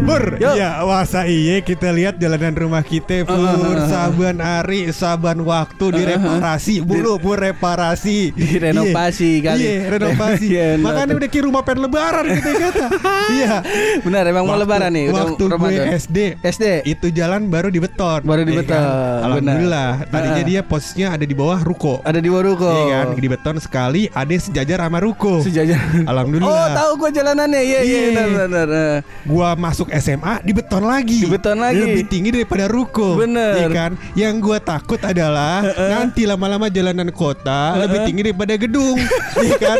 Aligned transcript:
Bur, 0.00 0.40
ya 0.40 0.80
masa 0.82 1.22
iya 1.22 1.60
kita 1.60 1.92
lihat 1.92 2.16
jalanan 2.16 2.50
rumah 2.50 2.80
kita 2.80 3.22
Pur, 3.22 3.36
saban 3.84 4.40
hari, 4.40 4.88
saban 4.90 5.38
waktu 5.40 5.84
direparasi 5.92 6.80
Bulu 6.80 7.14
pur 7.16 7.36
reparasi 7.36 8.32
Direnovasi 8.34 9.30
Iya, 9.38 9.44
kali. 9.44 9.62
Iya, 9.62 9.76
renovasi 9.88 10.46
Iya, 10.48 10.66
Makanya 10.80 11.12
udah 11.14 11.28
kayak 11.28 11.44
rumah 11.44 11.62
pengen 11.62 11.80
lebaran 11.84 12.24
kita 12.32 12.50
kata 12.50 12.86
Iya 13.36 13.54
Benar 14.00 14.24
emang 14.26 14.44
mau 14.44 14.56
lebaran 14.56 14.90
nih 14.90 15.12
Waktu 15.12 15.44
gue. 15.46 15.76
SD 15.94 16.18
SD. 16.42 16.64
Itu 16.88 17.06
jalan 17.12 17.46
baru 17.46 17.68
dibeton 17.68 18.24
Baru 18.24 18.40
Iya 18.40 18.48
dibeton, 18.50 18.80
kan? 18.80 19.22
Alhamdulillah. 19.22 19.90
Tadinya 20.08 20.40
Ah. 20.40 20.48
dia 20.48 20.60
posisinya 20.64 21.08
ada 21.12 21.24
di 21.24 21.34
bawah 21.36 21.60
ruko 21.60 22.00
Ada 22.02 22.18
di 22.18 22.26
Waruko. 22.26 22.72
Iya 22.88 23.04
kan, 23.04 23.06
dibeton 23.14 23.56
sekali 23.60 24.08
ada 24.08 24.32
sejajar 24.32 24.80
sama 24.80 24.98
ruko 24.98 25.44
Sejajar. 25.44 25.78
Alhamdulillah 26.02 26.48
Oh, 26.50 26.66
tahu 26.72 26.90
gua 26.98 27.10
jalanannya. 27.12 27.60
Iya, 27.60 27.80
iya, 27.80 27.98
Iya. 28.00 28.00
benar 28.08 28.26
benar. 28.26 28.66
benar. 28.66 28.96
gua 29.22 29.48
masuk 29.54 29.89
SMA 29.98 30.42
dibeton 30.46 30.84
lagi 30.86 31.26
Dibeton 31.26 31.58
lagi. 31.58 31.80
lebih 31.82 32.04
tinggi 32.06 32.30
daripada 32.30 32.64
ruko 32.70 33.18
Bener. 33.18 33.54
Iya 33.56 33.68
kan 33.70 33.90
yang 34.14 34.38
gua 34.38 34.62
takut 34.62 34.98
adalah 35.02 35.62
nanti 35.76 36.24
lama-lama 36.24 36.70
jalanan 36.70 37.10
kota 37.10 37.76
lebih 37.78 38.06
tinggi 38.06 38.30
daripada 38.30 38.54
gedung 38.54 38.98
Iya 39.46 39.56
kan 39.58 39.78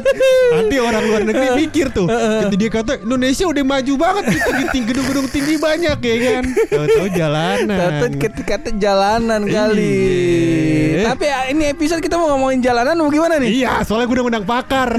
nanti 0.56 0.77
orang 0.80 1.02
luar 1.06 1.23
negeri 1.24 1.48
mikir 1.66 1.92
tuh 1.95 2.09
Jadi 2.10 2.54
dia 2.59 2.70
kata 2.70 3.02
Indonesia 3.02 3.45
udah 3.46 3.65
maju 3.65 3.92
banget 3.96 4.24
tinggi 4.70 4.87
gedung-gedung 4.91 5.27
tinggi 5.30 5.54
banyak 5.60 5.98
ya 6.02 6.16
kan 6.18 6.45
tahu-tahu 6.70 7.09
jalanan 7.15 7.79
Tahu 8.01 8.40
kata 8.45 8.68
jalanan 8.77 9.42
kali. 9.46 9.96
Iya. 11.01 11.04
Tapi 11.12 11.24
ya, 11.27 11.38
ini 11.52 11.65
episode 11.70 12.01
kita 12.02 12.18
mau 12.18 12.29
ngomongin 12.34 12.60
jalanan 12.60 12.98
mau 12.98 13.12
gimana 13.12 13.38
nih? 13.38 13.62
Iya, 13.62 13.82
soalnya 13.87 14.06
gue 14.10 14.16
udah 14.20 14.24
ngundang 14.27 14.46
pakar. 14.48 14.90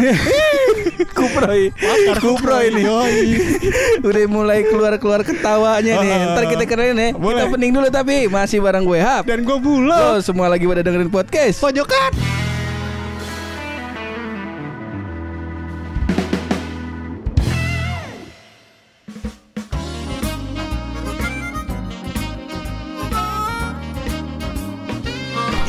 Kuproy. 1.17 1.69
pakar 1.75 2.17
Kuproy 2.21 2.65
nih. 2.73 2.83
Yoi. 2.87 3.19
Udah 4.07 4.23
mulai 4.29 4.59
keluar-keluar 5.01 5.21
ketawanya 5.25 5.93
nih. 5.97 6.11
Ah, 6.13 6.29
Ntar 6.37 6.45
kita 6.45 6.63
kenalin 6.63 6.93
ya. 6.95 7.09
boleh. 7.17 7.41
Kita 7.41 7.53
pening 7.57 7.71
dulu 7.73 7.87
tapi 7.89 8.15
masih 8.29 8.61
bareng 8.61 8.85
gue 8.85 8.99
Hap. 9.01 9.23
Dan 9.25 9.41
gue 9.41 9.57
bulog. 9.57 9.97
Lo 9.97 10.21
semua 10.21 10.45
lagi 10.45 10.69
pada 10.69 10.85
dengerin 10.85 11.09
podcast. 11.09 11.57
Pojokan. 11.57 12.13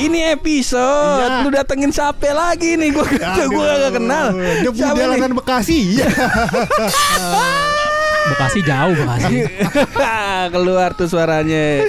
Ini 0.02 0.34
episode 0.34 1.30
Iya. 1.30 1.46
lu 1.46 1.50
datengin 1.54 1.94
siapa 1.94 2.34
lagi 2.34 2.74
nih? 2.74 2.90
Gua 2.90 3.06
gua 3.48 3.70
gak 3.78 3.92
kenal. 3.94 4.26
Nih? 4.34 4.66
jalanan 4.74 5.32
Bekasi. 5.38 5.94
Iya. 5.94 6.06
Bekasi 8.30 8.60
jauh 8.62 8.94
Bekasi. 8.94 9.36
Keluar 10.54 10.94
tuh 10.94 11.10
suaranya. 11.10 11.82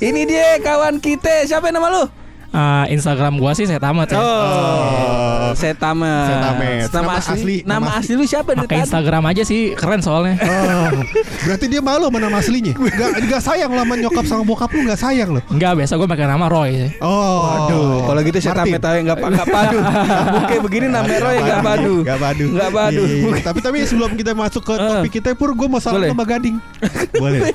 Ini 0.00 0.20
dia 0.26 0.58
kawan 0.58 0.98
kita. 0.98 1.46
Siapa 1.46 1.70
nama 1.70 1.86
lu? 1.92 2.25
Eh, 2.56 2.84
Instagram 2.90 3.36
gua 3.36 3.52
sih 3.52 3.68
saya 3.68 3.76
tamat 3.76 4.08
ya. 4.08 4.16
Oh, 4.16 5.52
Setamet. 5.52 6.24
Setamet. 6.26 6.88
Nama, 6.88 6.96
Nama 6.96 7.12
asli, 7.14 7.32
asli- 7.36 7.62
nama 7.62 7.76
nama 7.78 7.90
asli 8.00 8.12
lu 8.12 8.24
siapa 8.24 8.50
dari 8.50 8.64
Pakai 8.64 8.72
tadi? 8.74 8.84
Instagram 8.88 9.22
aja 9.26 9.42
sih 9.44 9.60
keren 9.72 10.00
soalnya. 10.00 10.40
Oh, 10.40 10.88
berarti 11.44 11.66
dia 11.68 11.80
malu 11.80 12.08
sama 12.08 12.18
nama 12.18 12.40
aslinya. 12.40 12.72
Gak, 12.96 13.28
gak 13.28 13.42
sayang 13.42 13.68
lama 13.70 13.92
nyokap 13.94 14.24
sama 14.24 14.40
bokap 14.40 14.72
lu 14.72 14.88
gak 14.88 14.96
sayang 14.96 15.36
loh. 15.36 15.42
Enggak 15.46 15.76
biasa 15.76 15.92
gua 15.94 16.08
pakai 16.08 16.24
nama 16.24 16.48
Roy 16.48 16.70
sih. 16.78 16.90
Oh, 16.98 17.44
aduh. 17.44 18.08
Kalau 18.08 18.20
gitu 18.24 18.38
saya 18.40 18.54
tamet 18.56 18.80
tahu 18.80 18.94
enggak 18.96 19.18
enggak 19.20 19.48
padu. 19.48 19.78
Oke, 20.40 20.54
begini 20.58 20.86
nama 20.88 21.12
Roy 21.12 21.36
enggak 21.36 21.60
padu. 21.60 21.94
Gak 22.02 22.18
padu. 22.18 22.46
Enggak 22.48 22.70
padu. 22.72 23.02
Iya, 23.02 23.16
iya. 23.28 23.44
Tapi 23.44 23.58
tapi 23.60 23.76
sebelum 23.84 24.10
kita 24.14 24.32
masuk 24.32 24.64
ke 24.64 24.72
Ah. 24.72 25.00
topik 25.00 25.12
kita 25.14 25.36
pur 25.36 25.52
gue 25.52 25.68
mau 25.68 25.76
salam 25.76 26.00
sama 26.02 26.24
Gading. 26.24 26.56
Boleh. 27.12 27.52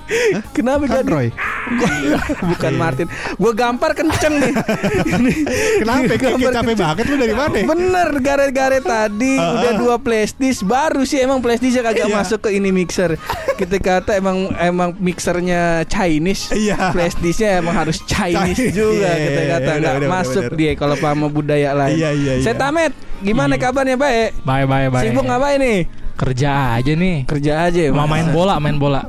Kenapa 0.52 0.86
Kan 0.86 0.94
Gading? 1.02 1.10
Roy. 1.10 1.28
Bukan 2.52 2.74
Martin. 2.76 3.08
Gua 3.36 3.52
gampar 3.52 3.92
kenceng 3.92 4.38
nih. 4.38 4.54
Kenapa? 4.92 6.14
Kayak 6.14 6.38
capek 6.52 6.64
kecil. 6.68 6.76
banget 6.78 7.06
lu 7.06 7.16
dari 7.18 7.36
mana? 7.36 7.58
Bener 7.64 8.10
garet-garet 8.18 8.84
tadi 8.84 9.34
Ah, 9.34 9.56
udah 9.56 9.72
ah. 9.72 9.78
dua 9.78 9.96
flashdisk 9.98 10.64
baru 10.64 11.02
sih 11.02 11.20
emang 11.20 11.40
flashdisk 11.40 11.80
kagak 11.80 12.06
Iya. 12.06 12.16
masuk 12.16 12.40
ke 12.42 12.50
ini 12.52 12.70
mixer. 12.70 13.16
Kita 13.56 13.78
kata 13.78 14.18
emang 14.18 14.52
emang 14.58 14.94
mixernya 14.98 15.62
Chinese. 15.86 16.52
Iya. 16.52 16.92
Flashdisknya 16.92 17.60
emang 17.60 17.76
harus 17.76 18.02
Chinese 18.04 18.58
Chinese. 18.58 18.74
juga 18.74 19.08
Iya, 19.08 19.22
kita 19.22 19.42
iya, 19.42 19.52
kata 19.52 19.62
iya, 19.64 19.78
nggak 19.78 19.94
bener, 19.94 20.02
bener, 20.02 20.12
masuk 20.12 20.44
bener. 20.46 20.58
dia 20.58 20.72
kalau 20.76 20.96
paham 20.96 21.20
budaya 21.28 21.70
lain. 21.74 21.96
Iya, 21.96 22.10
iya, 22.12 22.34
iya. 22.38 22.44
Saya 22.44 22.56
tamet. 22.56 22.92
Gimana 23.22 23.54
Iya. 23.54 23.62
kabarnya 23.62 23.96
baik? 23.96 24.30
Bye 24.42 24.66
bye 24.66 24.88
bye. 24.88 25.04
Sibuk 25.04 25.24
ngapain 25.24 25.58
nih? 25.58 25.80
Kerja 26.14 26.50
aja 26.76 26.94
nih. 26.94 27.18
Kerja 27.26 27.54
aja. 27.66 27.82
Mau 27.90 28.06
main 28.06 28.30
bola, 28.30 28.58
main 28.58 28.78
bola. 28.78 29.02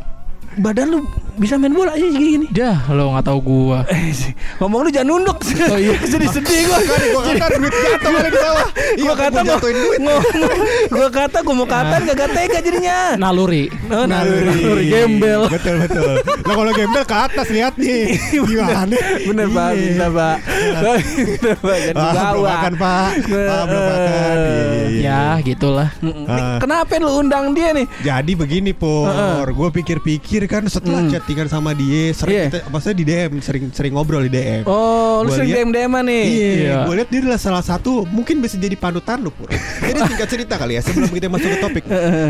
Badan 0.52 0.86
lu 0.86 0.98
bisa 1.34 1.54
main 1.54 1.70
bola 1.70 1.92
aja 1.92 2.02
gini-gini. 2.02 2.46
Dah, 2.48 2.84
lo 2.88 3.12
nggak 3.12 3.24
tahu 3.24 3.38
gua. 3.40 3.80
Ngomong 4.58 4.80
lu 4.84 4.90
jangan 4.90 5.08
nunduk. 5.10 5.38
Oh, 5.66 5.76
iya. 5.76 5.96
Sedih-sedih 6.10 6.58
gua. 6.66 6.78
Kan 6.78 7.00
gua 7.08 7.22
kata 7.26 7.46
duit 7.54 7.72
jatuh 7.74 8.10
kali 8.10 8.28
ke 8.28 8.38
bawah. 8.38 8.68
Iya, 8.92 9.02
Gua 9.02 9.14
kata 9.16 9.32
gua 9.32 9.42
mau 9.42 9.50
jatuhin 9.50 9.76
duit. 9.78 9.98
ngomong. 9.98 10.24
Gua 10.90 11.08
kata 11.08 11.38
gua 11.40 11.54
mau 11.54 11.66
katain 11.66 12.02
kagak 12.04 12.30
tega 12.30 12.58
jadinya. 12.60 12.98
Naluri. 13.16 13.64
Oh, 13.88 14.04
naluri 14.04 14.60
gembel. 14.86 15.42
Betul 15.48 15.76
betul. 15.80 16.14
Nah 16.42 16.54
kalau 16.54 16.72
gembel 16.72 17.02
ke 17.02 17.16
atas 17.18 17.46
lihat 17.48 17.74
nih. 17.76 18.20
Gimana? 18.32 18.96
Bener 19.22 19.46
pak, 19.48 19.68
Iya. 19.72 19.80
bisa 19.88 20.06
pak. 20.08 20.36
Bener 21.32 21.56
pak, 21.56 21.76
jadi 21.78 21.94
Ah, 21.94 22.10
belum 22.10 22.24
bawa. 22.36 22.48
makan 22.50 22.72
pak. 22.74 23.08
Ah, 23.32 23.62
belum 23.64 23.82
makan. 23.82 24.36
Iya, 24.36 24.74
iya. 24.84 25.00
Ya, 25.02 25.22
gitulah. 25.42 25.88
Ah. 26.26 26.58
Kenapa 26.58 26.92
lu 26.96 27.10
undang 27.14 27.52
dia 27.52 27.72
nih? 27.72 27.86
Jadi 28.02 28.32
begini 28.34 28.72
Pur, 28.72 29.08
gue 29.46 29.68
pikir-pikir 29.72 30.44
kan 30.46 30.64
setelah 30.64 31.00
Hmm. 31.02 31.10
Chattingan 31.22 31.46
sama 31.46 31.70
dia, 31.70 32.10
sering 32.10 32.34
Iya. 32.34 32.44
kita, 32.50 32.58
maksudnya 32.66 32.96
di 32.98 33.04
DM, 33.06 33.32
sering 33.38 33.64
sering 33.70 33.92
ngobrol 33.94 34.26
di 34.26 34.32
DM. 34.34 34.66
Oh, 34.66 35.22
lu 35.22 35.30
sering 35.30 35.54
DM 35.54 35.70
DM 35.70 35.94
nih. 36.02 36.24
Iya, 36.26 36.50
Iya. 36.58 36.74
gue 36.82 36.94
lihat 36.98 37.08
dia 37.14 37.20
adalah 37.22 37.38
salah 37.38 37.62
satu 37.62 38.02
mungkin 38.10 38.42
bisa 38.42 38.58
jadi 38.58 38.74
panutan 38.74 39.22
lu 39.22 39.30
Pur. 39.30 39.46
Jadi 39.78 39.98
singkat 40.10 40.26
cerita 40.28 40.58
kali 40.58 40.74
ya 40.74 40.82
sebelum 40.82 41.14
kita 41.14 41.30
masuk 41.30 41.48
ke 41.54 41.58
topik. 41.62 41.84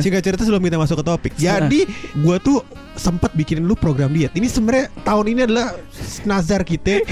Singkat 0.04 0.20
cerita 0.20 0.42
sebelum 0.44 0.60
kita 0.62 0.76
masuk 0.76 0.97
ke 1.00 1.04
topik. 1.08 1.32
Jadi 1.41 1.80
gue 2.12 2.36
tuh 2.44 2.60
sempat 2.92 3.32
bikinin 3.32 3.64
lu 3.64 3.72
program 3.72 4.12
diet. 4.12 4.36
Ini 4.36 4.44
sebenarnya 4.44 4.92
tahun 5.00 5.24
ini 5.32 5.41
adalah 5.48 5.72
nazar 6.25 6.63
kita 6.63 7.03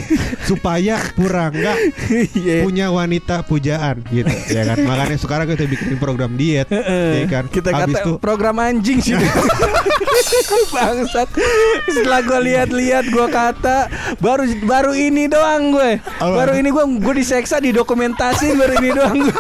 supaya 0.45 0.99
Purangga 1.13 1.75
Iya. 2.11 2.63
punya 2.63 2.87
wanita 2.89 3.43
pujaan 3.45 4.03
gitu 4.09 4.31
ya 4.51 4.63
kan. 4.65 4.77
Makanya 4.81 5.17
sekarang 5.17 5.47
kita 5.47 5.65
bikinin 5.67 5.99
program 5.99 6.35
diet 6.35 6.67
ya 6.71 7.27
kan. 7.27 7.45
Kita 7.47 7.71
Habis 7.71 7.95
kata 7.97 8.07
tuh 8.07 8.17
program 8.19 8.57
anjing 8.59 8.99
sih. 8.99 9.15
Bangsat. 10.75 11.29
Setelah 11.89 12.21
gue 12.23 12.41
lihat-lihat 12.47 13.05
gue 13.09 13.27
kata 13.27 13.79
baru 14.19 14.45
baru 14.65 14.93
ini 14.95 15.27
doang 15.27 15.75
gue. 15.75 15.99
Baru 16.21 16.53
ini 16.55 16.69
gue 16.69 16.85
gue 17.01 17.15
diseksa 17.17 17.59
didokumentasi 17.59 18.55
baru 18.55 18.75
ini 18.79 18.91
doang 18.91 19.19
gue. 19.21 19.39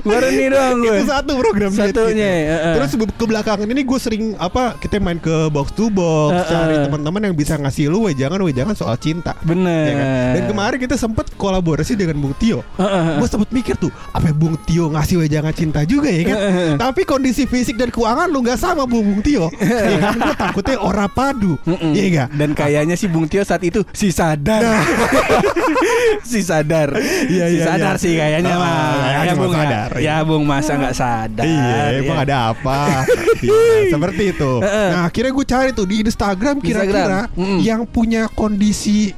Baru 0.00 0.26
ini 0.28 0.46
doang 0.48 0.80
gue. 0.80 0.96
itu 0.98 1.06
satu 1.06 1.32
program 1.36 1.70
diet 1.70 1.92
Satunya, 1.92 2.30
kita. 2.32 2.48
heeh. 2.48 2.74
Terus 2.76 2.90
ke 3.14 3.24
belakangan 3.26 3.66
ini 3.68 3.82
gue 3.82 3.98
sering 4.00 4.24
apa 4.38 4.76
kita 4.78 4.96
main 4.98 5.18
ke 5.18 5.48
box 5.48 5.72
to 5.74 5.88
box 5.88 6.32
Heeh. 6.34 6.48
cari 6.48 6.76
teman-teman 6.80 7.20
yang 7.28 7.34
bisa 7.36 7.54
ngasih 7.56 7.88
lu 7.88 8.08
jangan 8.10 8.40
jangan 8.48 8.74
soal 8.78 8.94
cinta. 8.96 9.34
Bener. 9.42 9.84
Ya 9.84 9.94
kan? 9.94 10.06
Dan 10.32 10.42
kemarin 10.46 10.78
kita 10.78 10.94
sempet 10.94 11.26
kolaborasi 11.34 11.92
dengan 11.92 12.14
Bung 12.16 12.34
Tio. 12.34 12.62
Heeh. 12.76 13.18
Gue 13.18 13.26
sempet 13.26 13.50
mikir 13.50 13.74
tuh, 13.74 13.90
apa 14.08 14.30
Bung 14.30 14.54
Tio 14.62 14.86
ngasih 14.88 15.18
wejangan 15.18 15.50
cinta 15.50 15.82
juga 15.82 16.06
ya 16.06 16.22
kan? 16.24 16.38
Heeh. 16.38 16.70
Tapi 16.78 17.02
kondisi 17.02 17.42
fisik 17.44 17.74
dan 17.74 17.90
keuangan 17.90 18.30
lu 18.30 18.38
nggak 18.40 18.54
sama 18.56 18.86
Bung 18.86 19.02
Bung 19.02 19.20
Tio. 19.20 19.50
ya 19.58 19.98
kan? 20.00 20.14
Gue 20.16 20.34
takutnya 20.36 20.76
ora 20.78 21.10
padu. 21.10 21.58
Mm-mm. 21.64 21.90
Iya 21.90 22.04
enggak? 22.06 22.28
Dan 22.32 22.50
kayaknya 22.54 22.94
si 22.94 23.10
Bung 23.10 23.26
Tio 23.26 23.42
saat 23.42 23.60
itu 23.60 23.82
si 23.90 24.14
sadar. 24.14 24.62
si 26.30 26.40
sadar. 26.40 26.94
Iya, 27.26 27.44
si 27.48 27.56
iya, 27.58 27.64
sadar 27.64 27.94
iya. 27.96 28.02
sih 28.02 28.12
kayaknya 28.14 28.54
Ah, 28.54 28.60
mah. 28.60 29.24
ya 29.24 29.32
Bung 29.34 29.52
sadar, 29.52 29.90
Ya, 29.90 29.98
iya. 29.98 30.14
ya 30.14 30.16
Bung 30.22 30.44
masa 30.44 30.72
nggak 30.74 30.94
sadar. 30.94 31.44
Iya, 31.44 31.76
emang 31.98 32.18
ya. 32.20 32.24
ada 32.24 32.36
apa? 32.52 32.78
Iya, 33.38 33.94
seperti 33.94 34.34
itu. 34.34 34.52
Heeh. 34.58 34.88
Nah, 34.90 35.02
akhirnya 35.06 35.30
gue 35.30 35.46
cari 35.46 35.70
tuh 35.70 35.86
di 35.86 36.02
Instagram 36.02 36.58
kira-kira. 36.58 37.30
Mm-mm. 37.32 37.62
yang 37.62 37.86
punya 37.86 38.26
kondisi 38.28 38.67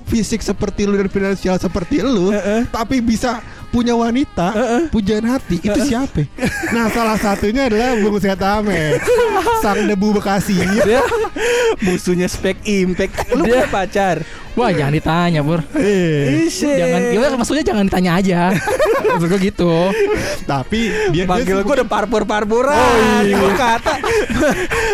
fisik 0.07 0.41
seperti 0.41 0.87
lu 0.87 0.99
dan 0.99 1.09
finansial 1.11 1.57
seperti 1.57 2.03
lu, 2.03 2.31
Heeh. 2.35 2.67
tapi 2.69 2.99
bisa 3.01 3.43
punya 3.71 3.95
wanita, 3.95 4.51
pujaan 4.91 5.27
hati 5.31 5.63
itu 5.63 5.81
siapa? 5.87 6.27
Nah, 6.75 6.87
salah 6.91 7.19
satunya 7.19 7.67
adalah 7.67 7.99
Bung 7.99 8.19
Setame, 8.19 8.99
sang 9.63 9.87
debu 9.87 10.15
Bekasi. 10.19 10.59
Dia 10.83 11.03
musuhnya 11.87 12.27
spek 12.31 12.63
impact. 12.67 13.31
Lu 13.35 13.47
punya 13.47 13.67
pacar? 13.71 14.23
Wah 14.53 14.71
jangan 14.71 14.93
ditanya 14.93 15.41
pur 15.41 15.63
Eh, 15.73 16.45
Isi. 16.45 16.67
Jangan 16.67 17.01
gimana 17.09 17.35
maksudnya 17.37 17.65
jangan 17.65 17.85
ditanya 17.87 18.13
aja. 18.19 18.41
Maksud 19.01 19.29
gue 19.29 19.41
gitu. 19.43 19.73
Tapi 20.45 20.81
dia 21.11 21.25
Panggil 21.25 21.57
dia 21.57 21.65
gue 21.65 21.75
udah 21.77 21.89
parpur-parpuran 21.89 22.75
Oh, 22.75 23.23
iya. 23.23 23.39
Kata. 23.53 23.95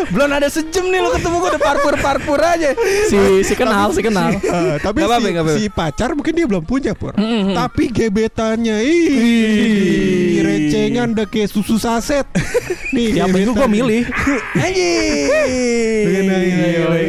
Belum 0.08 0.29
ada 0.29 0.47
sejam 0.47 0.85
nih 0.87 1.00
lu 1.00 1.08
ketemu 1.11 1.37
gue 1.37 1.50
udah 1.53 1.62
parpur-parpur 1.62 2.38
aja. 2.38 2.70
Si 3.08 3.17
si 3.43 3.55
kenal 3.55 3.91
si 3.91 4.00
kenal. 4.00 4.29
Eh, 4.47 4.79
tapi 4.79 5.03
apa-apa, 5.03 5.20
si, 5.20 5.32
nggak 5.32 5.44
apa-apa. 5.44 5.58
si 5.58 5.64
pacar 5.69 6.11
mungkin 6.12 6.32
dia 6.32 6.47
belum 6.47 6.64
punya 6.64 6.93
pur. 6.93 7.12
Mm-mm. 7.12 7.53
Tapi 7.53 7.91
gebetannya 7.91 8.81
ih, 8.81 10.41
recengan 10.41 11.12
udah 11.12 11.26
kayak 11.26 11.50
susu 11.50 11.76
saset. 11.76 12.25
Nih 12.94 13.12
Tiap 13.12 13.29
minggu 13.29 13.53
gue 13.53 13.69
milih? 13.69 14.03
Anjing. 14.55 15.26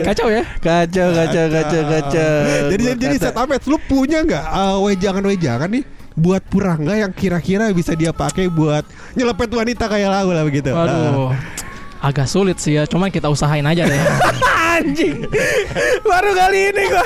Kacau 0.03 0.27
ya? 0.27 0.43
Kacau 0.59 1.07
kacau. 1.13 1.45
kacau 1.47 1.81
kacau 1.85 2.36
Jadi 2.45 2.83
jadi, 2.83 2.99
jadi 2.99 3.15
set 3.17 3.37
Ahmed, 3.37 3.61
lu 3.65 3.77
punya 3.87 4.21
nggak 4.21 4.45
uh, 4.45 4.77
wejangan-wejangan 4.85 5.69
nih 5.71 5.83
buat 6.17 6.41
purangga 6.49 6.97
yang 6.97 7.13
kira-kira 7.13 7.69
bisa 7.73 7.93
dia 7.93 8.09
pakai 8.09 8.49
buat 8.49 8.81
nyelepet 9.13 9.53
wanita 9.53 9.85
kayak 9.85 10.09
lagu 10.09 10.33
lah 10.33 10.43
begitu. 10.45 10.73
Waduh 10.73 11.57
Agak 11.99 12.25
sulit 12.25 12.57
sih 12.57 12.73
ya 12.73 12.83
Cuman 12.83 13.09
kita 13.09 13.27
usahain 13.27 13.63
aja 13.63 13.83
deh. 13.83 13.97
Anjing. 14.77 15.25
Baru 16.01 16.31
kali 16.31 16.69
ini 16.69 16.83
gua 16.85 17.01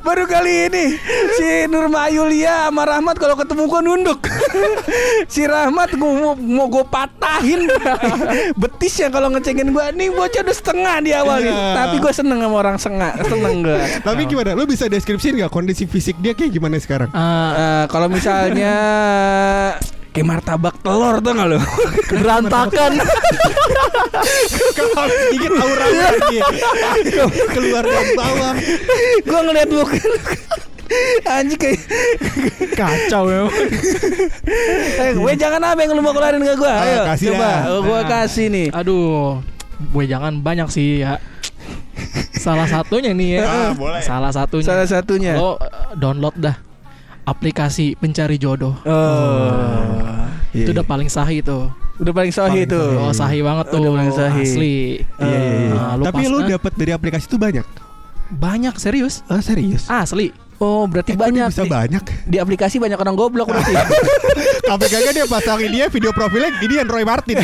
Baru 0.00 0.24
kali 0.24 0.66
ini 0.66 0.84
Si 1.32 1.46
Nurma 1.66 2.06
Yulia 2.08 2.66
sama 2.66 2.82
Rahmat 2.84 3.14
kalau 3.14 3.34
ketemu 3.34 3.62
gua 3.64 3.80
nunduk. 3.80 4.20
Si 5.32 5.42
Rahmat 5.42 5.94
gua 5.94 6.10
mau, 6.10 6.32
mau 6.34 6.66
gua 6.66 6.82
patahin. 6.82 7.70
Betisnya 8.60 9.08
kalau 9.08 9.30
ngecengin 9.30 9.70
gua. 9.70 9.88
Nih 9.90 10.10
bocah 10.10 10.42
udah 10.42 10.56
setengah 10.56 10.96
di 10.98 11.10
awal 11.12 11.38
nih 11.40 11.48
Iya. 11.48 11.74
Tapi 11.76 11.96
gua 11.98 12.12
seneng 12.12 12.38
sama 12.38 12.56
orang 12.56 12.76
sengak 12.76 13.14
Seneng 13.22 13.62
gua. 13.62 13.78
Tapi 14.02 14.20
gimana? 14.24 14.50
Lu 14.52 14.66
bisa 14.66 14.86
deskripsiin 14.86 15.38
nggak 15.38 15.52
kondisi 15.52 15.86
fisik 15.86 16.18
dia 16.18 16.34
kayak 16.34 16.50
gimana 16.50 16.76
sekarang? 16.76 17.06
Eh, 17.08 17.50
Eh, 17.54 17.84
Kalau 17.86 18.10
misalnya 18.10 18.74
Kayak 20.12 20.26
martabak 20.28 20.76
telur 20.84 21.24
tuh 21.24 21.32
gak 21.32 21.46
lu? 21.48 21.58
Berantakan. 22.20 22.92
Kalau 24.76 25.06
gigit 25.32 25.52
auranya 25.56 26.04
lagi 26.12 26.38
keluar 27.48 27.80
dari 27.80 28.12
bawah. 28.12 28.52
Gua 29.24 29.40
ngeliat 29.40 29.68
muka 29.72 29.96
lu. 29.96 30.18
Anjing 31.24 31.56
kayak 31.56 31.80
Kacau 32.76 33.24
ya 33.24 33.48
Eh, 35.00 35.16
gue 35.16 35.32
jangan 35.40 35.64
apa 35.64 35.80
yang 35.80 35.96
lu 35.96 36.04
mau 36.04 36.12
keluarin 36.12 36.44
ke 36.44 36.52
gua? 36.52 36.84
Ayo, 36.84 36.84
Ayo, 36.84 37.02
kasih 37.08 37.26
coba. 37.32 37.40
dah. 37.40 37.58
Oh, 37.72 37.80
Gua 37.80 38.00
kasih 38.04 38.46
nih. 38.52 38.68
Aduh 38.76 39.40
Gue 39.88 40.04
jangan 40.04 40.44
banyak 40.44 40.68
sih 40.68 41.00
ya. 41.00 41.16
Salah 42.36 42.68
satunya 42.68 43.16
nih 43.16 43.40
ya. 43.40 43.44
Ah, 43.48 43.70
boleh. 43.72 44.04
Salah 44.04 44.28
satunya. 44.28 44.66
Salah 44.68 44.84
satunya. 44.84 45.32
Lo 45.40 45.56
eh, 45.56 45.96
download 45.96 46.36
dah 46.36 46.71
Aplikasi 47.22 47.94
pencari 47.98 48.36
jodoh. 48.36 48.74
Oh. 48.82 50.26
Iya, 50.52 50.68
Itu 50.68 50.70
udah 50.76 50.84
paling 50.84 51.08
sahih 51.08 51.40
tuh. 51.40 51.72
Udah 52.02 52.12
paling 52.12 52.34
sahih 52.34 52.64
sahih. 52.66 52.98
Oh 52.98 53.12
sahih 53.14 53.40
banget 53.46 53.66
tuh. 53.72 53.78
Udah 53.80 53.92
paling 53.94 54.12
sahih. 54.12 54.46
Asli. 54.46 54.76
Iya, 55.16 55.38
iya, 55.38 55.38
iya. 55.38 55.70
Nah, 55.72 55.92
lu 55.96 56.02
Tapi 56.04 56.22
lu 56.28 56.38
dapat 56.44 56.72
dari 56.76 56.92
aplikasi 56.92 57.24
itu 57.30 57.38
banyak. 57.38 57.66
Banyak 58.32 58.74
serius? 58.76 59.22
Ah 59.30 59.40
serius? 59.40 59.86
Asli 59.88 60.32
Oh 60.62 60.86
berarti 60.86 61.10
Eh, 61.10 61.18
banyak 61.18 61.50
bisa 61.50 61.66
di, 61.66 61.68
banyak. 61.68 62.02
di 62.24 62.36
aplikasi 62.38 62.78
banyak 62.78 62.94
orang 62.94 63.12
goblok 63.12 63.50
berarti 63.50 63.74
KPK 64.70 64.94
dia 65.12 65.26
pasangin 65.26 65.68
dia 65.68 65.86
video 65.88 66.10
profilnya 66.10 66.54
ini 66.56 66.78
yang 66.78 66.86
Roy 66.86 67.02
Martin. 67.02 67.34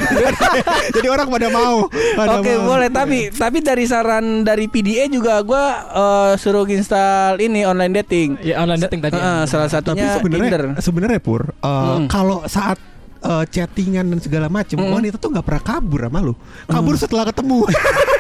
Jadi 0.95 1.07
orang 1.07 1.27
pada 1.27 1.51
mau. 1.51 1.91
pada 1.91 2.39
Oke 2.39 2.55
mau. 2.55 2.73
boleh 2.73 2.89
tapi 2.89 3.29
tapi 3.29 3.59
dari 3.59 3.85
saran 3.85 4.25
dari 4.41 4.65
PDA 4.65 5.09
juga 5.09 5.43
gua 5.43 5.65
eh, 5.85 6.33
suruh 6.37 6.63
install 6.65 7.37
ini 7.39 7.65
online 7.65 7.99
dating. 7.99 8.39
Ya 8.41 8.63
online 8.63 8.81
dating 8.81 9.03
tadi 9.03 9.19
Heeh, 9.19 9.43
salah 9.45 9.67
Tapi 9.67 9.83
satunya 9.83 10.07
sebenarnya 10.15 10.47
Tinder. 10.47 10.65
sebenarnya 10.79 11.19
pur 11.19 11.43
uh, 11.59 11.77
Hmm. 11.91 12.07
kalau 12.07 12.47
saat 12.47 12.79
uh, 13.21 13.43
chattingan 13.45 14.07
dan 14.07 14.19
segala 14.19 14.47
macam 14.47 14.79
Hmm. 14.79 14.95
wanita 14.95 15.17
tuh 15.17 15.29
nggak 15.29 15.43
pernah 15.43 15.63
kabur 15.67 16.01
sama 16.03 16.19
lu. 16.21 16.35
Kabur 16.65 16.95
setelah 16.95 17.27
ketemu. 17.27 17.67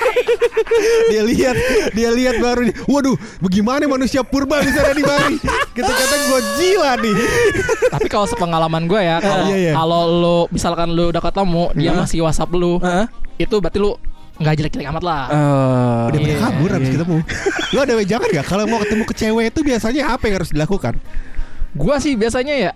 dia 1.09 1.23
lihat, 1.25 1.56
dia 1.93 2.11
lihat 2.11 2.37
baru 2.38 2.69
nih. 2.69 2.75
Waduh, 2.85 3.17
bagaimana 3.38 3.85
manusia 3.85 4.20
purba 4.23 4.61
bisa 4.61 4.82
ada 4.82 4.93
di 4.93 5.03
Bali? 5.03 5.37
Kita 5.73 5.88
kata 5.88 6.17
Godzilla 6.29 6.93
nih. 6.99 7.15
Tapi 7.88 8.06
kalau 8.06 8.26
sepengalaman 8.26 8.85
gue 8.85 9.00
ya 9.00 9.17
Kalau 9.19 9.47
Iya, 9.49 9.56
iya. 9.56 9.73
kalau 9.73 10.03
lu 10.06 10.38
Misalkan 10.50 10.93
lu 10.93 11.09
udah 11.09 11.23
ketemu 11.23 11.65
Dia 11.73 11.91
Hah? 11.94 12.05
masih 12.05 12.19
whatsapp 12.20 12.50
lu 12.50 12.76
Heeh. 12.82 13.06
Itu 13.38 13.62
berarti 13.62 13.79
lu 13.79 13.94
nggak 14.38 14.55
jelek-jelek 14.55 14.87
amat 14.91 15.03
lah 15.03 15.23
Oh, 15.31 16.11
Udah 16.11 16.20
iya, 16.20 16.37
kabur 16.38 16.70
habis 16.70 16.88
iya. 16.91 16.94
ketemu. 16.99 17.17
Lu 17.75 17.79
ada 17.82 17.93
wejangan 17.94 18.29
gak 18.31 18.47
kalau 18.47 18.65
mau 18.67 18.79
ketemu 18.79 19.03
ke 19.03 19.15
cewek 19.17 19.44
itu 19.50 19.61
biasanya 19.62 20.03
apa 20.15 20.23
yang 20.26 20.35
harus 20.43 20.50
dilakukan? 20.55 20.94
Gua 21.75 21.99
sih 21.99 22.15
biasanya 22.15 22.55
ya 22.55 22.70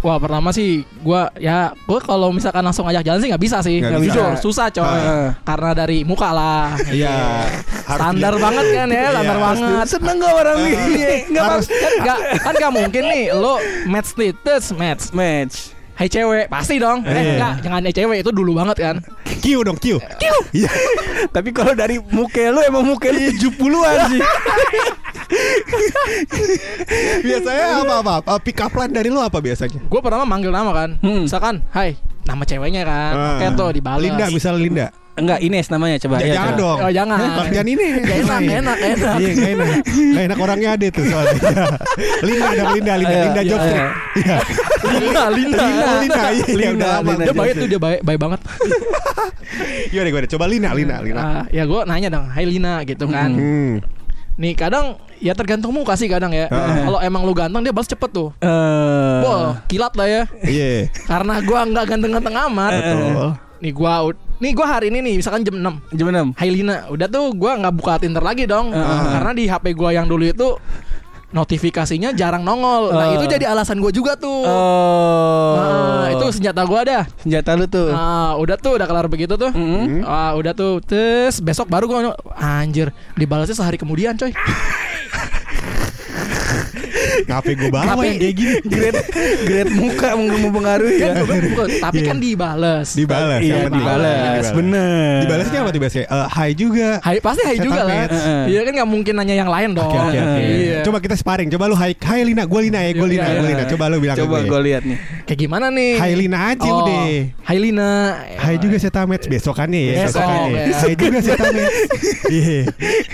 Wah 0.00 0.16
pertama 0.16 0.48
sih 0.48 0.80
gua 0.98 1.28
ya 1.36 1.76
gua 1.84 2.00
kalau 2.00 2.28
misalkan 2.30 2.60
langsung 2.60 2.84
ajak 2.84 3.04
jalan 3.04 3.20
sih 3.20 3.28
nggak 3.28 3.42
bisa 3.42 3.60
sih 3.60 3.78
Nggak 3.78 4.00
Jujur 4.00 4.32
bisa. 4.32 4.40
susah 4.40 4.66
coy 4.70 4.80
Ah. 4.82 5.28
karena 5.42 5.70
dari 5.74 5.98
muka 6.02 6.30
lah 6.30 6.72
Iya. 6.88 7.44
standar 7.84 8.32
banget 8.34 8.66
kan 8.72 8.88
ya 8.88 9.04
standar 9.10 9.36
Iya. 9.36 9.44
banget 9.44 9.86
Seneng 9.86 10.16
gak 10.18 10.34
orang 10.34 10.58
nih? 10.58 10.76
Enggak 11.26 11.44
Harus- 11.44 11.68
kan 11.70 11.92
nggak 11.98 12.18
kan 12.40 12.52
nggak 12.54 12.72
mungkin 12.74 13.02
nih 13.06 13.24
lo 13.30 13.54
match 13.84 14.08
status 14.10 14.64
match 14.72 15.12
match. 15.12 15.56
Hai 16.00 16.08
cewek 16.08 16.48
pasti 16.48 16.80
dong 16.80 17.04
eh 17.04 17.12
Iya. 17.12 17.32
enggak 17.36 17.52
jangan 17.60 17.80
hai 17.84 17.92
cewek 17.92 18.18
itu 18.24 18.30
dulu 18.32 18.56
banget 18.56 18.76
kan 18.80 18.96
Q 19.40 19.60
dong 19.60 19.76
Q. 19.76 20.00
Q. 20.00 20.24
Iya. 20.50 20.72
Tapi 21.28 21.52
kalau 21.52 21.72
dari 21.72 22.00
muka 22.00 22.40
lu 22.48 22.60
emang 22.62 22.84
muka 22.86 23.08
lu 23.08 23.20
70-an 23.20 24.08
sih. 24.08 24.20
Biasanya 27.22 27.64
apa 27.78 27.94
apa? 28.00 28.14
Uh, 28.26 28.40
pick 28.40 28.58
up 28.58 28.72
line 28.72 28.90
dari 28.90 29.08
lu 29.08 29.18
apa 29.18 29.38
biasanya? 29.38 29.76
gue 29.78 30.00
pertama 30.00 30.24
manggil 30.24 30.48
nama 30.48 30.72
kan 30.72 30.90
Hmm. 30.98 31.24
misalkan 31.24 31.60
hai 31.70 31.96
nama 32.22 32.42
ceweknya 32.42 32.82
kan 32.82 33.12
Ah. 33.12 33.36
oke 33.36 33.46
tuh 33.54 33.68
dibalas 33.70 34.00
Linda 34.00 34.26
misal 34.28 34.56
Linda. 34.56 34.88
Enggak, 35.20 35.38
Ines 35.40 35.66
namanya 35.68 35.96
coba. 35.98 36.14
Ya, 36.16 36.22
ya, 36.22 36.34
jangan 36.34 36.50
coba. 36.50 36.60
dong. 36.60 36.78
Oh, 36.80 36.90
jangan. 36.90 37.18
Jangan 37.46 37.66
ini. 37.68 37.84
Gak 38.00 38.16
enak, 38.18 38.40
Iya. 38.40 38.56
enak, 38.58 38.78
enak. 38.80 39.14
Iya, 39.16 39.30
gak 39.30 39.50
enak. 39.50 39.68
Gak 39.86 40.22
enak 40.24 40.38
orangnya 40.38 40.68
ada 40.72 40.86
tuh 40.88 41.04
soalnya. 41.04 41.40
Linda 42.26 42.48
dong, 42.50 42.68
Linda, 42.72 42.92
Linda, 42.96 43.10
Iya, 43.10 43.22
Linda 43.22 43.40
iya, 43.40 43.50
Job 43.50 43.60
Street. 43.60 43.76
iya. 43.76 43.88
Iya. 44.10 44.38
Linda 44.90 45.22
Linda 45.28 45.58
Linda, 45.60 45.88
Linda, 45.94 46.22
iya, 46.26 46.44
iya, 46.44 46.54
Linda. 46.56 46.90
Linda. 46.98 47.22
dia 47.22 47.34
baik 47.36 47.52
tuh 47.54 47.68
dia 47.68 47.78
baik 47.78 48.00
baik 48.00 48.18
banget 48.18 48.40
Gimana, 49.90 50.08
gimana? 50.08 50.26
Coba 50.26 50.44
Lina, 50.46 50.70
Lina, 50.72 50.96
Lina. 51.00 51.20
Ah, 51.20 51.44
ya 51.48 51.62
gue 51.64 51.80
nanya 51.84 52.08
dong 52.10 52.26
hai 52.28 52.44
Lina 52.44 52.80
gitu 52.82 53.04
kan 53.06 53.30
Hmm. 53.30 53.74
nih 54.34 54.54
kadang 54.54 54.96
ya 55.18 55.36
tergantung 55.36 55.68
muka 55.68 55.92
sih 55.94 56.08
kadang 56.08 56.32
ya 56.32 56.48
Ah. 56.48 56.80
kalau 56.82 56.98
emang 56.98 57.22
lu 57.22 57.34
ganteng 57.34 57.60
dia 57.60 57.70
balas 57.70 57.84
cepet 57.86 58.08
tuh 58.08 58.32
Eh. 58.40 59.18
Wah, 59.20 59.60
kilat 59.66 59.92
lah 59.92 60.06
ya. 60.06 60.22
Iya. 60.40 60.88
Karena 61.04 61.38
gua 61.40 61.60
nggak 61.62 61.84
ganteng-ganteng 61.86 62.36
amat. 62.48 62.72
Betul. 62.72 63.28
Nih 63.60 63.72
gua 63.72 64.08
nih 64.40 64.52
gua 64.56 64.66
hari 64.66 64.88
ini 64.88 65.04
nih 65.04 65.14
misalkan 65.20 65.44
jam 65.44 65.60
6. 65.60 65.92
Jam 65.92 66.06
6. 66.08 66.32
Hai 66.32 66.48
Lina, 66.48 66.88
udah 66.88 67.06
tuh 67.06 67.36
gua 67.36 67.60
nggak 67.60 67.74
buka 67.76 68.00
Tinder 68.00 68.24
lagi 68.24 68.48
dong. 68.48 68.72
Karena 68.72 69.32
di 69.36 69.44
HP 69.44 69.76
gua 69.76 69.92
yang 69.92 70.08
dulu 70.08 70.24
itu 70.24 70.56
notifikasinya 71.30 72.10
jarang 72.10 72.42
nongol. 72.42 72.90
Nah, 72.90 73.06
Oh. 73.06 73.14
itu 73.14 73.30
jadi 73.30 73.46
alasan 73.46 73.78
gua 73.78 73.92
juga 73.92 74.16
tuh. 74.16 74.42
Oh. 74.42 75.54
Nah, 75.54 76.08
itu 76.10 76.26
senjata 76.32 76.64
gua 76.64 76.80
dah. 76.82 77.04
senjata 77.20 77.54
lu 77.54 77.68
tuh. 77.68 77.92
Nah, 77.92 78.34
udah 78.34 78.56
tuh 78.56 78.80
udah 78.80 78.86
kelar 78.88 79.06
begitu 79.06 79.36
tuh. 79.36 79.52
Mm-mm. 79.52 80.02
Ah, 80.02 80.34
udah 80.34 80.50
tuh. 80.50 80.80
Terus 80.82 81.38
besok 81.38 81.68
baru 81.68 81.84
gua 81.86 82.16
anjir, 82.34 82.90
dibalasnya 83.14 83.54
sehari 83.54 83.76
kemudian, 83.76 84.16
coy. 84.16 84.32
Ngapain 87.22 87.56
gue 87.56 87.70
bawa 87.70 87.84
Tapi- 87.86 88.06
yang 88.06 88.18
kayak 88.18 88.34
gini? 88.34 88.54
grade 88.64 89.00
grade 89.42 89.70
muka 89.72 90.08
meng- 90.14 90.40
mempengaruhi 90.40 90.96
ya. 90.96 91.12
Kan 91.12 91.42
gua- 91.50 91.70
tapi 91.70 91.98
Iya. 91.98 92.06
kan 92.06 92.16
dibales. 92.18 92.88
Dibalas, 92.92 93.40
Iya, 93.40 93.56
dibalas. 93.66 94.44
Bener. 94.50 95.16
Dibalasnya 95.22 95.58
apa 95.58 95.70
tuh 95.70 95.80
biasanya? 95.80 96.06
Eh, 96.06 96.26
hai 96.30 96.50
juga. 96.52 96.88
Hai 97.00 97.16
pasti 97.18 97.42
hai 97.42 97.56
Setan 97.56 97.66
juga 97.66 97.80
lah. 97.82 98.04
Iya 98.46 98.60
kan 98.62 98.72
nggak 98.74 98.88
mungkin 98.88 99.14
nanya 99.14 99.34
yang 99.36 99.50
lain 99.50 99.70
dong. 99.72 99.86
Oke 99.86 99.98
oke 99.98 100.18
oke. 100.18 100.42
Iya. 100.42 100.78
Coba 100.82 100.98
kita 100.98 101.14
sparring. 101.14 101.48
Coba 101.48 101.64
lu 101.66 101.76
hai, 101.76 101.92
hai 101.94 102.20
Lina, 102.22 102.44
gue 102.44 102.60
Lina 102.60 102.80
ya, 102.80 102.90
gue 102.92 103.02
Iya, 103.02 103.12
Lina, 103.12 103.26
gue 103.34 103.48
Lina. 103.48 103.64
Coba 103.66 103.84
lu 103.86 103.96
bilang 103.98 104.16
Coba 104.16 104.36
ke 104.38 104.46
gue 104.46 104.60
lihat 104.62 104.82
nih. 104.84 104.98
Kayak 105.24 105.38
gimana 105.40 105.66
nih? 105.68 105.92
Hai 105.96 106.12
Lina 106.14 106.38
aja 106.48 106.66
Oh, 106.66 106.82
udah. 106.82 107.02
Hai 107.42 107.58
Lina. 107.58 107.90
Hai 108.36 108.54
juga 108.56 108.76
Seta 108.76 109.02
Match 109.04 109.26
besokannya 109.26 109.80
ya. 109.80 109.92
Besok, 110.04 110.20
besokannya. 110.20 110.50
ya. 110.50 110.76
Hai 110.76 110.92
juga 110.94 111.18
Seta 111.20 111.44
Match. 111.48 111.74
Iya. 112.30 112.58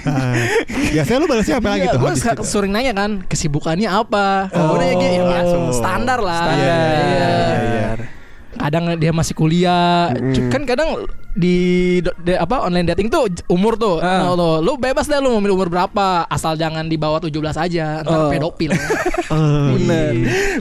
Biasanya 0.96 1.18
lu 1.18 1.26
balasnya 1.26 1.56
apa 1.56 1.68
lagi 1.68 1.80
Iya, 1.82 1.92
tuh? 1.92 2.00
gue 2.00 2.12
sering 2.42 2.72
nanya 2.72 2.92
kan 2.92 3.10
kesibukannya 3.22 3.86
apa. 3.86 4.48
Oh, 4.50 4.72
Gue 4.72 4.78
nanya 4.80 4.96
gitu 4.96 5.12
ya, 5.14 5.24
langsung. 5.36 5.62
standar 5.70 6.18
lah. 6.18 6.40
Standar. 6.42 6.56
Iya, 6.56 6.76
iya, 6.80 7.04
iya, 7.04 7.30
iya. 7.60 8.06
kadang 8.56 8.96
dia 8.96 9.12
masih 9.12 9.36
kuliah 9.36 10.08
Cu- 10.32 10.48
kan 10.48 10.64
kadang 10.64 11.04
di, 11.36 11.56
de- 12.00 12.40
apa 12.40 12.64
online 12.64 12.88
dating 12.88 13.12
tuh 13.12 13.28
umur 13.46 13.76
tuh. 13.76 14.00
Nah, 14.00 14.32
lo, 14.32 14.64
lu 14.64 14.74
bebas 14.74 15.04
deh 15.04 15.20
lu 15.20 15.28
mau 15.28 15.38
milih 15.38 15.52
umur 15.54 15.68
berapa 15.68 16.24
asal 16.24 16.56
jangan 16.56 16.82
di 16.82 16.96
bawah 16.96 17.20
17 17.20 17.36
aja 17.52 18.00
Oh. 18.00 18.02
ntar 18.02 18.20
pedofil 18.32 18.72
Oh, 19.28 19.76
Bener, 19.76 20.12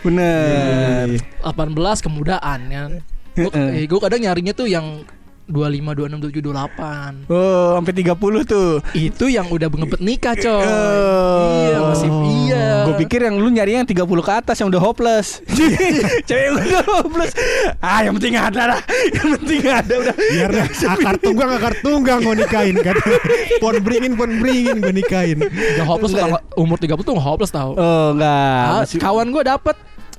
bener. 0.03 1.07
18 1.39 2.03
kemudaan 2.03 2.59
kan 2.67 2.91
gue 3.33 3.47
Heeh. 3.47 3.87
kadang 3.87 4.19
nyarinya 4.21 4.51
tuh 4.51 4.67
yang 4.67 5.07
25, 5.45 5.93
26, 5.93 6.41
27, 6.41 6.41
28 6.41 7.29
Oh, 7.29 7.77
sampai 7.77 7.93
30 7.93 8.17
tuh. 8.43 8.81
Itu 8.91 9.25
yang 9.25 9.45
udah 9.45 9.69
ngebet 9.69 10.01
nikah 10.01 10.33
coy 10.33 10.65
Oh. 10.65 11.61
Iya 11.61 11.77
masih 11.83 12.09
Iya 12.09 12.65
Gue 12.85 12.93
pikir 12.99 13.19
yang 13.21 13.37
lu 13.37 13.49
nyari 13.49 13.75
yang 13.75 13.85
30 13.85 14.01
ke 14.19 14.33
atas 14.33 14.57
yang 14.57 14.69
udah 14.69 14.81
hopeless. 14.81 15.45
Cewek 16.29 16.41
yang 16.43 16.55
udah 16.57 16.83
hopeless. 16.83 17.33
Ah, 17.77 18.01
yang 18.01 18.13
penting 18.15 18.33
ada 18.33 18.61
lah. 18.67 18.81
Yang 19.11 19.27
penting 19.37 19.61
ada 19.63 19.93
udah. 19.95 20.15
Biar 20.15 20.49
dah 20.51 20.65
akar 20.67 21.15
tunggang 21.17 21.51
akar 21.51 21.73
tunggang 21.79 22.19
gue 22.21 22.35
nikahin 22.35 22.77
kan. 22.79 22.97
Pon 23.61 23.77
beringin 23.79 24.13
pon 24.13 24.29
beringin 24.37 24.81
gue 24.81 24.93
nikahin. 24.93 25.45
Udah 25.45 25.85
hopeless 25.85 26.13
tanggal- 26.13 26.45
umur 26.55 26.77
30 26.77 27.01
tuh 27.01 27.13
hopeless 27.15 27.49
tau 27.49 27.73
Oh, 27.73 28.07
enggak. 28.11 28.65
Ah, 28.65 28.81
Masih- 28.81 28.97
Kawan 28.97 29.29
gue 29.29 29.43
dapet 29.43 29.75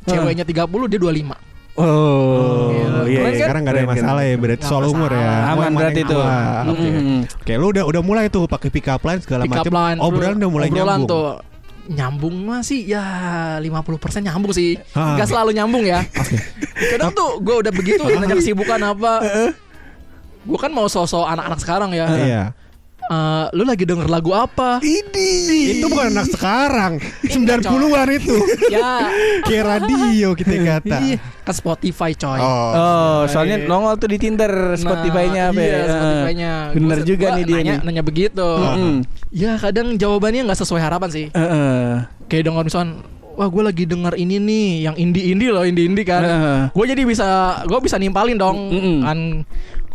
Ceweknya 0.07 0.47
30 0.47 0.87
dia 0.87 1.01
25 1.03 1.35
Oh, 1.77 2.73
Iya. 2.73 2.89
iya. 3.05 3.17
Keren 3.17 3.29
kan? 3.29 3.37
Sekarang 3.39 3.61
gak 3.61 3.69
ada 3.69 3.79
Keren, 3.79 3.91
masalah 3.93 4.17
keren. 4.19 4.29
ya 4.29 4.37
berarti 4.39 4.65
soal 4.65 4.85
umur 4.87 5.11
ya. 5.11 5.31
Aman 5.47 5.73
berarti 5.73 6.01
yang 6.01 6.09
tuh. 6.09 6.21
tua. 6.21 6.37
Oke. 6.67 6.89
Mm-mm. 6.89 7.21
Oke, 7.37 7.53
lu 7.55 7.67
udah 7.69 7.85
udah 7.85 8.03
mulai 8.03 8.25
tuh 8.27 8.45
pakai 8.45 8.69
pick 8.69 8.87
up 8.87 9.03
line 9.03 9.21
segala 9.21 9.45
macam. 9.45 9.73
Obrolan 9.99 10.37
udah 10.37 10.51
mulai 10.51 10.67
obrolan 10.67 10.85
nyambung. 10.99 11.07
tuh 11.07 11.27
Nyambung 11.87 12.35
mah 12.43 12.61
sih 12.61 12.83
ya 12.83 13.05
50% 13.63 13.79
nyambung 14.21 14.51
sih 14.51 14.75
Ah. 14.91 15.15
Gak 15.15 15.31
selalu 15.31 15.55
nyambung 15.55 15.87
ya 15.87 16.03
Kadang 16.75 17.15
tuh 17.15 17.39
gue 17.39 17.55
udah 17.57 17.71
begitu 17.71 18.03
Nanya 18.03 18.35
kesibukan 18.35 18.81
apa 18.83 19.23
Gue 20.43 20.59
kan 20.59 20.69
mau 20.69 20.87
sosok 20.87 21.23
anak-anak 21.25 21.61
sekarang 21.61 21.91
ya 21.93 22.07
Iya. 22.11 22.43
Eh, 23.07 23.47
Lu 23.53 23.63
lagi 23.63 23.83
denger 23.83 24.07
lagu 24.07 24.31
apa? 24.31 24.83
Itu 24.83 25.87
bukan 25.87 26.11
anak 26.11 26.27
sekarang. 26.29 26.99
Enggak, 27.23 27.63
90-an 27.63 28.09
itu. 28.13 28.35
ya 28.75 29.11
Kayak 29.43 29.65
radio 29.79 30.29
kita 30.33 30.55
kata. 30.59 30.97
Iya 31.01 31.19
Kan 31.41 31.55
Spotify 31.55 32.11
coy 32.13 32.43
Oh, 32.43 33.23
soalnya 33.27 33.63
nongol 33.63 33.95
tuh 33.97 34.11
di 34.11 34.19
Tinder 34.19 34.51
Spotify-nya 34.75 35.49
apa 35.49 35.61
Iya 35.61 35.71
ya? 35.71 35.83
Spotify-nya 35.89 36.53
Bener 36.73 36.99
Gua- 36.99 37.07
juga 37.07 37.25
gua 37.25 37.37
nih 37.39 37.45
dia 37.45 37.55
nanya, 37.57 37.73
nih. 37.73 37.85
nanya 37.87 38.03
begitu 38.03 38.43
Mm-mm. 38.43 38.95
Ya 39.31 39.55
kadang 39.55 39.95
jawabannya 39.95 40.43
nggak 40.43 40.59
sesuai 40.59 40.83
harapan 40.83 41.07
sih 41.09 41.27
Heeh. 41.31 42.03
Kayak 42.27 42.51
denger 42.51 42.63
misalnya 42.65 42.99
Wah 43.33 43.47
gue 43.47 43.63
lagi 43.63 43.85
denger 43.85 44.17
ini 44.17 44.37
nih 44.41 44.69
Yang 44.83 44.97
indie-indie 44.99 45.51
loh 45.51 45.63
Indie-indie 45.63 46.03
kan 46.03 46.23
Heeh. 46.25 46.59
Gue 46.73 46.85
jadi 46.85 47.03
bisa 47.05 47.27
Gue 47.63 47.79
bisa 47.79 47.95
nimpalin 47.95 48.35
dong 48.35 48.57
Mm-mm. 48.67 48.97
Kan 49.01 49.19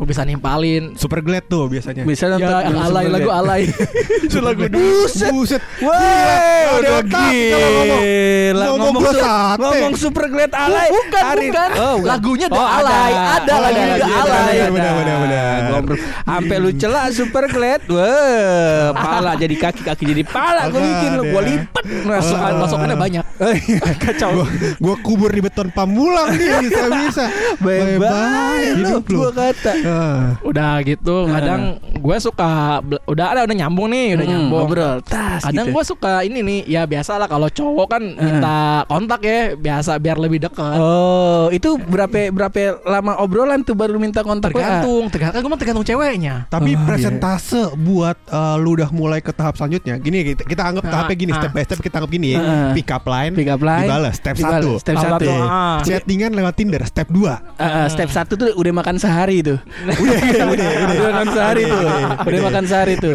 Gue 0.01 0.09
bisa 0.09 0.25
nimpalin 0.25 0.97
Super 0.97 1.21
glad 1.21 1.45
tuh 1.45 1.69
biasanya. 1.69 2.01
Bisa 2.01 2.25
nonton 2.25 2.41
Ya 2.41 2.65
yang 2.65 2.73
alay 2.81 3.05
lagu 3.05 3.29
alay 3.29 3.61
Itu 4.25 4.41
lagu 4.41 4.65
Buset. 4.65 5.29
Buset. 5.29 5.61
Wah, 5.77 6.73
Udah 6.73 7.05
ngomong. 7.05 7.05
gila. 7.05 8.65
Ngomong 8.65 8.81
Ngomong, 8.81 9.03
su- 9.05 9.21
sate. 9.21 9.61
ngomong 9.61 9.93
super 9.93 10.25
great 10.27 10.49
alay. 10.51 10.89
Bukan, 10.89 11.21
Arin. 11.23 11.51
bukan. 11.53 11.69
Oh. 11.77 11.95
Lagunya 12.01 12.47
The 12.47 12.57
Oh, 12.57 12.65
Alay. 12.65 13.11
Ada 13.13 13.53
Oh, 13.53 13.69
iya, 13.69 13.83
iya, 13.93 14.07
Alay. 14.17 14.51
iya, 14.51 14.65
Benar, 14.67 14.91
ada. 14.97 15.41
Ngobrol. 15.69 15.97
Sampai 16.01 16.57
lu 16.57 16.69
celak 16.73 17.05
super 17.13 17.45
glad. 17.45 17.81
Wah, 17.85 18.89
pala 18.91 19.31
jadi 19.35 19.53
kaki, 19.55 19.81
kaki 19.83 20.03
jadi 20.07 20.23
pala. 20.25 20.65
Gue 20.67 20.81
bikin 20.81 21.11
lu, 21.13 21.23
gue 21.27 21.41
lipat. 21.45 21.83
Masukan 22.01 22.53
masukannya 22.57 22.97
banyak 22.97 23.25
Kacau. 24.03 24.29
Gua, 24.33 24.45
gua 24.79 24.95
kubur 24.99 25.29
di 25.29 25.41
beton 25.41 25.69
pamulang 25.69 26.31
nih 26.31 26.57
bisa 26.63 26.85
bisa. 26.89 27.25
Bye-bye 27.59 28.65
hidup 28.75 29.05
lu. 29.05 29.17
gue 29.19 29.31
kata. 29.31 29.71
Ah. 29.91 30.39
Udah 30.41 30.79
gitu 30.81 31.27
Kadang 31.27 31.61
gue 31.93 32.17
suka 32.17 32.79
Udah 33.05 33.25
ada 33.29 33.41
udah 33.43 33.55
nyambung 33.57 33.87
nih 33.87 34.15
Udah 34.15 34.23
Hmm, 34.23 34.33
nyambung 34.33 34.59
ngobrol. 34.63 34.95
Tas 35.03 35.43
Kadang 35.43 35.67
gitu. 35.67 35.75
gue 35.75 35.83
suka 35.85 36.13
ini 36.21 36.39
nih 36.39 36.59
Ya 36.65 36.81
biasa 36.83 37.15
lah 37.15 37.27
Kalau 37.27 37.47
cowok 37.47 37.87
kan 37.89 38.03
Minta 38.07 38.57
kontak 38.85 39.21
ya 39.21 39.39
Biasa 39.53 39.97
biar 39.97 40.15
lebih 40.15 40.39
dekat 40.39 40.75
Oh, 40.75 41.49
itu 41.49 41.75
berapa 41.77 42.31
berapa 42.31 42.59
lama 42.83 43.17
obrolan 43.17 43.61
tuh 43.61 43.73
baru 43.73 43.97
minta 43.97 44.21
kontak? 44.21 44.49
Tergantung 44.49 45.07
Tergantung 45.07 45.41
Gue 45.41 45.49
mah 45.49 45.59
tergantung 45.59 45.85
ceweknya 45.85 46.47
Tapi 46.47 46.71
Oh, 46.71 46.73
iya. 46.73 46.85
presentase 46.85 47.61
buat 47.75 48.15
eh, 48.23 48.55
lu 48.57 48.73
udah 48.73 48.89
mulai 48.89 49.19
ke 49.19 49.31
tahap 49.31 49.53
selanjutnya. 49.53 49.97
Gini 49.97 50.23
kita, 50.25 50.45
kita 50.45 50.61
anggap 50.63 50.83
Ah, 50.83 50.91
tahapnya 50.93 51.15
gini 51.17 51.31
ah. 51.31 51.37
step 51.37 51.51
by 51.51 51.63
step 51.63 51.79
kita 51.79 51.95
anggap 51.97 52.11
gini 52.11 52.27
ya. 52.29 52.39
Pick 52.71 52.87
up 52.87 53.03
line, 53.03 53.33
Pick 53.33 53.49
up 53.49 53.59
line, 53.59 53.85
dibalas 53.85 54.13
step 54.15 54.35
dibalas, 54.35 54.63
1. 54.63 54.79
step 54.79 54.95
satu. 54.95 55.31
Ah. 55.33 55.79
Chattingan 55.81 56.31
lewat 56.31 56.53
Tinder 56.53 56.79
step 56.83 57.07
2. 57.07 57.27
Ah, 57.27 57.35
ah, 57.57 57.87
step 57.87 58.07
satu 58.07 58.33
tuh 58.35 58.53
udah 58.53 58.71
makan 58.71 58.95
sehari 58.95 59.41
tuh. 59.41 59.59
Udah, 59.83 60.17
udah, 60.47 60.67
udah, 60.77 60.99
makan 61.03 61.27
sehari 61.27 61.63
tuh. 61.63 61.81
Udah 62.21 62.41
makan 62.43 62.63
sehari 62.65 62.93
tuh. 62.95 63.13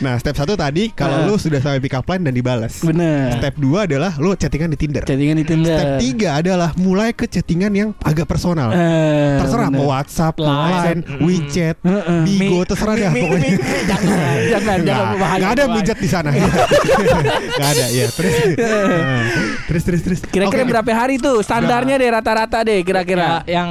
Nah, 0.00 0.14
step 0.16 0.34
1 0.36 0.54
tadi 0.56 0.84
kalau 0.90 1.16
Ah. 1.16 1.24
lu 1.24 1.34
sudah 1.36 1.58
sampai 1.58 1.78
pick 1.78 1.92
up 1.92 2.04
line 2.04 2.22
dan 2.22 2.32
dibalas. 2.32 2.80
Bener. 2.80 3.36
Step 3.36 3.54
2 3.56 3.86
adalah 3.86 4.12
lu 4.16 4.32
chattingan 4.32 4.68
di 4.68 4.78
Tinder. 4.78 5.02
Chattingan 5.02 5.36
di 5.36 5.44
Tinder. 5.44 5.72
Step 5.72 5.90
3 5.98 6.28
adalah 6.36 6.70
mulai 6.76 7.10
ke 7.10 7.26
chattingan 7.26 7.70
yang 7.70 7.88
agak 8.00 8.26
personal. 8.26 8.72
Eh, 8.72 9.38
terserah 9.38 9.68
bener. 9.68 9.78
mau 9.78 9.86
WhatsApp, 9.88 10.34
Line. 10.36 10.74
Line, 10.74 11.00
WeChat. 11.20 11.76
Bigo, 12.24 12.58
terserah 12.64 12.94
dah 12.98 13.12
pokoknya. 13.12 13.48
mi- 13.48 13.54
mi- 13.54 13.84
Jangan, 13.84 14.36
jangan, 14.52 14.78
jangan 14.82 15.06
nggak 15.32 15.52
ada 15.52 15.64
mijat 15.70 15.96
di 15.96 16.08
sana. 16.08 16.30
Nggak 17.52 17.68
ada 17.70 17.86
ya. 17.88 18.06
Terus, 18.08 18.34
Nah, 18.54 19.22
terus, 19.66 19.82
terus, 19.84 20.00
terus. 20.02 20.18
Kira-kira 20.24 20.64
berapa 20.64 20.90
hari 20.90 21.16
tuh? 21.16 21.40
Standarnya 21.40 21.94
deh 21.94 22.08
rata-rata 22.08 22.62
deh 22.62 22.80
Ya, 22.80 22.84
kira-kira. 22.84 23.42
yang 23.44 23.68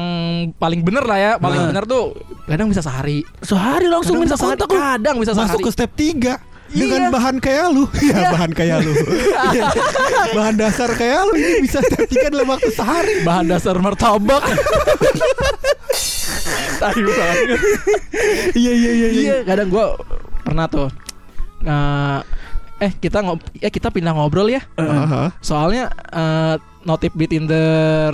paling 0.53 0.81
bener 0.81 1.03
lah 1.03 1.17
ya 1.17 1.31
Paling 1.38 1.61
Nah. 1.61 1.69
bener 1.69 1.83
tuh 1.85 2.11
Kadang 2.44 2.68
bisa 2.68 2.82
sehari 2.82 3.24
Sehari 3.39 3.88
langsung 3.88 4.15
Kadang 4.15 4.24
minta 4.24 4.34
bisa 4.34 4.41
sehari 4.41 4.58
kontak 4.58 4.70
lu. 4.70 4.77
Kadang 4.77 5.15
bisa 5.18 5.32
Masuk 5.32 5.48
sehari 5.48 5.63
ke 5.63 5.72
step 5.72 5.91
3 5.96 6.50
dengan 6.72 7.01
Iya. 7.03 7.10
bahan 7.12 7.36
kayak 7.38 7.65
lu. 7.70 7.84
Iya, 8.00 8.15
bahan 8.32 8.51
kayak 8.51 8.77
lu. 8.80 8.91
Iya. 9.51 9.63
bahan 10.32 10.56
dasar 10.56 10.89
kayak 10.91 11.20
lu 11.25 11.34
ini 11.36 11.53
bisa 11.62 11.80
step 11.80 12.06
3 12.06 12.27
dalam 12.30 12.48
waktu 12.48 12.72
sehari. 12.72 13.15
Bahan 13.22 13.46
dasar 13.46 13.75
martabak 13.77 14.44
Tai 16.80 16.98
banget 16.98 17.60
Iya, 18.53 18.72
iya, 18.74 18.91
iya, 18.91 19.08
Iya 19.12 19.36
kadang 19.44 19.70
gue 19.70 19.86
Pernah 20.41 20.65
tuh 20.65 20.89
Nah, 21.62 22.25
Eh 22.80 22.89
kita 22.98 23.22
ngob 23.22 23.38
ya 23.53 23.70
kita 23.70 23.94
pindah 23.94 24.10
ngobrol 24.12 24.50
ya 24.50 24.65
Aha. 24.74 25.30
Soalnya 25.39 25.94
eh, 26.10 26.56
Notif 26.82 27.13
di 27.13 27.30
Tinder 27.30 28.13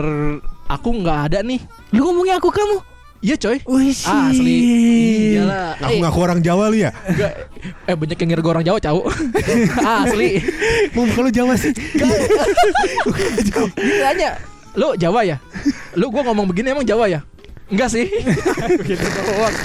Aku 0.68 0.90
nggak 0.94 1.32
ada 1.32 1.40
nih 1.40 1.64
Lu 1.96 2.04
ngomongnya 2.04 2.36
aku 2.36 2.52
kamu. 2.52 2.97
Iya 3.28 3.36
coy. 3.36 3.60
Wih, 3.60 3.92
Asli. 3.92 4.56
Iyalah. 5.36 5.76
Aku 5.78 5.92
Eh, 5.92 6.00
ngaku 6.00 6.20
orang 6.24 6.40
Jawa 6.40 6.72
lu 6.72 6.80
ya? 6.80 6.96
nggak- 6.96 7.36
eh 7.84 7.92
banyak 7.92 8.16
yang 8.16 8.30
ngira 8.32 8.40
gue 8.40 8.52
orang 8.56 8.64
Jawa 8.64 8.80
cau. 8.80 9.04
Asli. 10.00 10.40
Mau 10.96 11.04
kalau 11.12 11.28
Jawa 11.28 11.60
sih. 11.60 11.76
Dia 11.76 12.08
nanya 14.08 14.40
Lu 14.78 14.96
Jawa 14.96 15.26
ya? 15.26 15.42
Lu 15.92 16.08
gua 16.08 16.24
ngomong 16.24 16.48
begini 16.48 16.72
emang 16.72 16.86
Jawa 16.86 17.10
ya? 17.10 17.20
Enggak 17.68 17.90
sih 17.90 18.08
Begitu 18.74 19.04
doang 19.18 19.56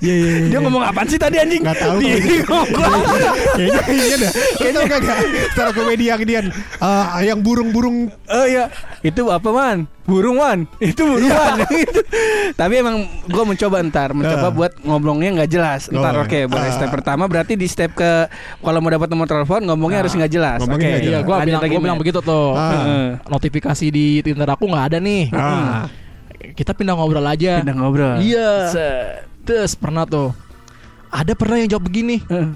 Iya, 0.00 0.12
iya, 0.12 0.30
iya. 0.36 0.46
Dia 0.48 0.58
ngomong 0.60 0.82
apaan 0.82 1.06
sih 1.06 1.14
tadi 1.14 1.36
anjing? 1.36 1.62
Nggak 1.62 1.78
tahu. 1.78 1.98
Kayaknya 2.00 3.80
kayaknya 3.80 4.16
dah. 4.18 4.32
Kayaknya 4.56 4.80
kagak. 4.88 5.18
Secara 5.50 5.70
komedi 5.70 6.04
yang 6.06 6.22
dian 6.22 6.46
eh, 6.52 7.04
yang 7.22 7.38
burung-burung 7.38 8.10
Oh 8.26 8.44
iya, 8.44 8.70
itu 9.00 9.26
apa 9.26 9.46
man? 9.46 9.86
Burung 10.02 10.38
man, 10.38 10.66
itu 10.80 11.02
burung 11.02 11.28
man. 11.28 11.62
Itu. 11.64 12.00
Tapi 12.60 12.74
emang 12.76 12.96
gue 13.24 13.44
mencoba 13.44 13.78
ntar, 13.84 14.10
mencoba 14.10 14.42
Ah. 14.42 14.50
buat 14.50 14.72
ngobrolnya 14.80 15.30
nggak 15.36 15.50
jelas. 15.50 15.86
Ntar 15.86 16.14
Oh, 16.16 16.24
oke, 16.24 16.40
boleh 16.46 16.66
ah. 16.66 16.74
step 16.74 16.90
pertama 16.90 17.24
berarti 17.24 17.54
di 17.54 17.66
step 17.66 17.92
ke 17.92 18.26
kalau 18.58 18.78
mau 18.78 18.90
dapat 18.90 19.06
nomor 19.06 19.26
telepon 19.26 19.62
ngomongnya 19.62 20.02
harus 20.02 20.12
nggak 20.12 20.32
jelas. 20.32 20.58
ngomongnya 20.58 20.88
Oke, 20.88 20.94
nggak 20.96 21.02
Iya 21.04 21.18
Lanjut 21.22 21.46
bilang, 21.62 21.62
bilang 21.78 21.96
Man. 21.96 22.02
begitu 22.02 22.18
tuh. 22.20 22.54
Heeh. 22.54 23.06
Notifikasi 23.24 23.86
di 23.86 24.06
Tinder 24.20 24.48
aku 24.48 24.66
nggak 24.66 24.84
ada 24.88 24.98
nih 24.98 25.30
Ah. 25.30 25.86
Kita 26.40 26.72
pindah 26.72 26.96
ngobrol 26.96 27.24
aja 27.24 27.60
Pindah 27.60 27.76
ngobrol. 27.76 28.16
Iya. 28.24 28.72
Terus 29.44 29.76
pernah 29.76 30.08
tuh 30.08 30.32
Ada 31.12 31.36
pernah 31.36 31.60
yang 31.60 31.76
jawab 31.76 31.84
begini 31.84 32.24
Heeh. 32.24 32.48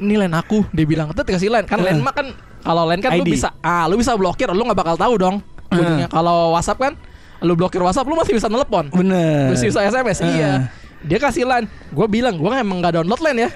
Ini 0.00 0.14
line 0.26 0.34
aku 0.34 0.62
Dia 0.70 0.86
bilang 0.86 1.10
Tetep 1.10 1.26
dikasih 1.34 1.50
line 1.50 1.66
Kan 1.66 1.82
Heeh. 1.82 1.96
line 1.96 2.00
mah 2.00 2.14
kan 2.14 2.26
Kalau 2.62 2.82
line 2.86 3.02
kan 3.02 3.10
lu 3.18 3.24
bisa 3.26 3.50
Ah 3.60 3.90
lu 3.90 3.98
bisa 3.98 4.14
blokir 4.14 4.46
Lu 4.54 4.62
gak 4.62 4.78
bakal 4.78 4.94
tahu 4.94 5.14
dong 5.18 5.36
Ujungnya 5.70 6.06
Kalau 6.06 6.54
whatsapp 6.54 6.78
kan 6.78 6.94
Lu 7.42 7.58
blokir 7.58 7.82
whatsapp 7.82 8.06
Lu 8.06 8.14
masih 8.14 8.38
bisa 8.38 8.46
telepon 8.46 8.88
Bener. 8.94 9.50
Masih 9.50 9.74
bisa 9.74 9.82
SMS. 9.82 10.22
Iya 10.22 10.70
Dia 11.02 11.18
kasih 11.18 11.44
line 11.46 11.66
Gue 11.90 12.06
bilang 12.06 12.38
Gue 12.38 12.54
emang 12.54 12.78
gak 12.78 13.00
download 13.02 13.20
line 13.22 13.38
ya. 13.46 13.50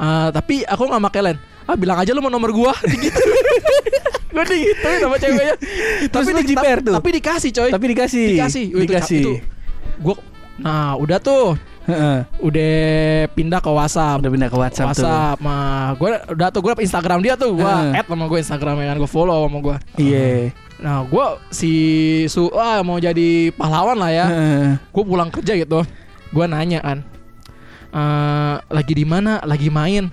Ah, 0.00 0.28
Tapi 0.32 0.64
aku 0.64 0.88
gak 0.88 1.04
pakai 1.12 1.22
line 1.30 1.40
Ah 1.64 1.74
bilang 1.74 1.96
aja 1.96 2.10
lu 2.10 2.20
mau 2.20 2.28
nomor 2.28 2.50
gua 2.50 2.72
gitu. 2.92 3.20
Gue 4.28 4.44
digituin 4.48 4.96
sama 4.98 5.16
ceweknya 5.16 5.54
Terus 6.08 6.24
lu 6.26 6.40
di- 6.40 6.48
jiper 6.48 6.80
tuh? 6.80 6.94
Tapi 6.96 7.08
dikasih 7.20 7.50
coy 7.52 7.68
Tapi 7.68 7.84
dikasih. 7.86 8.26
Dikasih 8.32 8.64
Wih, 8.72 8.86
Dikasih. 8.88 9.20
itu, 9.20 9.32
Gua 9.98 10.16
Nah 10.56 10.96
udah 10.96 11.18
tuh 11.18 11.54
Heeh. 11.82 12.22
udah 12.38 12.74
pindah 13.34 13.58
ke 13.58 13.66
WhatsApp. 13.66 14.22
Udah 14.22 14.30
pindah 14.30 14.46
ke 14.46 14.54
WhatsApp, 14.54 14.94
tuh. 14.94 15.02
WhatsApp, 15.02 15.36
mah 15.38 15.92
gue 15.92 16.08
udah 16.30 16.48
tuh 16.48 16.60
gue 16.62 16.72
Instagram 16.78 17.18
dia 17.20 17.34
tuh, 17.34 17.52
gue 17.52 17.66
Heeh. 17.66 17.98
add 17.98 18.06
sama 18.06 18.24
gue 18.24 18.38
Instagramnya 18.38 18.86
kan, 18.86 18.96
gue 18.96 19.10
follow 19.10 19.42
sama 19.42 19.58
gue. 19.58 19.76
Iya. 19.98 20.54
Nah, 20.78 21.02
gue 21.02 21.24
si 21.50 21.72
su 22.26 22.46
ah, 22.52 22.80
mau 22.80 22.96
jadi 22.96 23.50
pahlawan 23.50 23.98
lah 23.98 24.10
ya. 24.10 24.26
Heeh. 24.26 24.68
Gue 24.88 25.02
pulang 25.02 25.26
kerja 25.28 25.58
gitu, 25.58 25.82
gue 26.30 26.44
nanya 26.46 26.78
kan, 26.80 26.98
"Eh, 27.90 28.56
lagi 28.64 28.94
di 28.94 29.02
mana? 29.02 29.42
Lagi 29.42 29.66
main. 29.66 30.06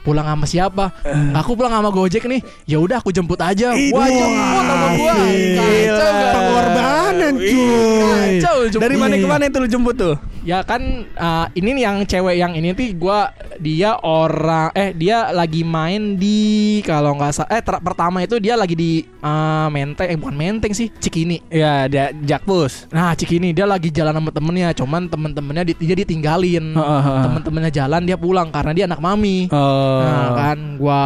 Pulang 0.00 0.24
sama 0.24 0.44
siapa? 0.44 0.96
Aku 1.36 1.52
pulang 1.52 1.70
sama 1.70 1.88
Gojek 1.88 2.24
nih. 2.24 2.40
Ya 2.64 2.80
udah 2.80 2.98
aku 2.98 3.10
jemput 3.10 3.36
aja. 3.36 3.76
Wah, 3.92 4.08
jemput 4.08 4.64
sama 4.64 4.86
gua. 4.96 5.12
Kacau? 5.12 6.12
Pengorbanan 6.32 7.34
cuy. 7.36 8.00
Kacau 8.40 8.56
jemput. 8.66 8.82
Dari 8.82 8.96
mana 8.96 9.14
ke 9.14 9.26
mana 9.28 9.44
itu 9.44 9.58
lu 9.58 9.68
jemput 9.68 9.96
tuh? 9.96 10.16
Ya 10.40 10.64
kan 10.64 10.80
eh, 11.04 11.46
ini 11.52 11.76
nih 11.76 11.84
yang 11.84 11.96
cewek 12.02 12.32
yang 12.34 12.56
ini 12.56 12.72
tuh 12.72 12.96
gua 12.96 13.28
dia 13.60 13.92
orang 14.00 14.72
eh 14.72 14.96
dia 14.96 15.28
lagi 15.30 15.60
main 15.60 16.16
di 16.16 16.80
kalau 16.80 17.12
nggak 17.12 17.32
salah 17.36 17.52
eh 17.52 17.60
ter- 17.60 17.84
pertama 17.84 18.24
itu 18.24 18.40
dia 18.40 18.56
lagi 18.56 18.72
di 18.72 19.04
eh, 19.04 19.68
Menteng 19.68 20.08
eh 20.08 20.16
bukan 20.16 20.32
Menteng 20.32 20.72
sih 20.72 20.88
Cikini. 20.88 21.44
Ya, 21.52 21.84
dia 21.84 22.08
Jakpus. 22.16 22.88
Nah 22.88 23.12
Cikini 23.12 23.52
dia 23.52 23.68
lagi 23.68 23.92
jalan 23.92 24.16
sama 24.16 24.32
temennya 24.32 24.72
cuman 24.72 25.12
temen-temennya 25.12 25.64
di- 25.68 25.76
dia 25.76 25.96
ditinggalin 26.00 26.72
Heeh, 26.72 27.00
heeh. 27.04 27.22
temen-temennya 27.28 27.70
jalan 27.76 28.00
dia 28.00 28.16
pulang 28.16 28.48
karena 28.48 28.72
dia 28.72 28.84
anak 28.88 28.96
mami. 28.98 29.44
Oh. 29.52 29.89
Nah 29.98 30.28
kan 30.34 30.58
gua 30.76 31.00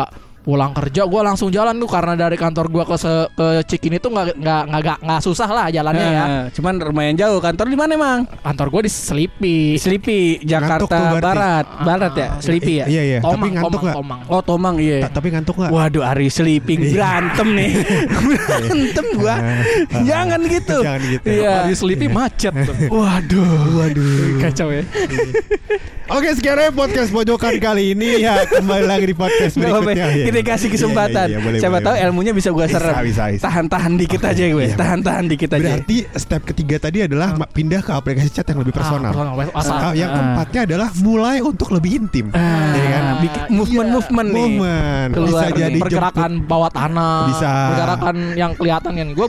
pulang 0.44 0.76
kerja 0.76 1.08
gua 1.08 1.24
langsung 1.24 1.48
jalan 1.48 1.72
tuh 1.74 1.88
karena 1.88 2.12
dari 2.18 2.36
kantor 2.36 2.68
gua 2.68 2.84
ke 2.84 2.92
se- 2.94 3.32
ke 3.32 3.46
Cikini 3.64 3.96
tuh 3.96 4.12
nggak 4.12 4.36
nggak 4.36 4.62
nggak 4.68 4.98
nggak- 5.00 5.22
susah 5.22 5.48
lah 5.48 5.66
jalannya 5.68 6.04
ya. 6.06 6.24
Heeh, 6.28 6.44
Cuman 6.52 6.76
lumayan 6.76 7.16
jauh. 7.16 7.40
Kantor 7.40 7.64
di 7.64 7.72
mana 7.74 7.90
emang? 7.90 8.18
Kantor 8.44 8.66
gua 8.68 8.80
di 8.84 8.92
Selipi. 8.92 9.80
Selipi, 9.80 10.36
Jakarta. 10.38 11.16
Barat. 11.16 11.64
Barat 11.80 12.12
ya? 12.12 12.28
Selipi 12.38 12.76
ya? 12.76 12.84
Iya 12.84 13.02
iya. 13.02 13.18
Tomang, 13.18 13.40
Tapi 13.40 13.48
ngantuk 13.56 13.64
Tomang, 13.72 13.80
nggak? 13.82 13.96
Tomang. 13.96 14.20
Oh, 14.28 14.42
Tomang 14.44 14.74
iya. 14.76 14.96
Ta- 15.00 15.16
Tapi 15.16 15.28
ngantuk 15.32 15.56
nggak? 15.56 15.70
Waduh, 15.72 16.04
Ari 16.04 16.28
sleeping 16.28 16.80
berantem 16.92 17.48
nih. 17.50 17.70
berantem 18.28 19.06
gua. 19.16 19.36
Jangan 20.04 20.40
gitu. 20.44 20.76
Jangan 20.78 21.02
gitu. 21.08 21.24
Iya. 21.26 21.54
Di 21.64 21.74
Selipi 21.74 22.06
macet. 22.06 22.52
Waduh. 22.84 23.80
Waduh. 23.80 24.44
Kacau 24.44 24.68
ya. 24.68 24.84
Oke 26.04 26.37
sekarang 26.37 26.68
podcast 26.70 27.08
pojokan 27.08 27.56
kali 27.56 27.96
ini 27.96 28.20
ya 28.20 28.44
kembali 28.44 28.84
lagi 28.84 29.08
di 29.08 29.16
podcast 29.16 29.56
berikutnya. 29.56 30.04
Iya, 30.12 30.25
kita 30.28 30.37
iya. 30.37 30.44
kasih 30.44 30.68
Iya, 30.68 30.75
kesempatan. 30.76 31.26
iya, 31.26 31.32
iya, 31.32 31.38
boleh, 31.40 31.58
Siapa 31.58 31.73
boleh, 31.73 31.80
tahu 31.82 31.94
boleh. 31.96 32.04
ilmunya 32.04 32.32
bisa 32.32 32.49
gua 32.50 32.66
Bisa, 32.66 32.76
serap. 32.76 32.94
Tahan-tahan 33.40 33.92
dikit 33.96 34.20
aja 34.20 34.44
gue. 34.44 34.61
Iya. 34.62 34.76
Tahan-tahan 34.76 35.25
dikit 35.26 35.50
aja. 35.50 35.64
Berarti 35.64 35.96
step 36.14 36.42
ketiga 36.44 36.76
tadi 36.78 36.99
adalah 37.00 37.28
ma- 37.34 37.49
pindah 37.49 37.80
ke 37.80 37.88
aplikasi 37.90 38.28
chat 38.30 38.44
yang 38.44 38.61
lebih 38.61 38.76
personal. 38.76 39.11
Ah, 39.11 39.16
personal, 39.16 39.34
WhatsApp. 39.49 39.80
Ah, 39.80 39.92
yang 39.96 40.11
Ah. 40.11 40.16
keempatnya 40.20 40.61
adalah 40.68 40.88
mulai 41.00 41.37
untuk 41.40 41.68
lebih 41.73 41.90
intim. 41.96 42.26
Ah, 42.30 42.44
Iya 42.68 42.84
kan? 42.87 43.04
bikin 43.18 43.42
movement-movement 43.50 44.28
nih. 44.28 44.49
Momen 44.52 45.06
Keluar 45.11 45.32
bisa 45.40 45.46
jadi 45.56 45.78
pergerakan 45.80 46.30
bawah 46.44 46.68
tanah, 46.68 47.18
Bisa. 47.32 47.52
pergerakan 47.73 48.16
yang 48.34 48.52
kelihatan 48.52 48.90
kan. 48.92 49.08
Gue 49.11 49.26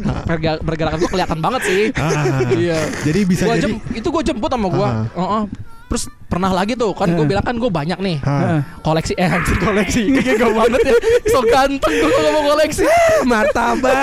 pergerakan 0.59 0.97
gue 0.99 1.07
kelihatan 1.09 1.39
banget 1.39 1.61
sih. 1.63 1.81
jemput. 1.95 2.11
Iya. 2.51 2.79
Jadi 3.01 3.19
bisa 3.23 3.43
Gua 3.47 3.55
jadi 3.55 3.63
jem- 3.71 3.79
itu 3.95 4.07
gue 4.11 4.23
jemput 4.27 4.51
sama 4.51 4.67
gue. 4.67 4.87
Ah. 5.15 5.43
Terus 5.85 6.03
pernah 6.25 6.49
lagi 6.49 6.73
tuh 6.73 6.91
kan 6.91 7.07
gue 7.07 7.23
bilang 7.23 7.41
kan 7.41 7.53
gue 7.53 7.69
banyak 7.69 7.95
nih 7.97 8.17
Ah. 8.21 8.59
koleksi 8.81 9.13
eh 9.13 9.23
anjir 9.23 9.55
koleksi 9.55 10.01
kayak 10.15 10.35
gue 10.35 10.51
banget 10.51 10.81
ya 10.83 10.93
so 11.27 11.39
ganteng 11.41 11.93
gue 11.95 12.09
mau 12.27 12.43
koleksi 12.45 12.83
martabak, 13.31 13.93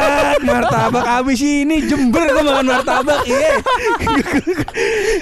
martabak 0.40 1.04
abis 1.18 1.40
ini 1.42 1.84
jember 1.84 2.22
gue 2.24 2.40
makan 2.40 2.66
martabak. 2.68 3.20
Iya. 3.24 3.52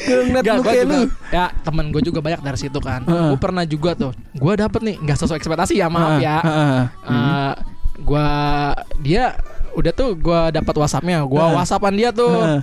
Gue 0.01 0.21
ngeliat 0.23 0.45
Gak, 0.45 0.57
gua 0.59 0.73
juga, 0.73 0.83
lu. 0.87 1.01
ya 1.31 1.45
temen 1.61 1.85
gue 1.89 2.03
juga 2.03 2.21
banyak 2.21 2.41
dari 2.41 2.59
situ 2.59 2.79
kan. 2.79 3.01
Gue 3.05 3.39
pernah 3.39 3.65
juga 3.65 3.91
tuh, 3.95 4.11
gue 4.33 4.53
dapet 4.55 4.81
nih 4.83 4.97
nggak 4.99 5.17
sesuai 5.17 5.37
ekspektasi 5.37 5.75
ya 5.75 5.87
maaf 5.87 6.19
ya. 6.19 6.37
Heeh. 6.41 6.83
Eh, 7.05 7.53
gua 8.01 8.29
dia 8.99 9.37
udah 9.73 9.93
tuh 9.93 10.15
gua 10.15 10.51
dapat 10.51 10.75
WhatsAppnya, 10.75 11.23
Heeh. 11.23 11.51
WhatsAppan 11.53 11.95
dia 11.95 12.11
tuh. 12.11 12.63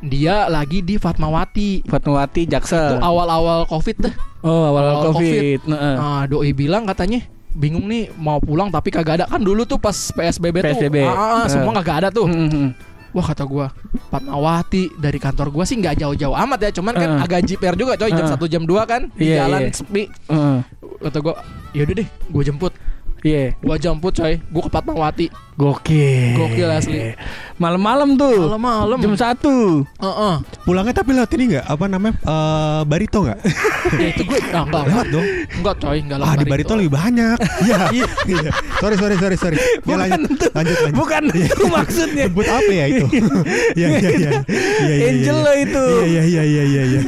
Dia 0.00 0.46
lagi 0.46 0.78
di 0.78 0.94
Fatmawati. 0.94 1.82
Fatmawati 1.82 2.42
Itu 2.42 2.52
Jaksel. 2.54 2.98
awal-awal 2.98 3.66
Covid 3.66 3.96
dah. 4.00 4.14
Oh, 4.40 4.70
awal 4.70 4.84
awal 4.88 5.02
Covid. 5.10 5.60
Heeh. 5.64 5.94
Nah, 5.96 6.22
doi 6.24 6.50
bilang 6.52 6.86
katanya 6.86 7.26
bingung 7.50 7.84
nih 7.84 8.14
mau 8.14 8.38
pulang 8.38 8.68
tapi 8.68 8.88
kagak 8.88 9.18
ada 9.18 9.26
kan 9.26 9.40
dulu 9.40 9.64
tuh 9.64 9.76
pas 9.76 9.90
PSBB, 9.90 10.62
PSBB. 10.62 10.96
tuh 11.00 11.10
ah, 11.10 11.42
ah, 11.42 11.46
semua 11.48 11.72
Eh. 11.72 11.76
kagak 11.82 11.96
ada 11.96 12.08
tuh 12.08 12.28
Hmm. 12.28 12.70
wah 13.10 13.24
kata 13.24 13.42
gua 13.42 13.66
Fatmawati 14.08 14.94
dari 14.94 15.18
kantor 15.18 15.50
gua 15.50 15.64
sih 15.64 15.74
nggak 15.74 15.98
jauh-jauh 15.98 16.38
amat 16.38 16.58
ya 16.60 16.70
cuman 16.70 16.94
kan 16.94 17.10
Eh. 17.10 17.24
agak 17.24 17.40
jiper 17.42 17.74
juga 17.74 17.96
coy 17.96 18.08
jam 18.08 18.22
Eh. 18.22 18.30
1 18.30 18.46
jam 18.46 18.62
2 18.62 18.78
kan 18.84 19.10
di 19.10 19.26
Iya, 19.26 19.42
jalan 19.42 19.60
iya. 19.60 19.72
sepi 19.74 20.02
Heeh. 20.06 20.58
kata 21.00 21.18
gua 21.18 21.34
yaudah 21.72 21.94
deh 21.96 22.08
gua 22.28 22.42
jemput 22.42 22.72
Iya. 23.22 23.54
gua 23.62 23.76
jemput 23.78 24.14
coy 24.14 24.38
gua 24.50 24.62
ke 24.66 24.70
Fatmawati 24.70 25.26
Gokil. 25.58 26.38
Gokil 26.38 26.70
asli. 26.70 27.18
Malam-malam 27.58 28.14
tuh. 28.14 28.46
malam-malam 28.46 28.98
Jam 29.02 29.14
satu. 29.18 29.82
Heeh. 29.98 30.34
pulangnya 30.62 30.94
tapi 30.94 31.18
lewat 31.18 31.34
ini 31.34 31.58
nggak 31.58 31.66
apa 31.66 31.84
namanya 31.90 32.14
eh, 32.22 32.80
barito 32.86 33.26
nggak? 33.26 33.38
ya 33.98 34.06
itu 34.14 34.22
gue 34.22 34.38
ah, 34.54 34.62
enggak 34.62 34.84
Lewat 34.86 35.06
dong. 35.10 35.26
enggak 35.58 35.74
coy 35.82 35.98
enggak 35.98 36.18
Ah 36.22 36.34
di 36.38 36.44
barito 36.46 36.78
lebih 36.78 36.94
banyak. 36.94 37.36
Iya. 37.66 37.90
Iya. 38.30 38.50
Sorry 38.78 38.96
sorry 39.02 39.16
sorry 39.18 39.34
sorry. 39.34 39.56
Ya, 39.58 39.66
Bukan 39.82 39.98
lanjut, 39.98 40.20
itu. 40.30 40.46
lanjut 40.54 40.76
lanjut. 40.78 40.94
Bukan 40.94 41.22
itu 41.34 41.64
maksudnya. 41.66 42.24
Jemput 42.30 42.46
apa 42.46 42.70
ya 42.70 42.84
itu? 42.86 43.06
Iya 43.78 43.86
iya 43.98 43.98
iya. 43.98 44.10
Iya 44.14 44.30
iya. 44.30 44.94
iya, 44.94 45.06
Angel 45.10 45.36
iya. 45.36 45.42
lo 45.42 45.52
itu. 45.58 45.84
Iya 46.06 46.22
iya 46.22 46.42
iya 46.46 46.62
iya 46.62 46.82
iya. 46.86 47.00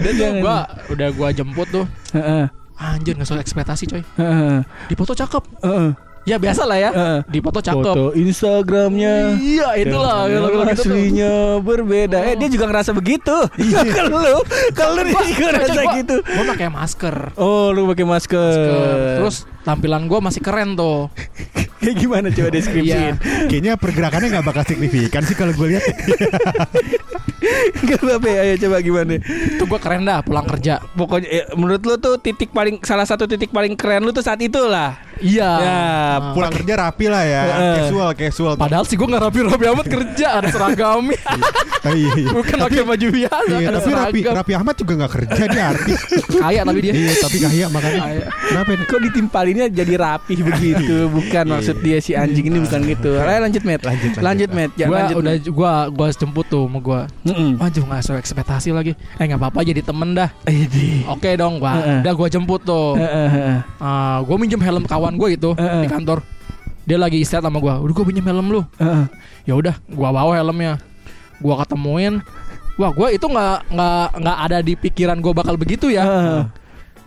Jangan. 0.00 0.40
gua 0.40 0.56
udah 0.88 1.08
gua 1.12 1.28
jemput 1.36 1.68
tuh 1.68 1.84
Heeh. 2.16 2.48
Anjir 2.80 3.12
nggak 3.12 3.28
sesuai 3.28 3.42
ekspektasi 3.42 3.84
coy 3.86 4.02
Heeh. 4.16 4.64
di 4.88 4.94
foto 4.94 5.12
cakep 5.12 5.42
Heeh. 5.60 5.90
ya 6.22 6.36
biasa 6.36 6.62
lah 6.64 6.78
ya 6.78 6.90
Heeh. 6.90 7.18
di 7.26 7.38
foto 7.38 7.58
cakep 7.58 7.80
Foto 7.86 8.04
Instagramnya. 8.12 9.36
iya 9.36 9.68
itulah 9.74 10.24
Yang 10.24 10.32
kalau 10.32 10.48
gitu 10.48 10.56
tuh 10.56 10.84
aslinya 10.84 11.32
berbeda. 11.58 12.18
Eh 12.22 12.34
dia 12.34 12.48
juga 12.48 12.64
ngerasa 12.66 12.90
begitu. 12.90 13.36
Iya 13.54 13.80
kalau 13.96 14.18
lu, 14.18 14.38
kalau 14.70 14.92
lu 14.96 15.02
dia 15.06 15.24
juga 15.26 15.46
ngerasa 15.54 15.80
gitu. 15.94 16.16
gue 16.20 16.44
pakai 16.46 16.68
masker 16.68 17.16
Oh 17.36 17.68
lu 17.70 17.84
pakai 17.86 18.04
masker. 18.06 18.52
terus 19.16 19.36
tampilan 19.60 20.04
gue 20.06 20.18
masih 20.18 20.40
keren 20.40 20.72
tuh 20.72 21.08
kayak 21.80 21.96
gimana 21.96 22.28
coba 22.28 22.48
deskripsiin? 22.54 23.14
Kayaknya 23.48 23.72
pergerakannya 23.76 24.28
nggak 24.30 24.46
bakal 24.46 24.62
signifikan 24.62 25.20
sih 25.22 25.32
kalau 25.32 25.52
gue 25.52 25.66
lihat. 25.70 25.84
Gak 27.88 28.00
apa-apa 28.00 28.28
ya, 28.28 28.40
ayo 28.46 28.54
coba 28.66 28.76
gimana? 28.82 29.14
itu 29.20 29.64
gue 29.64 29.80
keren 29.80 30.02
dah 30.06 30.22
pulang 30.22 30.46
kerja 30.46 30.80
Pokoknya 30.94 31.28
eh, 31.28 31.44
menurut 31.54 31.82
lu 31.84 31.94
tuh 31.98 32.16
titik 32.20 32.50
paling 32.54 32.80
salah 32.82 33.04
satu 33.04 33.26
titik 33.26 33.50
paling 33.50 33.74
keren 33.74 34.06
lu 34.06 34.12
tuh 34.14 34.24
saat 34.24 34.40
itu 34.40 34.60
lah. 34.64 35.09
Iya 35.22 35.50
Ya, 35.52 35.78
Nah, 36.20 36.32
Pulang 36.32 36.52
kerja 36.52 36.74
rapi 36.76 37.06
lah 37.06 37.22
ya. 37.22 37.42
Casual 37.78 38.10
casual. 38.12 38.54
padahal 38.54 38.84
sih 38.84 38.94
gue 38.94 39.04
nggak 39.04 39.22
rapi-rapi 39.22 39.64
amat 39.68 39.86
kerja 39.86 40.26
ada 40.36 40.48
seragamnya 40.54 41.18
Oh, 41.80 41.96
iya, 41.96 42.12
iya. 42.12 42.28
bukan 42.36 42.56
pakai 42.60 42.84
baju 42.84 43.06
biasa 43.08 43.52
Iya, 43.56 43.68
tapi 43.70 43.90
Rapi, 43.90 44.20
seragam 44.20 44.34
Rapi 44.36 44.52
Ahmad 44.52 44.74
juga 44.76 44.92
nggak 44.94 45.12
kerja 45.14 45.42
dia 45.46 45.64
artis. 45.66 45.98
kaya 46.44 46.60
tapi 46.60 46.78
dia 46.80 46.92
iya, 46.92 47.12
tapi 47.16 47.36
kaya 47.38 47.66
makanya. 47.66 48.00
Kenapa 48.42 48.70
ini? 48.70 48.84
Kok 48.84 49.00
ditimpalinnya 49.00 49.66
jadi 49.70 49.94
rapih 49.96 50.38
begitu? 50.42 51.08
Bukan 51.08 51.44
maksud 51.48 51.76
dia 51.80 51.96
si 51.98 52.12
anjing 52.12 52.46
ini 52.46 52.60
bukan 52.60 52.80
gitu. 52.84 53.16
Ayo 53.16 53.40
lanjut, 53.40 53.62
Met. 53.64 53.80
Lanjut, 53.80 54.12
lanjut. 54.18 54.50
Met. 54.50 54.70
Ya, 54.74 54.86
Gua 54.86 54.96
lanjut, 54.98 55.16
udah 55.16 55.34
gua 55.48 55.72
gua 55.88 56.06
jemput 56.10 56.46
tuh 56.46 56.64
sama 56.64 56.78
gua. 56.78 57.00
Mm-mm. 57.24 57.56
Waduh 57.56 57.80
nggak 57.82 58.00
sesuai 58.02 58.18
ekspektasi 58.18 58.68
lagi. 58.70 58.92
Eh 59.16 59.24
nggak 59.24 59.40
apa-apa 59.40 59.60
jadi 59.62 59.80
temen 59.80 60.12
dah. 60.12 60.28
Oke 61.08 61.32
dong, 61.32 61.58
gua. 61.58 61.80
Udah 62.04 62.12
gua 62.12 62.28
jemput 62.28 62.60
tuh. 62.60 63.00
Ah, 63.78 64.20
gua 64.20 64.36
minjem 64.36 64.60
helm 64.60 64.84
kawan 64.84 65.09
gue 65.16 65.28
itu 65.38 65.50
Heeh. 65.54 65.82
di 65.84 65.88
kantor. 65.88 66.20
Dia 66.88 66.98
lagi 66.98 67.22
istirahat 67.22 67.46
sama 67.46 67.62
gua. 67.62 67.78
Udah 67.78 67.94
gua 67.94 68.06
pinjem 68.08 68.26
helm 68.26 68.50
lu. 68.50 68.62
Heeh. 68.80 69.04
Ya 69.46 69.54
udah, 69.54 69.74
gua 69.94 70.10
bawa 70.10 70.34
helmnya. 70.34 70.80
Gua 71.38 71.62
ketemuin. 71.62 72.18
Wah, 72.80 72.90
gua 72.90 73.12
itu 73.12 73.22
nggak 73.28 73.70
nggak 73.70 74.06
nggak 74.18 74.38
ada 74.48 74.58
di 74.64 74.72
pikiran 74.74 75.20
gua 75.22 75.36
bakal 75.36 75.54
begitu 75.54 75.92
ya. 75.92 76.02
Heeh. 76.02 76.42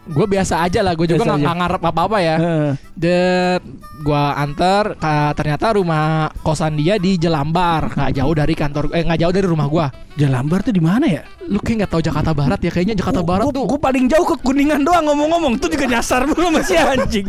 Gue 0.04 0.28
biasa 0.28 0.68
aja 0.68 0.84
lah, 0.84 1.00
gue 1.00 1.08
juga 1.08 1.24
nggak 1.24 1.56
ngarep 1.64 1.82
apa-apa 1.82 2.18
ya. 2.20 2.36
Heeh. 2.36 2.72
Dan 2.94 3.60
gua 4.04 4.36
antar 4.36 5.00
ternyata 5.32 5.80
rumah 5.80 6.28
kosan 6.44 6.76
dia 6.76 7.00
di 7.00 7.16
Jelambar, 7.16 7.96
nggak 7.96 8.12
jauh 8.20 8.34
dari 8.36 8.52
kantor 8.52 8.92
eh 8.92 9.08
nggak 9.08 9.20
jauh 9.24 9.34
dari 9.34 9.48
rumah 9.48 9.68
gua. 9.72 9.88
Jalambar 10.14 10.60
tuh 10.62 10.76
di 10.76 10.84
mana 10.84 11.08
ya? 11.08 11.24
Lu 11.48 11.58
kayak 11.58 11.88
nggak 11.88 11.92
tahu 11.96 12.02
Jakarta 12.04 12.32
Barat 12.36 12.60
ya 12.60 12.70
kayaknya 12.70 13.00
Jakarta 13.00 13.24
Barat 13.24 13.48
tuh. 13.50 13.64
Gue 13.64 13.80
paling 13.80 14.06
jauh 14.12 14.28
ke 14.28 14.36
Kuningan 14.44 14.84
doang 14.84 15.08
ngomong-ngomong 15.08 15.56
tuh 15.58 15.72
juga 15.72 15.88
nyasar 15.88 16.28
belum 16.36 16.52
masih 16.52 16.78
anjing. 16.84 17.26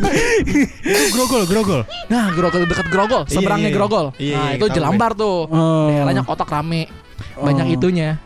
Grogol, 1.14 1.42
grogol. 1.46 1.82
Nah, 2.10 2.28
Grogol 2.34 2.66
dekat 2.66 2.90
Grogol, 2.90 3.22
Iya, 3.24 3.32
seberangnya 3.38 3.70
iya. 3.70 3.76
Grogol. 3.78 4.06
Iya, 4.18 4.34
nah, 4.36 4.46
iya, 4.50 4.56
itu 4.58 4.66
Jelambar 4.68 5.10
tuh. 5.14 5.46
Oh. 5.48 5.88
Daerahnya 5.88 6.26
kotak 6.26 6.50
rame. 6.50 6.90
Banyak 7.38 7.66
Oh. 7.70 7.74
itunya. 7.78 8.18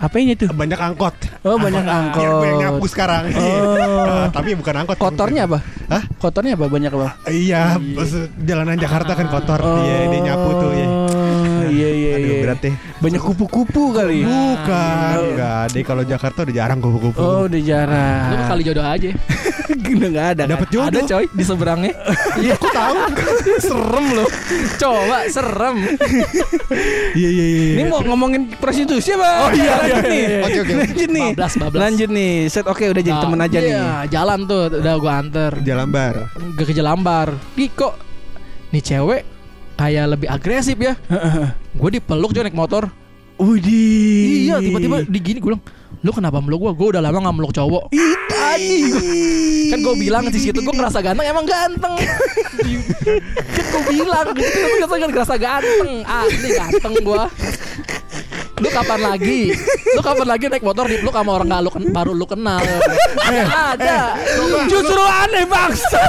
Apa 0.00 0.16
ini 0.16 0.32
tuh? 0.32 0.48
Banyak 0.48 0.80
angkot. 0.80 1.12
Oh, 1.44 1.60
banyak 1.60 1.84
angkot. 1.84 2.24
Gue 2.24 2.48
yang 2.48 2.58
nyapu 2.58 2.88
sekarang. 2.88 3.28
Oh. 3.30 3.76
Iya. 3.76 4.32
Tapi 4.36 4.56
bukan 4.56 4.74
angkot. 4.80 4.96
Kotornya 4.96 5.44
apa? 5.44 5.60
Hah? 5.92 6.02
Kotornya 6.16 6.56
apa? 6.56 6.66
Banyak 6.72 6.88
apa? 6.88 7.08
Iya, 7.28 7.76
bos- 7.76 8.32
jalanan 8.40 8.80
Jakarta 8.80 9.12
kan 9.12 9.28
kotor. 9.28 9.60
Oh. 9.60 9.76
Iya, 9.84 10.08
dia 10.08 10.20
nyapu 10.24 10.48
tuh 10.56 10.70
ya. 10.72 10.86
Iya 11.68 11.88
iya 11.92 12.12
iya. 12.16 12.29
berarti. 12.50 12.70
Banyak 12.98 13.22
kupu-kupu 13.22 13.94
kali. 13.94 14.26
Bukan, 14.26 15.14
enggak. 15.30 15.62
Deh 15.70 15.84
kalau 15.86 16.02
Jakarta 16.02 16.42
udah 16.42 16.54
jarang 16.54 16.78
kupu-kupu. 16.82 17.18
Oh, 17.18 17.46
udah 17.46 17.54
Lu 17.56 17.64
jarang. 17.64 18.48
kali 18.50 18.62
jodoh 18.66 18.82
aja. 18.82 19.10
Udah 19.90 20.06
nggak 20.06 20.28
ada. 20.34 20.42
kan? 20.46 20.50
Dapat 20.54 20.68
jodoh. 20.70 20.86
Ada 20.86 21.00
coy 21.06 21.24
di 21.30 21.44
seberangnya. 21.46 21.92
Iya, 22.42 22.54
aku 22.56 22.68
tahu. 22.70 22.94
serem 23.70 24.06
loh. 24.14 24.28
Coba 24.78 25.18
serem. 25.26 25.76
Iya 27.14 27.28
iya 27.28 27.44
iya. 27.46 27.64
Ini 27.74 27.82
mau 27.90 28.00
ngomongin 28.02 28.50
prostitusi 28.58 29.14
apa? 29.14 29.28
Oh 29.46 29.50
iya, 29.50 29.62
iya, 29.62 29.74
lanjut 29.76 30.04
nih. 30.06 30.14
iya, 30.14 30.28
iya. 30.30 30.40
Oke, 30.46 30.58
oke. 30.62 30.72
Lanjut 30.74 31.10
nih. 31.10 31.28
Lanjut 31.74 32.08
nih. 32.10 32.32
Set 32.46 32.66
oke 32.66 32.84
udah 32.86 33.02
jadi 33.02 33.18
Nah, 33.18 33.22
temen 33.26 33.40
aja 33.42 33.58
nih. 33.58 33.72
iya, 33.74 33.90
jalan 34.06 34.38
tuh 34.46 34.62
udah 34.78 34.94
gua 34.98 35.12
anter. 35.18 35.52
Jalan 35.62 35.88
bar. 35.90 36.14
Gak 36.54 36.66
ke 36.70 36.72
Jelambar. 36.72 37.28
Ih 37.58 37.70
kok 37.74 37.94
nih 38.70 38.82
cewek 38.82 39.22
kayak 39.80 40.04
lebih 40.12 40.28
agresif 40.28 40.76
ya. 40.76 40.92
Gue 41.72 41.90
dipeluk 41.96 42.36
coy 42.36 42.44
naik 42.44 42.56
motor. 42.56 42.92
Widih. 43.40 44.52
Iya, 44.52 44.60
tiba-tiba 44.60 44.96
di 45.08 45.16
gini 45.24 45.40
gue 45.40 45.56
bilang, 45.56 45.64
"Lu 46.04 46.12
kenapa 46.12 46.44
meluk 46.44 46.60
gua? 46.60 46.72
Gue 46.76 46.92
udah 46.92 47.00
lama 47.00 47.24
gak 47.24 47.36
meluk 47.40 47.56
cowok." 47.56 47.88
Idih. 47.88 49.72
Kan 49.72 49.80
gue 49.80 49.94
bilang 49.96 50.28
di 50.28 50.36
situ 50.36 50.60
gue 50.60 50.74
ngerasa 50.76 51.00
ganteng 51.00 51.24
emang 51.24 51.48
ganteng. 51.48 51.96
kan 53.56 53.64
gue 53.64 53.82
bilang 53.88 54.26
di 54.36 54.42
situ 54.44 54.58
gue 54.60 55.08
ngerasa, 55.08 55.34
ganteng. 55.40 56.04
Asli 56.04 56.48
ganteng 56.52 56.94
gue. 57.00 57.22
Lu 58.60 58.68
kapan 58.68 59.00
lagi? 59.02 59.40
Lu 59.90 60.00
kapan 60.00 60.26
lagi 60.28 60.44
naik 60.46 60.60
motor 60.60 60.84
dipeluk 60.84 61.10
sama 61.10 61.30
orang 61.32 61.48
gak 61.48 61.60
lu 61.60 61.70
baru 61.90 62.12
lu 62.12 62.24
kenal? 62.24 62.60
ada. 63.48 64.14
Justru 64.66 65.00
aneh 65.00 65.44
bangsa. 65.44 66.00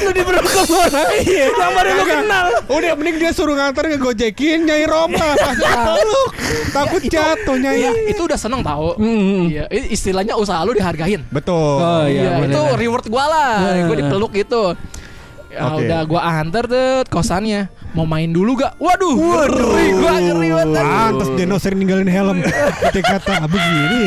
Lu 0.00 0.10
diberi 0.10 0.38
ke 0.40 0.62
orang 0.62 1.10
yang 1.58 1.72
baru 1.74 1.90
lu 1.92 2.04
kenal. 2.04 2.46
Udah 2.68 2.92
mending 2.94 3.16
dia 3.18 3.30
suruh 3.30 3.52
nganter 3.52 3.84
ke 3.88 3.98
Gojekin 3.98 4.64
Nyai 4.64 4.86
Roma 4.86 5.34
peluk. 5.34 6.30
Takut 6.70 7.02
jatuh 7.02 7.56
Iya, 7.58 7.90
Nyai. 7.90 8.10
itu 8.10 8.22
udah 8.22 8.38
seneng 8.38 8.62
tau. 8.62 8.94
Hmm. 8.96 9.50
Iya, 9.50 9.66
i- 9.68 9.90
istilahnya 9.92 10.38
usaha 10.38 10.62
lu 10.62 10.72
dihargain. 10.72 11.26
Betul. 11.28 11.78
Oh, 11.78 12.04
Iya, 12.06 12.38
iya, 12.38 12.46
itu 12.46 12.60
reward 12.78 13.06
gua 13.06 13.24
lah. 13.26 13.54
Gue 13.86 13.96
dipeluk 13.98 14.32
gitu. 14.32 14.72
Ya, 15.52 15.68
Oke. 15.68 15.84
udah 15.84 16.00
gua 16.08 16.20
anter 16.40 16.64
tuh 16.64 17.04
kosannya. 17.10 17.68
Mau 17.92 18.02
main 18.02 18.24
dulu 18.26 18.56
gak? 18.56 18.72
Waduh, 18.76 19.12
ngeri 19.12 19.88
gua 19.92 20.14
ngeri 20.16 20.48
banget. 20.50 20.80
Pantes 20.80 21.28
Deno 21.36 21.56
sering 21.56 21.76
ninggalin 21.78 22.08
helm. 22.08 22.40
Ketika 22.88 23.20
kata 23.20 23.44
begini. 23.44 24.04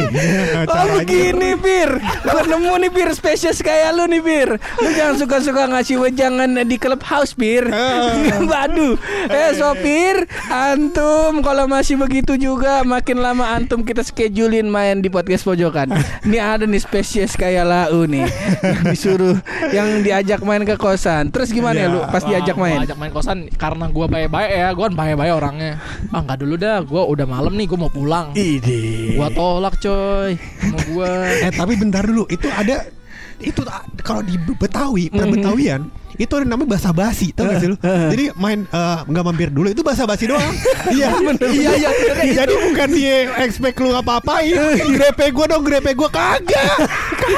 Oh 0.66 0.86
begini 0.96 1.54
Pir 1.56 1.92
Gue 2.02 2.42
nemu 2.46 2.74
nih 2.82 2.90
Pir 2.90 3.10
Spesies 3.12 3.60
kayak 3.60 3.94
lu 3.94 4.08
nih 4.08 4.22
Pir 4.22 4.50
Lu 4.56 4.90
jangan 4.90 5.16
suka-suka 5.18 5.68
ngasih 5.68 5.98
wejangan 6.00 6.64
di 6.64 6.76
clubhouse 6.76 7.32
Pir 7.32 7.70
Waduh. 8.52 8.98
Eh 9.28 9.52
sopir 9.54 10.26
Antum 10.48 11.42
Kalau 11.42 11.66
masih 11.66 11.96
begitu 11.96 12.34
juga 12.36 12.82
Makin 12.82 13.20
lama 13.20 13.46
antum 13.52 13.82
kita 13.82 14.02
schedulein 14.02 14.66
main 14.66 15.00
di 15.00 15.08
podcast 15.08 15.44
pojokan. 15.44 15.94
Ini 16.24 16.38
ada 16.38 16.66
nih 16.66 16.80
spesies 16.80 17.34
kayak 17.34 17.66
lau 17.66 18.06
nih 18.06 18.26
Yang 18.62 18.82
disuruh 18.90 19.38
Yang 19.70 19.90
diajak 20.02 20.40
main 20.42 20.64
ke 20.64 20.76
kosan. 20.76 21.30
Terus 21.30 21.52
gimana 21.52 21.76
ya 21.76 21.84
Iya. 21.84 21.92
lu 21.92 22.00
pas 22.08 22.24
diajak 22.24 22.56
main? 22.56 22.80
gua 22.80 22.88
ajak 22.88 22.98
main 22.98 23.12
kosan 23.12 23.38
karena 23.54 23.75
gua 23.92 24.08
baik-baik 24.08 24.52
ya. 24.52 24.68
Gua 24.72 24.84
kan 24.88 24.96
baik-baik 24.96 25.34
orangnya. 25.36 25.74
Ah, 26.12 26.24
enggak 26.24 26.40
dulu 26.44 26.56
dah. 26.56 26.78
Gua 26.84 27.04
udah 27.08 27.26
malam 27.28 27.54
nih, 27.56 27.66
gua 27.68 27.80
mau 27.88 27.92
pulang. 27.92 28.32
Ide 28.34 29.16
Gua 29.20 29.28
tolak 29.32 29.76
coy 29.80 30.40
sama 30.60 30.80
gua. 30.92 31.12
Eh 31.46 31.52
tapi 31.54 31.78
bentar 31.78 32.08
dulu 32.08 32.26
Itu 32.32 32.48
ada 32.50 32.88
Itu 33.38 33.62
a- 33.66 33.84
kalau 34.00 34.22
di 34.22 34.36
Betawi 34.38 35.10
Mhm. 35.10 35.32
Betawian 35.32 35.82
itu 36.16 36.32
ada 36.32 36.48
namanya 36.48 36.72
bahasa 36.72 36.96
basi 36.96 37.36
tau 37.36 37.44
gak 37.44 37.60
sih 37.60 37.68
lu? 37.68 37.76
Jadi 37.84 38.32
main 38.36 38.64
eh, 38.64 38.98
nggak 39.04 39.24
mampir 39.26 39.52
dulu 39.52 39.68
itu 39.68 39.84
bahasa 39.84 40.08
basi 40.08 40.26
doang. 40.26 40.48
Iya, 40.96 41.12
iya, 41.52 41.72
iya. 41.76 41.90
Jadi 42.38 42.54
bukan 42.62 42.88
dia 42.90 43.16
expect 43.42 43.76
lu 43.78 43.92
apa-apain. 43.92 44.56
Grepe 44.88 45.28
gua 45.30 45.46
dong, 45.46 45.62
grepe 45.62 45.92
gua 45.92 46.08
kagak. 46.08 46.88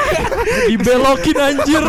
Dibelokin 0.70 1.36
anjir. 1.36 1.82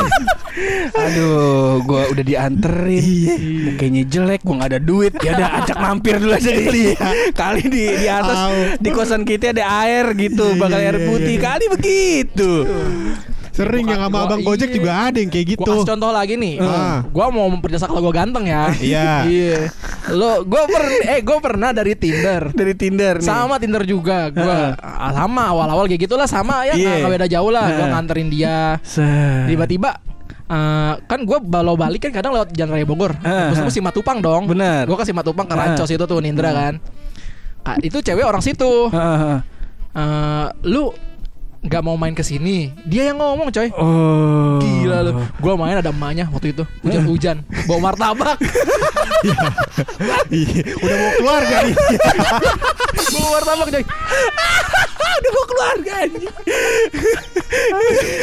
Aduh, 0.92 1.80
gua 1.84 2.10
udah 2.10 2.24
dianterin. 2.26 3.04
Iya. 3.06 3.36
Kayaknya 3.78 4.04
jelek, 4.10 4.42
gua 4.42 4.56
nggak 4.58 4.72
ada 4.72 4.82
duit. 4.82 5.14
Ya 5.20 5.32
udah 5.36 5.50
ajak 5.62 5.78
mampir 5.78 6.18
dulu 6.18 6.34
aja 6.34 6.50
kali. 6.50 6.84
Kali 7.32 7.62
di 7.66 7.84
di 7.96 8.08
atas 8.10 8.38
Au. 8.40 8.54
di 8.76 8.90
kosan 8.90 9.22
kita 9.24 9.54
ada 9.54 9.86
air 9.86 10.10
gitu, 10.16 10.42
Iya, 10.48 10.58
bakal 10.58 10.80
iya, 10.80 10.88
air 10.90 10.98
iya, 10.98 11.06
putih. 11.06 11.36
iya. 11.38 11.44
Kali 11.44 11.66
begitu. 11.70 12.52
Sering 13.52 13.86
yang 13.86 14.02
sama 14.02 14.14
Gua- 14.16 14.28
abang 14.30 14.42
Gojek 14.42 14.70
iya. 14.70 14.76
juga 14.76 14.92
ada 15.06 15.18
yang 15.18 15.28
kayak 15.28 15.46
Gua 15.46 15.54
gitu. 15.54 15.72
kasih 15.74 15.90
contoh 15.90 16.12
lagi 16.12 16.34
nih. 16.36 16.56
Ah. 16.60 16.98
Gua 17.06 17.26
mau 17.30 17.48
memperjasa 17.48 17.86
kalau 17.86 18.02
gua 18.02 18.14
ganteng 18.16 18.46
ya. 18.46 18.64
Iya. 18.80 19.10
Iya. 19.24 19.60
Lo 20.12 20.42
gua 20.44 20.64
per 20.66 20.84
eh 21.06 21.20
gua 21.20 21.38
pernah 21.38 21.70
dari 21.70 21.94
Tinder. 21.94 22.52
Dari 22.60 22.74
Tinder 22.74 23.18
nih. 23.18 23.26
Sama 23.26 23.56
Tinder 23.58 23.84
juga 23.84 24.30
gua 24.30 24.74
ah, 24.76 25.12
sama 25.12 25.50
awal-awal 25.50 25.86
kayak 25.86 26.06
gitulah 26.06 26.26
sama 26.26 26.64
ya 26.64 26.74
nggak 26.74 27.12
beda 27.12 27.28
jauh 27.28 27.50
lah 27.50 27.68
gua 27.70 27.86
nganterin 27.92 28.28
dia 28.28 28.78
tiba-tiba 29.46 30.00
eh, 30.46 30.94
kan 31.00 31.20
gue 31.20 31.38
balau 31.40 31.74
balik 31.74 32.02
kan 32.02 32.12
kadang 32.12 32.32
lewat 32.32 32.52
Jalan 32.52 32.74
Raya 32.74 32.86
Bogor 32.86 33.14
Heeh. 33.16 33.54
terus 33.54 33.70
si 33.70 33.80
Matupang 33.80 34.18
dong 34.18 34.46
Bener. 34.46 34.84
gue 34.84 34.94
ke 34.94 35.04
Simatupang 35.04 35.46
ke. 35.46 35.54
Rancos 35.54 35.88
itu 35.88 36.02
tuh 36.02 36.20
Nindra 36.20 36.52
kan 36.52 36.74
Ah, 37.60 37.76
itu 37.78 38.00
cewek 38.00 38.24
orang 38.24 38.40
situ 38.40 38.90
Heeh. 38.90 39.38
Eh, 39.92 40.48
lu 40.66 40.90
nggak 41.60 41.82
mau 41.82 41.94
main 41.94 42.16
ke 42.16 42.22
sini 42.22 42.72
dia 42.84 43.12
yang 43.12 43.20
ngomong 43.20 43.52
coy 43.52 43.68
Oh. 43.76 44.60
Gila 44.60 44.98
lu 45.04 45.12
Gue 45.36 45.54
main 45.56 45.76
ada 45.76 45.92
emaknya 45.92 46.26
waktu 46.28 46.52
itu 46.52 46.64
Hujan-hujan 46.80 47.44
Bawa 47.68 47.80
martabak 47.86 48.40
Iya, 50.32 50.62
Udah 50.78 50.96
mau 50.96 51.12
keluar 51.14 51.42
kali. 51.44 51.72
Bawa 53.14 53.28
martabak 53.36 53.68
coy 53.70 53.84
Aduh 55.10 55.32
gua 55.32 55.46
keluarga 55.48 55.94
anjing. 56.00 56.32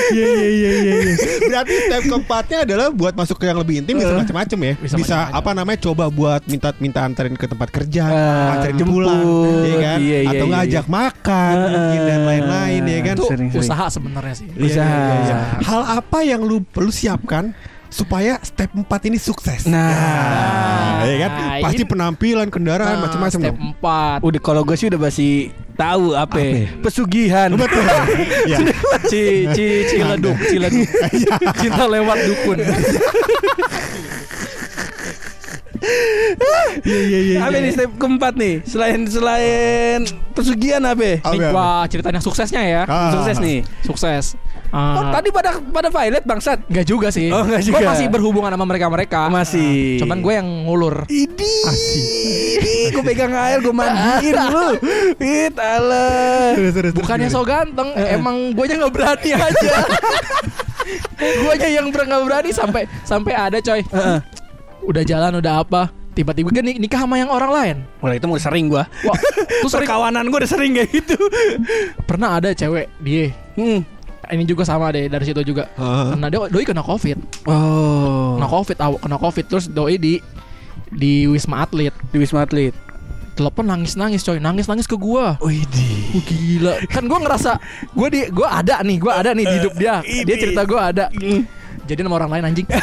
Iya 0.09 0.29
iya 0.33 0.49
iya 0.49 0.71
iya. 0.73 0.95
iya. 1.03 1.15
Berarti 1.43 1.75
step 1.83 2.03
keempatnya 2.07 2.59
adalah 2.63 2.87
buat 2.89 3.13
masuk 3.13 3.37
ke 3.37 3.45
yang 3.45 3.59
lebih 3.59 3.83
intim 3.83 3.99
bisa 3.99 4.15
macam-macam 4.15 4.59
ya. 4.63 4.73
Bisa 4.79 4.95
Bisa, 4.97 5.17
macam-macam. 5.19 5.37
apa 5.37 5.51
namanya 5.53 5.79
coba 5.83 6.05
buat 6.09 6.41
minta 6.47 6.71
minta 6.79 7.01
anterin 7.03 7.35
ke 7.35 7.45
tempat 7.45 7.69
kerja, 7.69 8.05
Ah, 8.07 8.47
anterin 8.57 8.77
jemput. 8.79 8.93
pulang, 9.03 9.21
ya 9.67 9.77
kan? 9.77 9.99
Iya, 9.99 10.19
iya, 10.23 10.31
Atau 10.31 10.47
iya, 10.47 10.53
ngajak 10.55 10.87
makan 10.89 11.55
mungkin 11.67 12.01
dan 12.01 12.21
lain-lain 12.25 12.83
ya 12.87 13.01
kan. 13.03 13.15
Itu 13.19 13.26
Sering, 13.27 13.49
sering. 13.49 13.63
usaha 13.63 13.85
sebenarnya 13.89 14.35
sih 14.35 14.47
Iya, 14.49 14.67
iya, 14.67 14.83
iya, 14.83 14.87
iya. 14.87 15.15
Usaha. 15.21 15.57
Hal 15.63 15.83
apa 15.99 16.19
yang 16.21 16.41
lu 16.41 16.63
perlu 16.63 16.89
siapkan 16.89 17.51
supaya 17.87 18.37
step 18.41 18.71
4 18.73 18.83
ini 19.05 19.17
sukses? 19.17 19.65
Nah. 19.65 21.01
ya 21.03 21.17
kan? 21.23 21.31
Nah, 21.33 21.63
Pasti 21.63 21.81
ini- 21.81 21.89
penampilan, 21.89 22.49
kendaraan, 22.49 22.99
Nah, 22.99 23.03
macam-macam 23.07 23.41
Step 23.41 23.55
dong. 23.55 23.73
4 23.79 24.19
Udah 24.21 24.41
kalau 24.41 24.63
gue 24.63 24.75
sih 24.75 24.87
udah 24.87 25.01
pasti 25.01 25.29
tahu 25.73 26.13
apa, 26.13 26.37
ya. 26.37 26.67
Apa? 26.67 26.83
pesugihan. 26.83 27.49
Betul. 27.53 27.85
ya. 28.53 28.59
Ci, 29.07 29.23
ci, 29.53 29.67
ciledug, 29.87 30.35
ciledug 30.43 30.83
Cinta 31.55 31.85
lewat 31.87 32.19
dukun 32.27 32.59
Iya 36.83 37.01
iya 37.03 37.19
iya. 37.21 37.39
Apa 37.43 37.57
nih 37.57 37.73
step 37.73 37.91
keempat 37.97 38.33
nih? 38.37 38.55
Selain 38.63 39.01
selain 39.07 40.01
pesugihan 40.33 40.83
apa? 40.85 41.19
Ceritain 41.89 42.15
yang 42.15 42.25
suksesnya 42.25 42.63
ya 42.63 42.83
Ah. 42.85 43.11
Sukses 43.13 43.37
nih. 43.39 43.59
Sukses 43.83 44.25
Oh, 44.67 44.99
Ah, 44.99 45.15
tadi 45.15 45.31
pada 45.31 45.63
pada 45.63 45.89
violet 45.89 46.27
bangsat. 46.27 46.59
Nggak 46.67 46.85
juga 46.85 47.09
sih 47.09 47.31
Oh, 47.31 47.47
juga. 47.63 47.87
masih 47.87 48.11
berhubungan 48.11 48.51
sama 48.51 48.67
mereka-mereka 48.67 49.31
Masih. 49.31 50.03
Cuman 50.03 50.19
gue 50.19 50.33
yang 50.35 50.49
ngulur 50.67 51.07
Idi, 51.07 51.55
gue 52.91 53.03
pegang 53.07 53.31
air, 53.33 53.63
gue 53.63 53.71
mandiin 53.71 54.35
lu. 54.35 54.69
It 55.23 55.55
Allah. 55.57 56.59
Bukannya 56.93 57.31
so 57.31 57.47
ganteng 57.47 57.95
Emang 57.95 58.53
gue 58.53 58.65
nggak 58.77 58.91
berani 58.93 59.31
aja 59.33 59.75
Gue 61.17 61.51
aja 61.53 61.69
yang 61.71 61.87
nggak 61.89 62.23
berani 62.23 62.51
Sampai 62.51 62.91
sampai 63.03 63.33
ada 63.33 63.59
coy 63.59 63.81
Heeh. 63.81 64.19
Udah 64.87 65.03
jalan 65.03 65.37
udah 65.37 65.61
apa? 65.61 65.83
Tiba-tiba 66.13 66.49
kan 66.49 66.65
nik- 66.65 66.81
nikah 66.81 66.97
sama 66.99 67.17
yang 67.17 67.29
orang 67.29 67.51
lain. 67.51 67.77
Mulai 68.01 68.17
itu 68.17 68.25
mau 68.25 68.39
sering 68.39 68.67
gua. 68.67 68.89
Wah, 69.05 69.19
Terus 69.61 69.69
sering- 69.75 69.85
Perkawanan 69.85 70.25
gue 70.25 70.39
udah 70.39 70.49
sering 70.49 70.73
kayak 70.73 70.89
gitu. 70.91 71.17
pernah 72.09 72.37
ada 72.37 72.51
cewek 72.51 72.89
dia. 72.99 73.35
Hmm. 73.55 73.85
ini 74.27 74.43
juga 74.43 74.65
sama 74.65 74.91
deh 74.91 75.07
dari 75.07 75.23
situ 75.23 75.39
juga. 75.45 75.71
Heeh. 75.73 76.07
kena 76.13 76.27
doi, 76.27 76.49
doi 76.49 76.65
kena 76.65 76.81
covid. 76.81 77.15
Oh. 77.45 78.35
kena 78.35 78.49
covid 78.49 78.77
aw- 78.81 78.99
kena 78.99 79.17
covid. 79.17 79.45
Terus 79.45 79.67
doi 79.67 79.95
di 79.97 80.19
di 80.89 81.27
wisma 81.27 81.61
atlet. 81.61 81.93
Di 82.09 82.17
Wisma 82.17 82.43
Atlet. 82.43 82.73
telepon 83.37 83.69
nangis 83.69 83.95
nangis 83.95 84.25
coy. 84.25 84.41
Nangis 84.41 84.65
nangis 84.65 84.89
ke 84.89 84.97
gua. 84.97 85.37
Widih. 85.39 86.09
Wah, 86.11 86.25
gila. 86.25 86.75
Kan 86.89 87.05
gua 87.05 87.21
ngerasa 87.21 87.61
gua 87.93 88.09
di 88.09 88.25
gua 88.33 88.49
ada 88.57 88.81
nih 88.81 88.97
gua 88.97 89.21
ada 89.21 89.31
nih 89.31 89.45
di 89.45 89.55
hidup 89.61 89.75
dia. 89.77 90.01
Dia 90.27 90.37
cerita 90.41 90.65
gua 90.65 90.89
ada 90.89 91.13
jadi 91.87 92.01
sama 92.03 92.17
orang 92.17 92.31
lain 92.33 92.45
anjing 92.47 92.67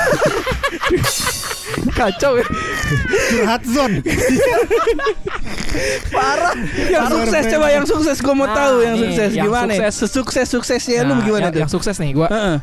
kacau 1.93 2.33
ya 2.35 2.45
Curhat 3.29 3.61
zone. 3.65 3.95
Parah. 6.09 6.53
Yang 6.85 7.01
Parah, 7.01 7.09
sukses 7.17 7.43
coba 7.47 7.67
yang 7.69 7.85
sukses 7.85 8.17
gue 8.19 8.33
mau 8.33 8.45
Nah, 8.45 8.55
tahu 8.55 8.75
yang 8.79 8.93
nih, 8.93 9.01
sukses 9.03 9.29
yang 9.31 9.45
gimana? 9.47 9.71
sukses. 9.71 9.93
Sesukses 9.95 10.47
suksesnya 10.47 10.99
lu 11.03 11.13
Nah, 11.13 11.21
gimana 11.21 11.43
yang, 11.43 11.51
tuh? 11.51 11.61
yang 11.61 11.71
sukses 11.71 11.95
nih 11.97 12.11
gua 12.13 12.27
Heeh. 12.27 12.57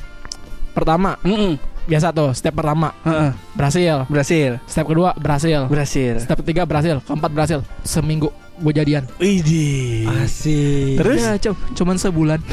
pertama 0.70 1.18
Mm-mm. 1.20 1.59
biasa 1.83 2.12
tuh 2.12 2.31
step 2.31 2.55
pertama 2.55 2.94
Heeh. 3.03 3.31
berhasil 3.53 4.07
Berhasil. 4.07 4.50
step 4.64 4.87
kedua 4.87 5.11
berhasil 5.16 5.66
Berhasil. 5.66 6.14
step 6.20 6.38
ketiga 6.40 6.62
berhasil 6.64 7.03
keempat 7.03 7.31
berhasil 7.31 7.59
seminggu 7.83 8.31
gue 8.61 8.73
jadian. 8.75 9.05
Widih. 9.16 10.05
Asik. 10.20 11.01
Terus? 11.01 11.18
Ya, 11.18 11.33
cu- 11.37 11.61
cuman 11.75 11.96
sebulan. 11.96 12.40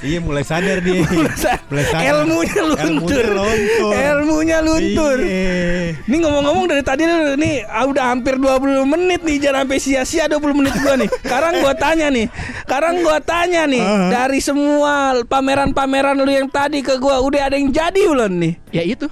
Iya 0.00 0.16
mulai 0.16 0.40
sadar 0.40 0.80
dia. 0.80 1.04
mulai 1.68 1.84
sadar. 1.84 2.24
Ilmunya 2.24 2.62
luntur. 2.64 3.20
Ilmunya 3.20 3.28
luntur. 3.36 3.92
Ilmunya 3.92 4.58
luntur. 4.64 5.16
Iya. 5.20 5.92
Ini 6.00 6.16
ngomong-ngomong 6.16 6.64
dari 6.66 6.80
tadi 6.80 7.04
lu 7.04 7.36
nih 7.36 7.68
ah, 7.68 7.84
udah 7.84 8.08
hampir 8.08 8.40
20 8.40 8.80
menit 8.88 9.20
nih 9.20 9.36
jangan 9.38 9.68
sampai 9.68 9.76
sia-sia 9.76 10.24
20 10.24 10.56
menit 10.56 10.72
gua 10.80 10.96
nih. 10.96 11.04
Sekarang 11.20 11.52
gua 11.60 11.76
tanya 11.76 12.08
nih. 12.08 12.32
Sekarang 12.64 12.94
gua 13.04 13.20
tanya 13.20 13.68
nih 13.68 13.84
Ah. 13.84 14.08
dari 14.08 14.40
semua 14.40 15.20
pameran-pameran 15.20 16.16
lu 16.16 16.32
yang 16.32 16.48
tadi 16.48 16.80
ke 16.80 16.96
gua 16.96 17.20
udah 17.20 17.52
ada 17.52 17.60
yang 17.60 17.68
jadi 17.68 18.00
belum 18.00 18.32
nih? 18.40 18.52
ya 18.72 18.80
itu. 18.80 19.04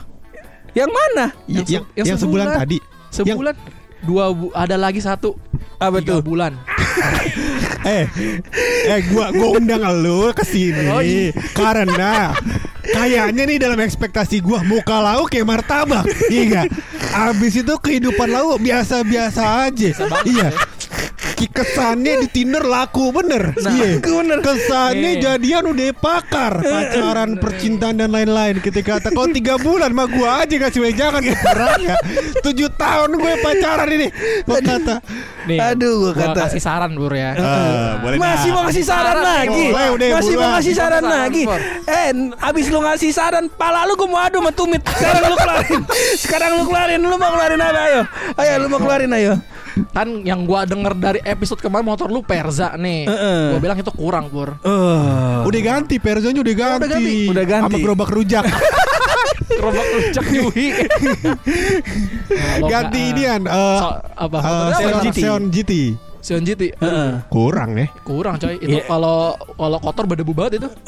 Yang 0.72 0.88
mana? 0.88 1.24
Yang, 1.44 1.64
se- 1.68 1.72
yang, 1.76 1.84
yang 1.92 2.06
yang 2.06 2.16
sebulan 2.16 2.46
sebulan. 2.48 2.60
tadi. 2.64 2.78
Sebulan 3.12 3.54
dua 4.00 4.30
bu- 4.30 4.52
ada 4.52 4.74
lagi 4.74 4.98
satu. 4.98 5.34
Apa 5.76 5.98
Tiga 5.98 6.18
tuh? 6.18 6.26
bulan. 6.26 6.52
eh 7.86 8.04
eh 8.84 9.00
gua 9.08 9.30
gua 9.30 9.56
undang 9.56 9.80
lu 9.96 10.28
ke 10.34 10.42
sini 10.42 10.86
Oh, 10.88 10.98
iya. 10.98 11.30
karena 11.54 12.34
kayaknya 12.84 13.42
nih 13.44 13.56
dalam 13.56 13.78
ekspektasi 13.78 14.42
gua 14.42 14.60
muka 14.62 14.98
lau 14.98 15.24
kayak 15.24 15.46
martabak 15.46 16.02
iya 16.26 16.66
abis 17.14 17.54
itu 17.56 17.74
kehidupan 17.78 18.28
lau 18.28 18.58
biasa-biasa 18.58 19.70
aja 19.70 19.88
iya 20.26 20.48
Ki- 20.50 21.07
kesannya 21.46 22.18
di 22.18 22.28
Tinder 22.28 22.64
laku 22.64 23.12
bener 23.12 23.54
iya 23.68 23.94
laku 23.94 24.10
bener. 24.18 24.38
kesannya 24.40 25.10
Eh. 25.10 25.20
jadian 25.20 25.64
udah 25.68 25.86
pakar 25.94 26.58
pacaran 26.58 27.36
percintaan 27.36 27.94
dan 27.96 28.10
lain-lain 28.10 28.58
ketika 28.58 28.98
kata 28.98 29.12
kau 29.12 29.28
tiga 29.28 29.54
bulan 29.56 29.92
mah 29.92 30.08
gua 30.08 30.42
aja 30.42 30.56
kasih 30.58 30.82
wejangan 30.82 31.20
ke 31.20 31.30
ya 31.78 31.94
tujuh 32.40 32.72
tahun 32.72 33.14
gue 33.14 33.32
pacaran 33.38 33.88
ini 33.88 34.08
gua 34.42 34.58
kata 34.58 34.96
Nih, 35.44 35.56
Aduh, 35.56 35.92
gua 35.98 36.12
gua 36.12 36.24
kata- 36.28 36.44
kasih 36.44 36.60
saran 36.60 36.92
bur 36.92 37.08
ya. 37.10 37.32
Eh, 37.32 37.90
boleh 38.04 38.16
Masih 38.20 38.52
mau 38.52 38.68
ngasih 38.68 38.84
saran 38.84 39.16
Saran, 39.16 39.24
lagi. 39.24 39.64
boleh, 39.72 39.88
udah, 39.96 40.08
Masih 40.12 40.34
mau 40.36 40.48
ngasih 40.52 40.74
saran 40.76 41.00
Saran, 41.00 41.18
lagi. 41.24 41.42
Pur. 41.48 41.60
Eh, 41.88 42.08
abis 42.44 42.66
lu 42.68 42.78
ngasih 42.78 43.10
saran, 43.10 43.44
pala 43.48 43.88
lu 43.88 43.96
gua 43.96 44.08
mau 44.08 44.20
adu 44.20 44.38
sama 44.38 44.52
tumit. 44.52 44.84
Sekarang 44.84 45.24
lu 45.24 45.36
keluarin. 45.40 45.80
Sekarang 46.20 46.50
lu 46.52 46.62
keluarin. 46.68 47.00
Lu 47.00 47.16
mau 47.16 47.32
keluarin 47.32 47.58
apa? 47.58 47.80
Ayo. 47.80 48.02
Ayo 48.36 48.52
lu 48.60 48.66
mau 48.68 48.76
keluarin 48.76 49.08
ayo. 49.10 49.34
Kan 49.88 50.08
yang 50.22 50.42
gua 50.42 50.62
denger 50.62 50.92
dari 50.94 51.20
episode 51.20 51.58
kemarin 51.58 51.84
motor 51.84 52.06
lu 52.06 52.20
Perza 52.20 52.74
nih. 52.74 53.04
Heeh. 53.04 53.42
Gua 53.52 53.60
bilang 53.60 53.76
itu 53.76 53.90
kurang 53.90 54.26
pur. 54.28 54.58
Oh. 54.60 55.44
Udah 55.44 55.60
ganti, 55.60 55.96
Perzonya 55.96 56.38
udah 56.38 56.54
ganti. 56.54 56.78
udah 56.78 56.90
ganti. 56.90 57.16
Udah 57.28 57.44
ganti. 57.44 57.72
Sama 57.72 57.78
gerobak 57.80 58.10
rujak. 58.10 58.44
Gerobak 59.48 59.86
rujak 59.88 60.24
Yuhi. 60.28 60.66
Nah, 62.28 62.60
lo 62.60 62.66
ganti 62.68 63.00
nggak- 63.00 63.10
inian 63.10 63.42
eh, 63.42 63.78
So- 63.80 63.98
apa? 64.14 64.38
eh, 64.38 64.70
Xeon 64.76 64.92
apa? 64.92 65.02
GT. 65.02 65.18
Xeon 65.18 65.42
GT. 65.48 65.72
Xeon 66.20 66.42
GT. 66.44 66.62
Heeh. 66.76 67.10
Kurang 67.26 67.70
nih. 67.72 67.88
Kurang 68.02 68.36
coy. 68.36 68.54
Itu 68.56 68.78
Iya. 68.78 68.84
kalau 68.84 69.18
kalau 69.56 69.78
kotor 69.80 70.04
berdebu 70.04 70.32
banget 70.32 70.60
itu. 70.60 70.68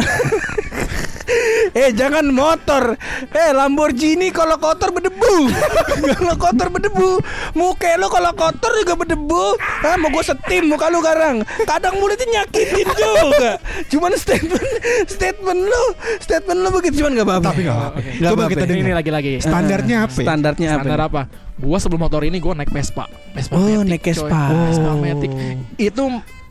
Eh 1.70 1.90
jangan 1.90 2.26
motor 2.26 2.98
Eh 3.30 3.50
Lamborghini 3.50 4.30
kalau 4.30 4.56
kotor 4.56 4.90
berdebu 4.90 5.50
Kalau 6.16 6.34
kotor 6.34 6.68
berdebu 6.68 7.22
Muka 7.52 7.94
lu 7.94 8.06
kalau 8.06 8.32
kotor 8.32 8.72
juga 8.74 8.94
berdebu 8.94 9.54
ah, 9.82 9.94
Mau 9.94 10.10
gue 10.10 10.24
setim 10.24 10.66
muka 10.66 10.88
lu 10.88 10.98
sekarang 10.98 11.42
Kadang 11.62 11.98
mulutnya 11.98 12.42
nyakitin 12.42 12.86
juga 12.86 13.58
Cuman 13.86 14.12
statement 14.14 14.68
Statement 15.06 15.60
lu 15.62 15.84
Statement 16.18 16.58
lu 16.58 16.68
begitu 16.72 16.94
Cuman 17.00 17.14
gak 17.14 17.26
apa-apa 17.26 17.48
Tapi 17.50 17.60
nggak 17.62 17.76
apa-apa. 17.76 17.98
Coba 18.00 18.28
apa-apa. 18.30 18.50
kita 18.50 18.64
dengar. 18.66 18.80
ini 18.80 18.92
lagi-lagi. 18.92 19.30
Standarnya 19.40 19.96
apa? 20.04 20.12
ya? 20.12 20.24
Standarnya 20.24 20.68
apa? 20.68 20.76
Standar 20.80 21.00
apa? 21.00 21.22
Gua 21.56 21.76
sebelum 21.76 22.00
motor 22.00 22.22
ini 22.22 22.38
gua 22.38 22.52
naik 22.54 22.70
Vespa. 22.70 23.04
Vespa 23.32 23.52
Oh, 23.52 23.62
Matic, 23.62 23.84
naik 23.86 24.02
coy. 24.02 24.12
Vespa. 24.12 24.42
Vespa 24.66 24.88
Oh. 24.88 24.96
Matic. 24.96 25.30
Itu 25.76 26.04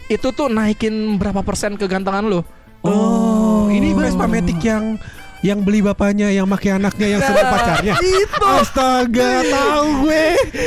itu 0.09 0.27
tuh 0.31 0.47
naikin 0.49 0.93
berapa 1.15 1.41
persen 1.41 1.75
kegantengan 1.75 2.25
lu? 2.25 2.41
Oh, 2.81 3.67
ini 3.67 3.91
Vespa 3.91 4.23
Matic 4.23 4.59
yang 4.61 4.95
yang 5.39 5.63
beli 5.63 5.79
bapaknya, 5.79 6.27
yang 6.27 6.43
make 6.43 6.67
anaknya, 6.67 7.15
yang 7.15 7.21
senang 7.23 7.47
pacarnya. 7.53 7.95
Itu. 7.95 8.43
Astaga, 8.43 9.39
tahu 9.41 9.85
gue. 10.03 10.25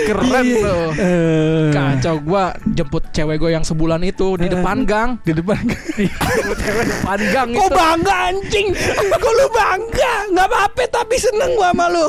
Keren 0.09 0.33
Iya. 0.43 0.57
tuh. 0.59 0.87
Eh, 0.95 1.65
Kacau 1.71 2.17
gua 2.19 2.45
jemput 2.67 3.05
cewek 3.11 3.37
gue 3.37 3.51
yang 3.51 3.61
sebulan 3.63 4.01
itu 4.01 4.37
di 4.37 4.49
depan 4.49 4.85
gang. 4.85 5.21
Di 5.21 5.33
depan 5.33 5.61
Jemput 5.69 6.57
cewek 6.59 6.85
di 6.85 6.93
depan 6.95 7.19
gang 7.29 7.49
Kok 7.53 7.61
itu. 7.63 7.75
bangga 7.75 8.15
anjing 8.27 8.67
Kok 9.13 9.33
lu 9.35 9.47
bangga 9.51 10.13
Gak 10.31 10.47
apa-apa 10.47 10.83
tapi 10.91 11.17
seneng 11.17 11.53
gua 11.53 11.69
sama 11.69 11.87
lu 11.89 12.07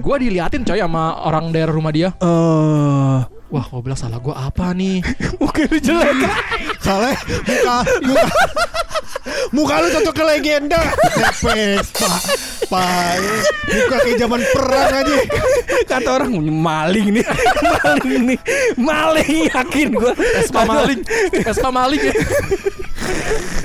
Gua 0.00 0.16
diliatin 0.16 0.64
coy 0.64 0.78
sama 0.78 1.20
orang 1.20 1.50
daerah 1.50 1.74
rumah 1.74 1.92
dia. 1.92 2.16
Oh 2.20 3.20
Wah, 3.50 3.66
gua 3.66 3.82
bilang 3.82 3.98
salah 3.98 4.22
gua 4.22 4.46
apa 4.46 4.70
nih? 4.70 5.02
Mungkin 5.42 5.66
lu 5.74 5.78
jelek 5.82 6.22
Soalnya 6.78 7.18
muka 7.42 7.76
muka, 8.06 8.24
muka 9.50 9.74
lu 9.82 9.88
cocok 9.90 10.14
ke 10.14 10.24
legenda. 10.24 10.80
Vespa. 11.42 12.10
Pak, 12.70 13.18
muka 13.66 13.96
kayak 14.06 14.18
zaman 14.22 14.40
perang 14.54 14.92
aja. 15.02 15.14
Kata 15.82 16.08
orang 16.22 16.30
maling 16.38 17.18
nih 17.18 17.26
Maling 17.66 18.22
nih 18.30 18.38
Maling 18.78 19.34
yakin 19.50 19.88
gua 19.98 20.14
Vespa 20.14 20.62
maling. 20.62 21.00
Vespa 21.34 21.68
maling 21.74 22.02
ya. 22.06 22.14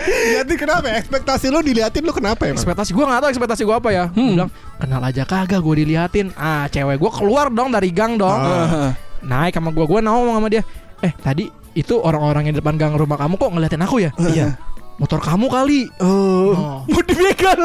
Diliatin 0.06 0.58
kenapa? 0.58 0.86
ya? 0.90 0.96
Ekspektasi 1.06 1.46
lu 1.54 1.62
diliatin 1.62 2.02
lu 2.02 2.10
kenapa 2.10 2.50
emang? 2.50 2.58
Ekspektasi 2.58 2.90
gua 2.98 3.06
nggak 3.14 3.22
tahu 3.22 3.30
ekspektasi 3.38 3.62
gua 3.70 3.78
apa 3.78 3.90
ya. 3.94 4.10
Bilang 4.10 4.50
kenal 4.82 5.02
aja 5.06 5.24
kagak 5.30 5.62
gua 5.62 5.78
diliatin. 5.78 6.34
Ah, 6.34 6.66
cewek 6.74 6.98
gua 6.98 7.14
keluar 7.14 7.54
dong 7.54 7.70
dari 7.70 7.94
gang 7.94 8.18
dong. 8.18 8.34
Ah. 8.34 9.05
Naik 9.26 9.58
sama 9.58 9.74
gua, 9.74 9.86
gua 9.90 10.00
ngomong 10.00 10.38
sama 10.38 10.48
dia. 10.48 10.64
Eh, 11.02 11.12
tadi 11.18 11.50
itu 11.74 11.98
orang-orang 11.98 12.48
yang 12.48 12.56
di 12.56 12.62
depan 12.62 12.78
gang 12.78 12.96
rumah 12.96 13.18
kamu 13.18 13.36
kok 13.36 13.52
ngeliatin 13.52 13.84
aku 13.84 14.00
ya? 14.00 14.12
Iya. 14.16 14.56
Motor 14.96 15.20
kamu 15.20 15.52
kali. 15.52 15.92
Oh. 16.00 16.56
Oh. 16.56 16.78
Mau 16.88 17.04
dibegal 17.04 17.60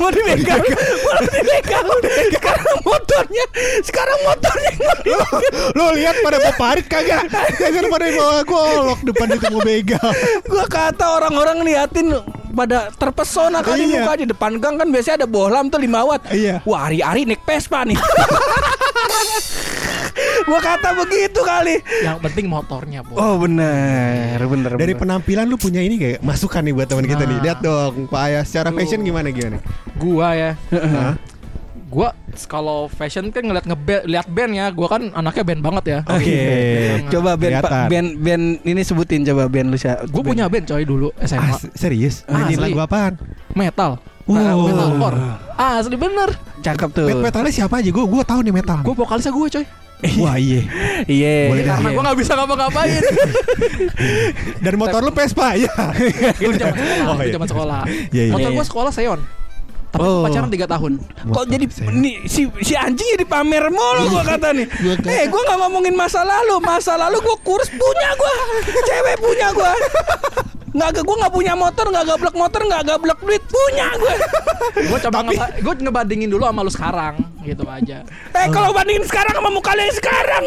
Mau 0.00 0.08
dibegal 0.08 0.56
Mau 0.64 1.20
dibegal 1.20 1.84
Sekarang 2.32 2.76
motornya 2.80 3.44
Sekarang 3.84 4.18
motornya 4.24 4.70
dibegal. 4.80 5.28
Lu 5.76 5.92
lihat 5.92 6.16
pada 6.24 6.40
mau 6.40 6.56
parit 6.56 6.88
kagak? 6.88 7.28
Kagak 7.60 7.84
pada 7.84 8.06
bawa 8.16 8.40
golok 8.48 8.96
depan 9.04 9.28
itu 9.28 9.46
mau 9.52 9.60
begal. 9.60 10.08
Gua 10.48 10.64
kata 10.64 11.20
orang-orang 11.20 11.68
liatin 11.68 12.16
pada 12.50 12.88
terpesona 12.96 13.60
kali 13.60 13.84
Iya. 13.84 14.00
muka 14.00 14.12
di 14.16 14.24
depan 14.24 14.56
gang 14.56 14.80
kan 14.80 14.88
biasanya 14.88 15.22
ada 15.22 15.28
bohlam 15.28 15.68
tuh 15.68 15.84
5 15.84 16.08
watt. 16.08 16.32
Iya. 16.32 16.64
Wah, 16.64 16.88
hari-hari 16.88 17.28
naik 17.28 17.44
Vespa 17.44 17.84
nih. 17.84 18.00
gua 20.42 20.60
kata 20.60 20.88
begitu 20.94 21.40
kali. 21.40 21.74
Yang 22.00 22.18
penting 22.22 22.46
motornya, 22.46 23.00
Bu. 23.00 23.14
Oh, 23.14 23.36
bener, 23.36 24.38
bener. 24.38 24.70
Dari 24.74 24.92
bener. 24.92 24.98
penampilan 24.98 25.44
lu 25.44 25.56
punya 25.56 25.80
ini 25.80 25.96
kayak 25.96 26.18
masukan 26.20 26.62
nih 26.62 26.72
buat 26.72 26.86
teman 26.86 27.04
kita 27.04 27.22
nih. 27.22 27.36
Nah. 27.36 27.44
Lihat 27.44 27.58
dong, 27.60 27.94
Pak 28.06 28.20
Ayah 28.20 28.42
secara 28.42 28.70
fashion 28.70 29.00
gimana 29.00 29.28
gimana? 29.28 29.58
Gua 29.94 30.28
ya. 30.32 30.50
Hah? 30.70 31.14
Gua 31.86 32.14
kalau 32.46 32.86
fashion 32.86 33.34
kan 33.34 33.42
ngeliat 33.42 33.66
ngeband, 33.66 34.06
lihat 34.06 34.26
band 34.30 34.52
ya. 34.54 34.66
Gua 34.70 34.86
kan 34.88 35.02
anaknya 35.10 35.42
band 35.42 35.60
banget 35.60 35.84
ya. 35.86 35.98
Oke. 36.06 36.40
Coba 37.10 37.34
band. 37.34 37.52
Pak, 37.60 37.90
band 37.90 38.08
band 38.16 38.44
ini 38.62 38.80
sebutin 38.80 39.26
coba 39.26 39.50
band 39.50 39.74
lu 39.74 39.76
siapa? 39.76 40.06
Gue 40.06 40.22
punya 40.22 40.46
band 40.46 40.64
coy 40.64 40.86
dulu 40.86 41.10
Ah, 41.18 41.26
SMA 41.26 41.50
se- 41.58 41.74
serius? 41.74 42.22
Ah, 42.30 42.46
asli. 42.46 42.56
lagu 42.56 42.78
apaan? 42.78 43.18
metal. 43.52 43.98
Wow. 44.30 44.38
Nah, 44.38 44.54
metalcore. 44.62 45.16
Ah, 45.58 45.82
asli 45.82 45.98
bener. 45.98 46.30
cakep 46.60 46.88
tuh. 46.94 47.08
Met 47.10 47.18
metalnya 47.18 47.50
siapa 47.50 47.82
aja? 47.82 47.90
Gue 47.90 48.04
gue 48.06 48.22
tahu 48.22 48.40
nih 48.46 48.54
metal. 48.54 48.78
Gue 48.86 48.94
vokalisnya 48.94 49.34
gue 49.34 49.46
coy. 49.50 49.66
Wah 50.20 50.36
iya. 50.40 50.60
Iya. 51.04 51.34
Karena 51.64 51.88
gue 51.92 52.02
gak 52.08 52.18
bisa 52.18 52.32
ngapa-ngapain. 52.36 53.02
Dan 54.64 54.74
motor 54.80 55.00
lu 55.04 55.12
Vespa 55.12 55.54
ya. 55.60 55.72
itu 56.40 56.52
zaman 56.56 56.74
sekolah. 56.74 57.04
Oh, 57.04 57.16
itu 57.16 57.28
iya. 57.28 57.32
zaman 57.36 57.48
sekolah. 57.48 57.80
Iya, 58.10 58.22
iya. 58.24 58.32
Motor 58.32 58.50
Iya, 58.50 58.56
gue 58.56 58.64
iya. 58.64 58.70
sekolah 58.72 58.92
Seon. 58.92 59.20
Tapi 59.90 60.06
Oh. 60.06 60.22
pacaran 60.22 60.46
3 60.46 60.70
tahun. 60.70 60.92
Kok 61.34 61.44
jadi 61.50 61.66
nih 61.66 62.22
si 62.30 62.46
si 62.62 62.78
anjing 62.78 63.18
jadi 63.18 63.26
pamer 63.26 63.74
mulu 63.74 64.14
gua 64.14 64.22
kata 64.22 64.54
nih. 64.54 64.66
Eh 65.18 65.26
gua 65.26 65.42
nggak 65.42 65.58
ngomongin 65.66 65.94
masa 65.98 66.22
lalu, 66.22 66.62
masa 66.62 66.94
lalu 66.94 67.18
gua 67.18 67.34
kurus 67.42 67.66
punya 67.74 68.10
gua, 68.14 68.34
cewek 68.86 69.16
punya 69.18 69.48
gua. 69.50 69.74
Nggak, 70.70 71.02
gue 71.02 71.16
nggak 71.18 71.32
punya 71.32 71.52
motor, 71.52 71.86
nggak 71.86 72.06
gablek 72.06 72.34
motor, 72.34 72.60
nggak 72.62 72.82
gablek 72.84 73.18
duit, 73.20 73.42
punya 73.44 73.88
gue. 73.96 74.14
Gue 74.70 74.98
coba 75.02 75.26
ngeba- 75.26 75.50
gue 75.56 75.74
ngebandingin 75.82 76.30
dulu 76.30 76.46
sama 76.46 76.62
lu 76.62 76.70
sekarang, 76.70 77.14
gitu 77.42 77.66
aja. 77.66 78.06
Eh 78.30 78.46
kalau 78.48 78.70
bandingin 78.70 79.02
sekarang 79.02 79.34
sama 79.34 79.50
muka 79.50 79.74
lu 79.74 79.82
yang 79.82 79.96
sekarang, 79.96 80.44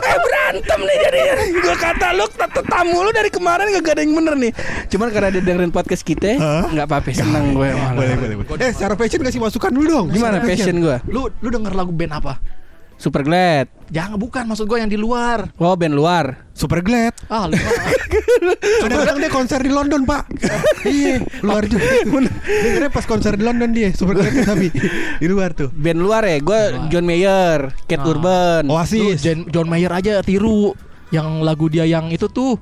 eh 0.00 0.18
berantem 0.20 0.80
nih 0.80 0.96
jadinya. 1.02 1.34
Gue 1.58 1.76
kata 1.76 2.06
lu 2.14 2.24
tamu 2.64 2.98
lu 3.02 3.10
dari 3.10 3.26
kemarin 3.26 3.74
gak 3.74 3.90
ada 3.90 4.02
yang 4.02 4.14
bener 4.14 4.34
nih. 4.38 4.52
Cuman 4.86 5.08
karena 5.10 5.28
dia 5.30 5.42
dengerin 5.42 5.72
podcast 5.72 6.02
kita, 6.02 6.38
nggak 6.70 6.86
apa-apa, 6.86 7.10
seneng 7.10 7.52
gue. 7.52 7.68
boleh 7.74 8.14
boleh 8.16 8.34
boleh. 8.38 8.60
Eh 8.60 8.70
secara 8.70 8.94
fashion 8.94 9.20
kasih 9.20 9.40
masukan 9.42 9.70
dulu 9.70 9.86
dong. 9.88 10.06
Gimana 10.08 10.38
passion 10.40 10.76
gue? 10.78 10.96
Lu 11.10 11.26
lu 11.32 11.48
denger 11.50 11.72
lagu 11.74 11.90
band 11.90 12.12
apa? 12.14 12.38
Super 13.00 13.24
Glad. 13.24 13.72
Jangan 13.88 14.20
bukan 14.20 14.44
maksud 14.44 14.68
gue 14.68 14.76
yang 14.76 14.92
di 14.92 14.94
luar. 14.94 15.48
Oh 15.56 15.72
band 15.72 15.96
luar. 15.96 16.46
Super 16.52 16.84
glad. 16.84 17.16
Ah, 17.26 17.48
lu 17.48 17.56
Kadang-kadang 18.84 19.16
dia 19.24 19.30
konser 19.32 19.58
di 19.58 19.72
London 19.72 20.04
pak. 20.04 20.28
iya 20.86 21.24
luar 21.40 21.64
juga. 21.64 21.82
Dengarnya 22.44 22.92
pas 22.92 23.02
konser 23.02 23.34
di 23.34 23.42
London 23.42 23.72
dia 23.72 23.90
super 23.90 24.14
glad 24.14 24.44
tapi 24.44 24.68
di 25.16 25.26
luar 25.26 25.56
tuh. 25.56 25.72
Band 25.72 25.98
luar 25.98 26.22
ya, 26.22 26.38
gue 26.38 26.60
Luar. 26.70 26.86
John 26.86 27.06
Mayer, 27.08 27.60
Kate 27.88 27.98
Ah. 27.98 28.10
Urban. 28.12 28.62
Lu 28.68 28.76
Oasis. 28.76 29.24
John, 29.24 29.48
John 29.48 29.66
Mayer 29.66 29.90
aja 29.90 30.20
tiru. 30.20 30.76
yang 31.10 31.42
lagu 31.42 31.66
dia 31.66 31.82
yang 31.82 32.06
itu 32.14 32.30
tuh 32.30 32.54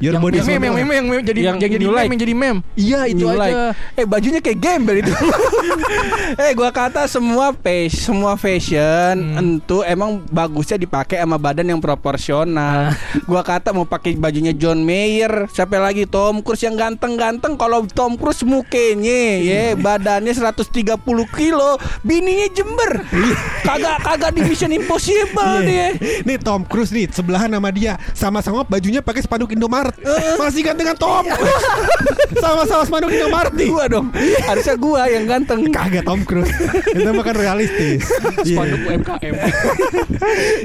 Your 0.00 0.16
yang 0.16 0.22
body 0.24 0.36
yang 0.40 0.46
meme, 0.48 0.64
yang 0.64 0.74
meme, 0.74 0.92
yang 0.94 1.06
meme, 1.06 1.22
jadi 1.22 1.40
Yang 1.40 1.56
yang, 1.56 1.72
jadi 1.76 1.84
meme, 1.84 1.96
Like. 1.96 2.08
yang 2.08 2.20
jadi 2.20 2.34
meme. 2.34 2.58
Iya 2.74 3.00
itu 3.06 3.24
New 3.24 3.32
aja. 3.32 3.40
Like. 3.40 3.56
Eh 3.94 4.04
bajunya 4.04 4.40
kayak 4.40 4.58
gembel 4.58 4.96
itu. 5.00 5.12
eh 6.42 6.52
gua 6.52 6.70
kata 6.70 7.04
semua 7.06 7.52
face, 7.52 8.08
semua 8.08 8.34
fashion 8.34 9.16
Hmm. 9.16 9.38
entu 9.38 9.80
emang 9.82 10.20
bagusnya 10.28 10.76
dipakai 10.76 11.20
sama 11.20 11.36
badan 11.36 11.66
yang 11.66 11.80
proporsional. 11.80 12.90
Ah. 12.90 12.96
Gua 13.24 13.40
kata 13.40 13.72
mau 13.72 13.84
pakai 13.84 14.16
bajunya 14.16 14.52
John 14.52 14.82
Mayer, 14.82 15.48
siapa 15.50 15.76
lagi 15.76 16.04
Tom 16.04 16.40
Cruise 16.40 16.64
yang 16.64 16.76
ganteng-ganteng 16.76 17.56
kalau 17.56 17.84
Tom 17.88 18.16
Cruise 18.16 18.44
mukanya 18.44 19.40
ya 19.40 19.62
badannya 19.74 20.32
130 20.32 21.00
kilo, 21.32 21.70
bininya 22.02 22.48
jember. 22.52 23.04
kagak 23.62 23.96
kagak 24.02 24.30
di 24.32 24.40
Mission 24.44 24.72
Impossible 24.72 25.62
dia. 25.62 25.96
Iya. 25.96 26.22
Nih 26.24 26.38
Tom 26.38 26.62
Cruise 26.64 26.92
nih 26.92 27.08
sebelahan 27.10 27.48
sama 27.48 27.70
dia 27.70 27.96
sama-sama 28.12 28.62
bajunya 28.62 29.00
pakai 29.00 29.22
spanduk 29.22 29.50
Indomaret. 29.66 29.94
Masih 30.38 30.62
gantengan 30.62 30.94
Tom. 30.94 31.26
sama-sama 32.42 32.82
spanduk 32.86 33.10
Indomaret 33.10 33.50
nih. 33.50 33.66
Gua 33.66 33.84
dong. 33.90 34.06
Harusnya 34.46 34.76
gua 34.78 35.10
yang 35.10 35.26
ganteng. 35.26 35.66
Kagak 35.68 36.06
Tom 36.06 36.22
Cruise. 36.22 36.54
Itu 36.86 37.10
mah 37.10 37.24
kan 37.24 37.34
realistis. 37.34 38.06
Iya. 38.46 38.62
Spanduk 38.62 38.80
UMKM. 38.86 39.34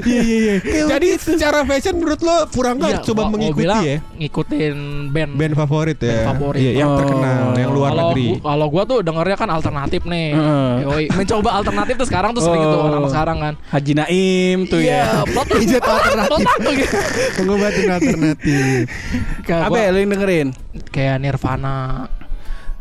Iya 0.02 0.20
iya 0.22 0.36
iya. 0.38 0.54
Jadi 0.88 1.08
secara 1.16 1.62
fashion 1.64 1.94
menurut 1.96 2.20
lo 2.20 2.46
kurang 2.48 2.78
Iya, 2.78 2.98
nggak 2.98 3.04
coba 3.04 3.22
mengikuti 3.28 3.58
bilang 3.60 3.82
ya? 3.82 3.98
Ngikutin 4.14 4.76
band. 5.10 5.32
Band 5.34 5.54
favorit 5.56 5.98
ya. 5.98 6.10
Band 6.12 6.26
favorit. 6.30 6.60
Iya, 6.62 6.70
yang 6.76 6.90
Oh. 6.92 6.98
terkenal, 6.98 7.42
yang 7.56 7.70
luar 7.72 7.90
negeri. 7.92 8.26
kalau 8.38 8.66
gua 8.68 8.82
tuh 8.84 8.98
dengernya 9.00 9.36
kan 9.36 9.48
alternatif 9.48 10.02
nih. 10.04 10.28
Heeh. 10.30 10.72
Yoi, 10.84 11.04
mencoba 11.10 11.50
alternatif 11.56 11.94
tuh 11.96 12.06
sekarang 12.06 12.30
tuh 12.32 12.42
sering 12.42 12.60
Oh. 12.60 12.68
itu 12.68 12.78
anak 12.84 13.10
sekarang 13.10 13.38
kan. 13.40 13.54
Haji 13.66 13.92
Naim 13.96 14.58
tuh 14.68 14.78
Iya, 14.78 14.94
ya. 14.94 15.22
plot 15.26 15.46
Pijat 15.52 15.82
alternatif. 15.82 16.46
plot 16.46 16.74
gitu. 16.76 16.96
Alternatif. 17.82 18.84
Apa 19.46 19.76
ya 19.76 19.88
lu 19.90 19.98
yang 20.00 20.10
dengerin? 20.12 20.48
kayak 20.88 21.16
Nirvana. 21.20 22.06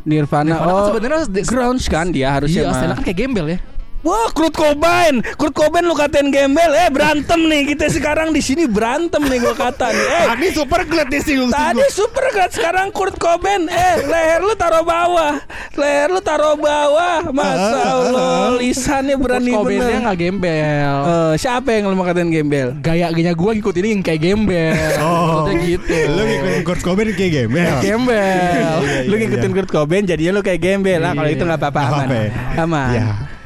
Nirvana, 0.01 0.49
Nirvana 0.49 0.57
kan 0.57 0.73
oh 0.73 0.85
sebenarnya 0.89 1.21
grunge 1.45 1.85
kan 1.85 2.09
dia 2.09 2.33
harusnya 2.33 2.65
Iya, 2.65 2.71
mah. 2.73 2.97
kan 2.97 3.03
kayak 3.05 3.17
gembel 3.21 3.45
ya. 3.53 3.59
Wah, 4.01 4.33
Kurt 4.33 4.57
Cobain, 4.57 5.21
Kurt 5.37 5.53
Cobain 5.53 5.85
lu 5.85 5.93
katain 5.93 6.33
gembel, 6.33 6.73
eh 6.73 6.89
berantem 6.89 7.37
nih 7.45 7.77
kita 7.77 7.85
sekarang 7.85 8.33
di 8.33 8.41
sini 8.41 8.65
berantem 8.65 9.21
nih 9.21 9.37
gua 9.37 9.53
kata 9.53 9.93
nih. 9.93 10.05
Eh, 10.09 10.25
Tadi 10.33 10.47
super 10.57 10.81
glad 10.89 11.09
sih 11.13 11.37
tadi 11.53 11.85
super 11.93 12.25
kan 12.33 12.49
sekarang 12.49 12.89
Kurt 12.89 13.21
Cobain, 13.21 13.69
eh 13.69 14.01
leher 14.01 14.41
lu 14.41 14.57
taruh 14.57 14.81
bawah, 14.81 15.37
leher 15.77 16.09
lu 16.09 16.17
taruh 16.17 16.57
bawah, 16.57 17.29
masa 17.29 17.81
Allah 17.93 18.57
lisannya 18.57 19.21
berani 19.21 19.53
Kurt 19.53 19.69
Cobain-nya 19.69 19.97
nggak 20.01 20.17
gembel. 20.17 20.97
Eh, 21.05 21.33
siapa 21.37 21.69
yang 21.69 21.93
lu 21.93 21.95
mau 21.95 22.05
katain 22.09 22.33
gembel? 22.33 22.73
Gaya-gaya 22.81 23.37
gua 23.37 23.53
ngikutin 23.53 23.85
yang 23.85 24.01
kayak 24.01 24.21
gembel. 24.21 24.73
Oh. 25.01 25.43
Maksudnya 25.45 25.65
gitu. 25.65 25.93
Lu 26.13 26.21
ngikutin 26.25 26.61
Kurt 26.65 26.81
Cobain 26.81 27.09
kayak 27.13 27.31
ya. 27.49 27.73
Gembel. 27.81 28.17
Iya, 28.17 29.05
lu 29.05 29.13
iya, 29.13 29.21
ngikutin 29.25 29.49
iya. 29.49 29.57
Kurt 29.61 29.69
Cobain 29.69 30.03
jadinya 30.09 30.31
lu 30.37 30.41
kayak 30.41 30.61
gembel 30.61 30.99
lah. 31.01 31.11
Kalau 31.13 31.29
itu 31.29 31.43
nggak 31.45 31.59
apa-apa 31.61 31.81
aman. 31.85 32.07
ya. 32.09 32.29
Aman. 32.65 32.89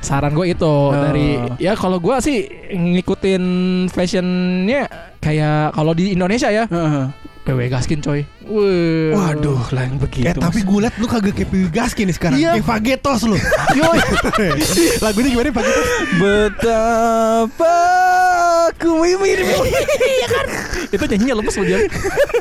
Saran 0.05 0.31
gue 0.31 0.45
itu 0.47 0.73
dari 0.93 1.35
ya 1.57 1.73
kalau 1.73 1.97
gua 1.97 2.21
sih 2.21 2.45
ngikutin 2.69 3.43
fashionnya 3.89 4.85
kayak 5.17 5.73
kalau 5.73 5.91
di 5.91 6.13
Indonesia 6.13 6.47
ya 6.47 6.69
Heeh. 6.69 7.09
PW 7.45 7.69
Gaskin 7.69 8.01
coy. 8.01 8.25
Wih. 8.41 9.13
Waduh, 9.13 9.69
lah 9.69 9.85
yang 9.85 10.01
begitu. 10.01 10.25
Eh 10.25 10.33
tapi 10.33 10.65
gue 10.65 10.79
liat 10.81 10.97
lu 10.97 11.05
kagak 11.05 11.37
kayak 11.37 11.49
Piwi 11.49 11.69
Gaskin 11.69 12.09
nih 12.09 12.15
sekarang 12.17 12.37
Iya. 12.41 12.57
Kayak 12.57 12.65
Fagetos 12.65 13.21
lu 13.21 13.37
Yoi 13.77 13.99
Lagunya 15.05 15.29
gimana 15.29 15.53
Fagetos? 15.53 15.87
Betapa 16.17 17.77
aku 18.75 18.91
mirip 19.23 19.45
Iya 20.05 20.27
kan? 20.29 20.45
Itu 20.91 21.03
nyanyinya 21.07 21.35
lemes 21.41 21.55
loh 21.55 21.65
dia. 21.65 21.79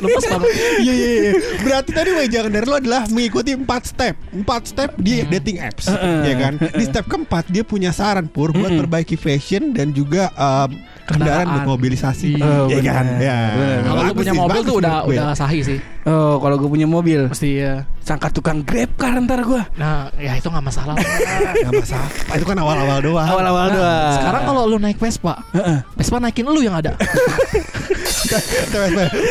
Lemes 0.03 0.25
banget. 0.27 0.49
Iya 0.83 0.93
iya 0.93 1.09
iya 1.09 1.31
Berarti 1.63 1.91
tadi 1.95 2.09
wejangan 2.13 2.51
dari 2.51 2.65
lu 2.67 2.75
adalah 2.75 3.01
Mengikuti 3.09 3.51
4 3.55 3.65
step 3.81 4.15
4 4.35 4.43
step 4.71 4.89
di 4.99 5.23
dating 5.25 5.57
apps 5.63 5.87
Ya 6.25 6.35
kan 6.35 6.59
Di 6.59 6.83
step 6.85 7.05
keempat 7.07 7.47
Dia 7.47 7.63
punya 7.63 7.95
saran 7.95 8.27
Pur 8.27 8.51
Buat 8.51 8.75
perbaiki 8.75 9.15
fashion 9.15 9.71
Dan 9.71 9.95
juga 9.95 10.29
um, 10.35 10.75
Kendaraan 11.05 11.47
buat 11.55 11.77
mobilisasi 11.77 12.35
Iya. 12.35 12.81
Iya 12.81 12.91
kan. 12.91 13.05
Ya. 13.21 13.37
Kalau 13.85 14.01
punya 14.13 14.33
sih, 14.33 14.39
mobil 14.41 14.61
tuh 14.65 14.75
udah 14.81 14.95
udah 15.05 15.27
sahih 15.37 15.61
sih. 15.61 15.79
Oh, 16.05 16.37
kalau 16.37 16.55
gue 16.55 16.69
punya 16.69 16.85
mobil, 16.85 17.25
Mesti 17.25 17.57
ya. 17.57 17.81
sangka 17.97 18.29
tukang 18.29 18.61
grab 18.61 18.93
car 18.93 19.17
ntar 19.17 19.41
gue. 19.41 19.57
Nah, 19.75 20.13
ya 20.15 20.37
itu 20.37 20.45
nggak 20.45 20.61
masalah. 20.61 20.93
Gak 21.65 21.73
masalah 21.73 22.05
Itu 22.29 22.45
kan 22.45 22.61
awal-awal 22.61 23.01
doang 23.01 23.25
Awal-awal 23.25 23.65
Nah, 23.65 23.73
doang. 23.73 24.13
Sekarang 24.13 24.41
kalau 24.45 24.61
lu 24.69 24.77
naik 24.77 24.95
Vespa, 24.95 25.33
Heeh. 25.49 25.81
Vespa 25.97 26.21
naikin 26.21 26.45
lu 26.45 26.61
yang 26.61 26.77
ada. 26.77 26.93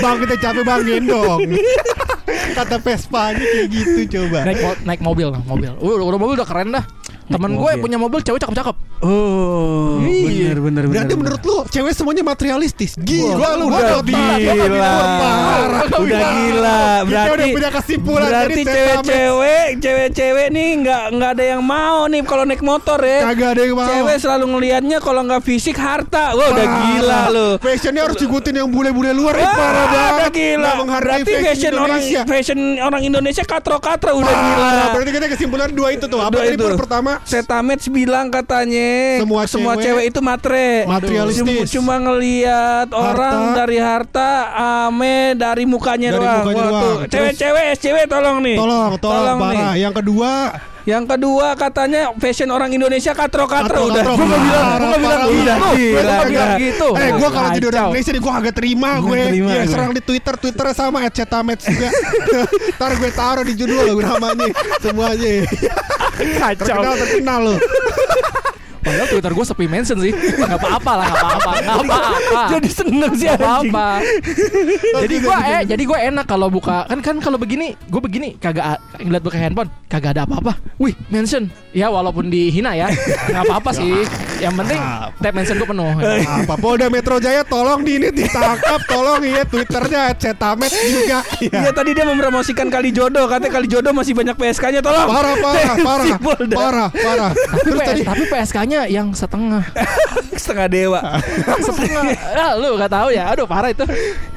Bang 0.03 0.17
kita 0.23 0.35
capek 0.41 0.63
bang 0.65 0.83
gendong 0.83 1.41
Kata 2.27 2.77
Vespa 2.79 3.33
kayak 3.33 3.67
gitu 3.69 4.01
coba 4.11 4.39
naik 4.45 4.59
mo- 4.59 4.81
naik 4.85 5.01
mobil, 5.01 5.29
mobil. 5.45 5.73
Uh, 5.77 6.01
udah 6.01 6.17
mobil 6.17 6.35
udah 6.35 6.49
keren 6.49 6.71
dah. 6.71 6.85
Temen 7.25 7.53
gue 7.53 7.65
mobil. 7.71 7.81
punya 7.81 7.97
mobil 7.97 8.21
cewek 8.21 8.37
cakep-cakep. 8.39 8.77
Oh, 9.01 10.01
Iya. 10.01 10.57
bener 10.57 10.59
bener 10.61 10.83
Berarti 10.89 11.13
bener, 11.13 11.37
menurut 11.37 11.43
lu 11.43 11.57
cewek 11.67 11.93
semuanya 11.93 12.25
materialistis 12.25 12.97
Gila 12.97 13.37
Wah, 13.37 13.53
lu 13.53 13.69
udah 13.69 14.01
gua 14.01 14.03
gila. 14.03 14.35
Gua 14.39 15.99
Udah 15.99 16.21
gila. 16.31 16.81
Kita 16.81 17.05
Berarti 17.05 17.33
udah 17.35 17.49
punya 17.53 17.71
kesimpulan 17.71 18.25
Berarti 18.25 18.53
Jadi 18.55 18.65
cewek-cewek, 18.67 19.67
cewek-cewek 19.79 20.47
nih 20.49 20.69
nggak 20.81 21.05
nggak 21.13 21.31
ada 21.33 21.45
yang 21.47 21.63
mau 21.63 22.01
nih 22.07 22.21
kalau 22.23 22.45
naik 22.45 22.61
motor 22.61 22.97
ya. 22.99 23.21
Kagak 23.27 23.49
ada 23.53 23.63
yang 23.63 23.77
mau 23.77 23.89
Cewek 23.89 24.17
selalu 24.19 24.45
ngelihatnya 24.47 24.99
kalau 25.01 25.21
nggak 25.23 25.43
fisik 25.43 25.77
harta. 25.77 26.25
Wah 26.33 26.47
udah 26.47 26.65
Parah. 26.65 26.81
gila 26.87 27.21
lu. 27.29 27.49
Fashionnya 27.59 28.03
harus 28.05 28.19
ikutin 28.19 28.55
yang 28.55 28.69
bule-bule 28.69 29.13
luar 29.13 29.35
Parah 29.35 29.53
banget 29.87 30.13
udah 30.15 30.31
gila. 30.31 30.73
Berarti 30.97 31.33
fashion, 31.43 31.73
orang 31.77 32.01
Indonesia. 32.17 32.23
fashion 32.47 32.59
orang 32.79 33.03
Indonesia 33.03 33.43
katro-katro 33.43 34.11
udah 34.15 34.31
Parah. 34.31 34.47
gila. 34.47 34.85
Berarti 34.95 35.11
kita 35.11 35.27
kesimpulan 35.27 35.69
dua 35.71 35.89
itu 35.91 36.07
tuh 36.07 36.21
Apa 36.23 36.31
Dua 36.31 36.43
tadi 36.45 36.55
itu. 36.55 36.67
Pertama 36.79 37.11
Setamets 37.25 37.87
bilang 37.89 38.31
katanya 38.31 38.91
Semua 39.19 39.43
semua 39.51 39.73
cewek 39.75 39.85
cewek 39.85 40.05
itu 40.11 40.21
matre. 40.21 40.69
materialistis. 40.87 41.69
Cuma, 41.71 41.95
cuma 41.99 42.05
ngelihat 42.05 42.89
orang 42.91 43.55
dari 43.55 43.79
harta, 43.79 44.31
ame 44.87 45.35
dari 45.35 45.65
mukanya 45.65 46.15
Dari 46.15 46.23
doang. 46.23 46.39
mukanya 46.45 47.09
Cewek-cewek, 47.11 47.65
SCW 47.75 47.97
tolong 48.07 48.39
nih. 48.43 48.57
Tolong, 48.57 48.93
tolong, 48.99 49.39
parah 49.39 49.75
Yang 49.75 49.95
kedua 50.03 50.31
Yang 50.85 51.17
kedua 51.17 51.57
katanya 51.57 52.13
fashion 52.21 52.53
orang 52.53 52.69
Indonesia 52.69 53.17
katro-katro 53.17 53.89
udah. 53.89 54.05
Gua 54.05 54.21
nggak 54.21 54.43
bilang, 54.45 54.67
gua 54.69 54.85
nggak 54.85 55.01
bilang 55.01 55.21
gitu. 55.25 55.69
Gila, 55.75 56.01
nggak 56.05 56.29
bilang 56.29 56.53
gitu. 56.61 56.89
Eh 56.93 57.09
gue 57.11 57.31
kalau 57.33 57.49
jadi 57.51 57.67
orang. 57.73 57.89
Indonesia 57.89 58.19
gue 58.21 58.33
agak 58.35 58.55
terima 58.55 58.91
Gua 59.01 59.09
gue 59.09 59.17
Ya 59.17 59.63
gue. 59.65 59.73
serang 59.73 59.91
di 59.91 60.03
Twitter 60.05 60.35
Twitternya 60.37 60.75
sama 60.77 60.99
@cetamets 61.09 61.65
juga 61.65 61.89
Ntar 62.77 62.91
gue 63.01 63.11
taruh 63.11 63.45
di 63.45 63.55
judul 63.57 63.81
loh 63.81 63.97
namanya 64.01 64.53
Semuanya 64.79 65.33
kacau. 66.15 66.65
Terkenal 66.69 66.95
terkenal 67.01 67.39
loh 67.41 67.59
Padahal 68.85 69.09
Twitter 69.09 69.33
gue 69.33 69.45
sepi 69.49 69.65
mention 69.65 69.97
sih. 69.99 70.13
Gak 70.13 70.61
apa-apa 70.61 70.93
lah, 71.01 71.07
gak 71.09 71.19
apa-apa. 71.25 71.51
Gak 71.65 71.77
apa-apa. 71.81 72.43
Jadi 72.55 72.69
seneng 72.69 73.13
sih 73.17 73.27
Gak 73.27 73.41
apa-apa. 73.41 73.89
jadi 75.03 75.17
gue 75.21 75.37
eh 75.45 75.63
jadi 75.65 75.83
gue 75.83 75.99
enak 76.13 76.27
kalau 76.29 76.49
buka 76.53 76.85
kan 76.87 76.99
kan 77.01 77.17
kalau 77.19 77.41
begini 77.41 77.75
gue 77.89 78.01
begini 78.01 78.37
kagak 78.39 78.79
ngeliat 79.01 79.23
buka 79.25 79.37
handphone 79.41 79.71
kagak 79.89 80.15
ada 80.19 80.29
apa-apa. 80.29 80.55
Wih 80.77 80.93
mention 81.09 81.49
ya 81.73 81.89
walaupun 81.89 82.29
dihina 82.29 82.77
ya 82.77 82.93
nggak 83.33 83.43
apa-apa 83.49 83.71
sih. 83.81 84.05
Yang 84.45 84.55
penting 84.61 84.81
tab 85.25 85.33
mention 85.33 85.57
gue 85.57 85.69
penuh. 85.73 85.91
Apa 86.45 86.55
Polda 86.61 86.87
Metro 86.93 87.17
Jaya 87.17 87.43
tolong 87.43 87.81
di 87.81 87.97
ini 87.97 88.09
ditangkap 88.13 88.81
Tolong 88.85 89.23
ya 89.25 89.43
Twitternya 89.49 90.13
@cetamet 90.19 90.69
juga 90.69 91.25
Iya 91.41 91.71
tadi 91.73 91.91
dia 91.97 92.05
mempromosikan 92.05 92.69
kali 92.69 92.91
jodoh 92.91 93.25
Katanya 93.25 93.53
kali 93.55 93.67
jodoh 93.71 93.95
masih 93.95 94.13
banyak 94.13 94.37
PSK-nya 94.37 94.81
tolong 94.85 95.09
Parah 95.09 95.37
parah 95.41 95.75
parah 95.87 96.05
Si 96.05 96.13
Polda. 96.21 96.57
Parah 96.57 96.89
parah 96.93 97.31
Tapi, 97.33 97.61
Terus 97.65 97.79
PS 97.81 97.89
tadi 97.89 98.01
tapi 98.05 98.25
PSK-nya 98.29 98.81
yang 98.91 99.09
setengah. 99.17 99.63
Setengah 100.43 100.67
dewa 100.69 101.01
setengah. 101.63 102.03
Ah, 102.45 102.53
lu 102.59 102.77
gak 102.77 102.93
tahu 102.93 103.09
ya. 103.15 103.31
Aduh 103.33 103.47
parah 103.47 103.71
itu. 103.71 103.87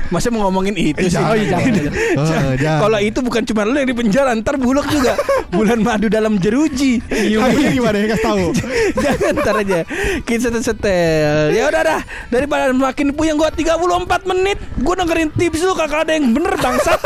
Masa 0.07 0.31
mau 0.31 0.47
ngomongin 0.47 0.75
itu 0.75 1.07
sih. 1.07 1.19
jangan, 1.19 1.31
Oh 1.33 1.35
iya 1.35 1.45
jangan. 1.51 1.73
jangan. 1.73 1.93
Oh, 2.17 2.55
jangan. 2.55 2.79
Kalau 2.87 2.99
itu 3.03 3.19
bukan 3.19 3.41
cuma 3.43 3.61
lu 3.67 3.75
yang 3.75 3.89
di 3.89 3.95
penjara 3.97 4.31
Ntar 4.37 4.55
buluk 4.55 4.87
juga. 4.87 5.13
Bulan 5.55 5.79
madu 5.83 6.07
dalam 6.07 6.39
jeruji. 6.39 6.99
Lagunya 7.09 7.71
gimana? 7.71 7.95
Ya 7.97 8.07
kasih 8.13 8.25
tahu. 8.27 8.45
Jangan 9.03 9.33
ntar 9.39 9.55
aja. 9.63 9.79
Kita 10.27 10.59
setel 10.59 11.55
Ya 11.55 11.71
udah 11.71 11.81
dah. 11.81 12.01
Daripada 12.27 12.71
makin 12.75 13.15
puyeng 13.15 13.39
gua 13.39 13.49
34 13.49 14.27
menit. 14.27 14.59
Gua 14.83 14.95
dengerin 14.99 15.31
tips 15.31 15.63
lu 15.63 15.73
Kakak 15.73 16.07
ada 16.07 16.13
yang 16.19 16.35
bener 16.35 16.53
bangsat. 16.59 16.99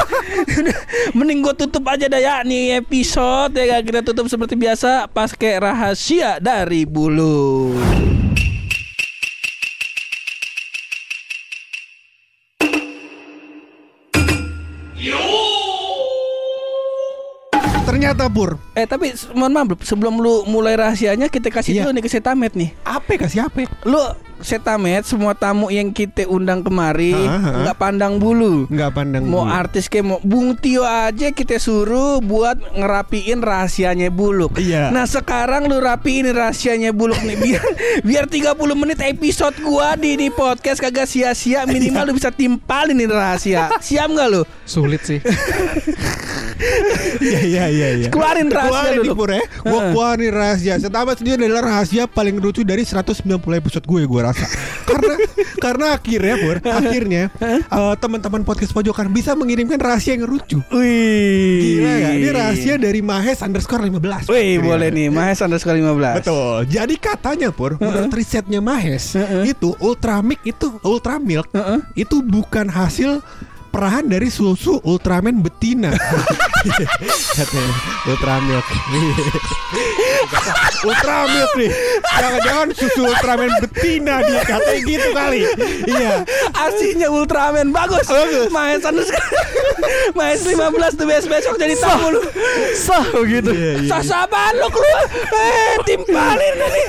Mending 1.17 1.45
gua 1.45 1.53
tutup 1.53 1.85
aja 1.85 2.09
dah 2.09 2.21
ya. 2.21 2.35
Nih 2.41 2.81
episode 2.81 3.55
ya. 3.55 3.77
Kita 3.79 4.01
tutup 4.01 4.25
seperti 4.25 4.57
biasa. 4.57 5.05
Pakai 5.09 5.61
rahasia 5.61 6.41
dari 6.41 6.83
bulu 6.89 7.77
Ternyata 18.11 18.27
Pur 18.27 18.59
Eh 18.75 18.83
tapi 18.83 19.15
mohon 19.31 19.55
maaf 19.55 19.71
sebelum 19.87 20.19
lu 20.19 20.43
mulai 20.43 20.75
rahasianya 20.75 21.31
kita 21.31 21.47
kasih 21.47 21.71
Iya. 21.71 21.87
dulu 21.87 21.95
nih 21.95 22.03
ke 22.03 22.09
Setamet 22.11 22.51
nih. 22.59 22.75
Apa 22.83 23.15
kasih 23.15 23.47
apa 23.47 23.63
Lu 23.87 24.03
setamet 24.41 25.03
semua 25.03 25.33
tamu 25.33 25.69
yang 25.69 25.89
kita 25.89 26.25
undang 26.25 26.61
kemari 26.61 27.13
nggak 27.13 27.77
pandang 27.77 28.17
bulu. 28.17 28.65
Nggak 28.67 28.91
pandang 28.91 29.23
Mau 29.25 29.45
bulu. 29.45 29.53
artis 29.53 29.85
kayak 29.87 30.05
mau 30.05 30.19
Bung 30.21 30.53
Tio 30.53 30.83
aja 30.83 31.29
kita 31.29 31.57
suruh 31.57 32.19
buat 32.19 32.57
ngerapiin 32.73 33.39
rahasianya 33.39 34.09
Buluk. 34.09 34.57
Iya. 34.57 34.89
Nah 34.89 35.05
sekarang 35.05 35.65
lu 35.65 35.77
rapiin 35.77 36.29
rahasianya 36.29 36.91
Buluk 36.91 37.21
nih 37.21 37.37
biar 37.37 37.63
biar 38.07 38.25
30 38.27 38.57
menit 38.75 38.99
episode 38.99 39.55
gua 39.61 39.93
di 39.95 40.13
di 40.15 40.27
podcast 40.27 40.77
kagak 40.77 41.05
sia-sia 41.05 41.63
minimal 41.63 42.11
lu 42.11 42.13
bisa 42.17 42.29
timpalin 42.29 42.97
ini 42.97 43.07
rahasia. 43.07 43.71
Siap 43.79 44.07
nggak 44.09 44.27
lu? 44.29 44.41
Sulit 44.65 45.01
sih. 45.01 45.19
Iya 47.21 47.41
iya 47.41 47.65
iya 47.67 47.87
iya. 47.97 48.07
Keluarin 48.13 48.49
rahasia 48.49 48.69
Keluarin 48.93 48.97
dulu. 49.01 49.13
Pur 49.17 49.29
ya 49.33 49.41
Gue 49.61 49.79
keluarin 49.91 50.29
rahasia 50.29 50.73
Setamat 50.77 51.17
sendiri 51.17 51.41
adalah 51.41 51.63
rahasia 51.65 52.05
paling 52.05 52.37
lucu 52.37 52.61
dari 52.61 52.85
190 52.85 53.25
episode 53.33 53.81
gue 53.81 54.01
gue 54.05 54.21
rasa 54.31 54.45
Karena 54.81 55.13
karena 55.59 55.85
akhirnya 55.93 56.35
Pur 56.39 56.57
Akhirnya 56.63 57.23
eh, 57.37 57.59
Teman-teman 57.99 58.41
podcast 58.41 58.71
pojokan 58.71 59.11
Bisa 59.11 59.35
mengirimkan 59.35 59.77
rahasia 59.77 60.15
yang 60.15 60.25
lucu 60.25 60.63
Wih. 60.71 61.77
Gila 61.77 61.91
gak? 61.99 62.13
Ini 62.15 62.29
rahasia 62.31 62.75
dari 62.75 63.01
Mahes 63.03 63.43
underscore 63.43 63.83
15 63.83 64.31
Wih 64.31 64.39
Akhirnya. 64.57 64.63
boleh 64.63 64.87
nih 64.89 65.07
Mahes 65.07 65.39
underscore 65.39 65.75
15 65.75 66.17
Betul. 66.23 66.57
Jadi 66.65 66.95
katanya 66.95 67.49
Pur, 67.51 67.75
menurut 67.75 68.11
risetnya 68.11 68.63
Mahes, 68.63 69.13
itu 69.43 69.75
Ultramilk 69.77 70.39
itu 70.43 70.67
Ultramilk 70.81 71.51
itu 71.93 72.23
bukan 72.23 72.71
hasil 72.71 73.19
perahan 73.71 74.05
dari 74.05 74.27
susu 74.27 74.83
Ultraman 74.83 75.39
betina. 75.39 75.95
Katanya 77.39 77.73
Ultramilk. 78.05 78.67
Ultramilk 80.91 81.51
nih. 81.57 81.71
Jangan-jangan 82.19 82.67
susu 82.75 83.01
Ultraman 83.07 83.51
betina 83.63 84.21
dia 84.27 84.41
katanya 84.43 84.79
gitu 84.83 85.09
kali. 85.15 85.41
Iya. 85.87 86.27
Aslinya 86.53 87.07
Ultraman 87.09 87.71
bagus. 87.71 88.05
Mahes 88.51 88.83
underscore 88.83 89.23
Mahes 90.13 90.43
15 90.43 90.99
tuh 90.99 91.05
besok 91.07 91.29
besok 91.31 91.55
jadi 91.57 91.75
tamu 91.79 92.13
lu. 92.13 92.21
Sah 92.75 93.07
gitu. 93.25 93.51
Iya, 93.55 93.71
iya, 93.87 93.99
Sah 94.03 94.27
lu 94.53 94.67
keluar. 94.67 95.05
Eh 95.31 95.73
timpalin 95.87 96.53
nih. 96.59 96.85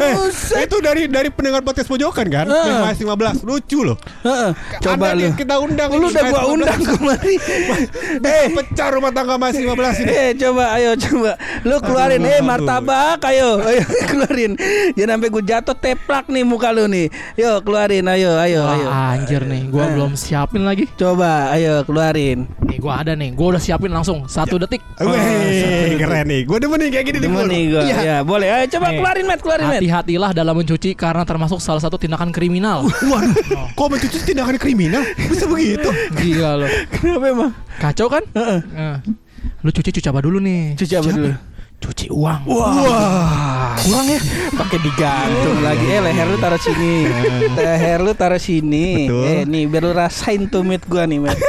Eh, 0.00 0.14
Buset. 0.16 0.66
itu 0.66 0.76
dari 0.80 1.06
dari 1.06 1.28
pendengar 1.28 1.60
podcast 1.62 1.86
pojokan 1.86 2.26
kan? 2.26 2.46
Yang 2.48 2.78
Mahes 2.80 2.98
15 2.98 3.46
lucu 3.46 3.78
loh. 3.84 3.96
Heeh, 4.24 4.50
Coba 4.80 5.12
lu. 5.14 5.30
kita 5.36 5.60
undang 5.60 5.92
Lu 5.92 6.08
udah 6.22 6.30
gua 6.30 6.42
15. 6.42 6.54
undang 6.54 6.80
kemari. 6.84 7.34
Eh, 8.22 8.46
pecah 8.52 8.88
rumah 8.90 9.10
tangga 9.10 9.34
Mahes 9.34 9.56
15 9.56 9.74
ini. 9.98 10.12
Eh 10.12 10.30
coba 10.36 10.64
ayo 10.72 10.90
coba 10.96 11.32
Lu 11.62 11.76
keluarin 11.78 12.22
Eh 12.22 12.40
martabak 12.40 13.18
ayo 13.24 13.58
Ayo 13.60 13.82
keluarin 14.10 14.52
Jangan 14.92 15.16
sampai 15.16 15.28
gue 15.28 15.44
jatuh 15.44 15.74
teplak 15.74 16.26
nih 16.26 16.42
muka 16.42 16.70
lu 16.70 16.86
nih 16.86 17.06
Yo 17.34 17.58
keluarin 17.60 18.06
ayo 18.06 18.36
ayo 18.36 18.62
ayo 18.64 18.86
anjir 18.88 19.42
nih, 19.42 19.66
gua 19.66 19.82
Eh. 19.82 19.90
belum 19.92 20.12
siapin 20.14 20.62
lagi. 20.62 20.86
Coba 20.92 21.50
ayo 21.50 21.82
keluarin 21.82 22.46
Nih 22.72 22.80
gua 22.80 23.04
ada 23.04 23.12
nih, 23.12 23.36
gua 23.36 23.46
udah 23.52 23.62
siapin 23.62 23.92
langsung 23.92 24.24
satu 24.24 24.56
detik. 24.56 24.80
Wih, 24.96 25.92
keren 26.00 26.24
nih. 26.24 26.40
Gue 26.42 26.56
demen 26.56 26.78
nih 26.80 26.88
kayak 26.88 27.04
gini 27.04 27.18
Demen 27.20 27.44
nih 27.44 27.62
gue 27.68 27.82
Iya. 27.84 27.96
Ya 28.02 28.16
boleh 28.24 28.48
Ayo 28.48 28.64
coba 28.72 28.86
Nih. 28.88 28.98
keluarin 28.98 29.26
Matt 29.28 29.40
Keluarin 29.40 29.66
Matt 29.68 29.78
Hati-hatilah 29.78 30.30
dalam 30.32 30.54
mencuci 30.56 30.90
karena 30.96 31.22
termasuk 31.22 31.60
salah 31.60 31.82
satu 31.82 32.00
tindakan 32.00 32.32
kriminal. 32.32 32.88
Waduh, 33.12 33.34
kok 33.72 33.88
mencuci 33.88 34.18
tindakan 34.24 34.56
kriminal? 34.56 35.04
Bisa 35.16 35.44
begitu? 35.44 35.88
Gila 36.16 36.64
lo. 36.64 36.66
Kenapa 36.90 37.24
emang 37.28 37.50
Kacau 37.76 38.08
kan? 38.08 38.22
Nah, 38.32 39.00
lu 39.60 39.70
cuci 39.70 39.90
cuci 39.92 40.08
apa 40.08 40.20
dulu 40.20 40.38
nih? 40.40 40.74
Cuci 40.76 40.94
apa 40.96 41.10
dulu 41.10 41.30
Cuci 41.82 42.06
uang. 42.14 42.46
Wah, 42.46 43.74
kurang 43.74 44.06
ya. 44.06 44.22
Pakai 44.54 44.78
digantung 44.78 45.66
lagi. 45.66 45.82
Eh, 45.82 45.98
leher 45.98 46.30
lu 46.30 46.38
taruh 46.38 46.54
sini. 46.54 47.10
leher 47.58 47.98
lu 47.98 48.14
taruh 48.14 48.38
sini. 48.38 49.10
Betul. 49.10 49.22
Eh, 49.26 49.42
nih 49.42 49.62
biar 49.66 49.82
lu 49.82 49.90
rasain 49.90 50.46
tumit 50.46 50.86
gua 50.86 51.10
nih, 51.10 51.18
Matt. 51.18 51.42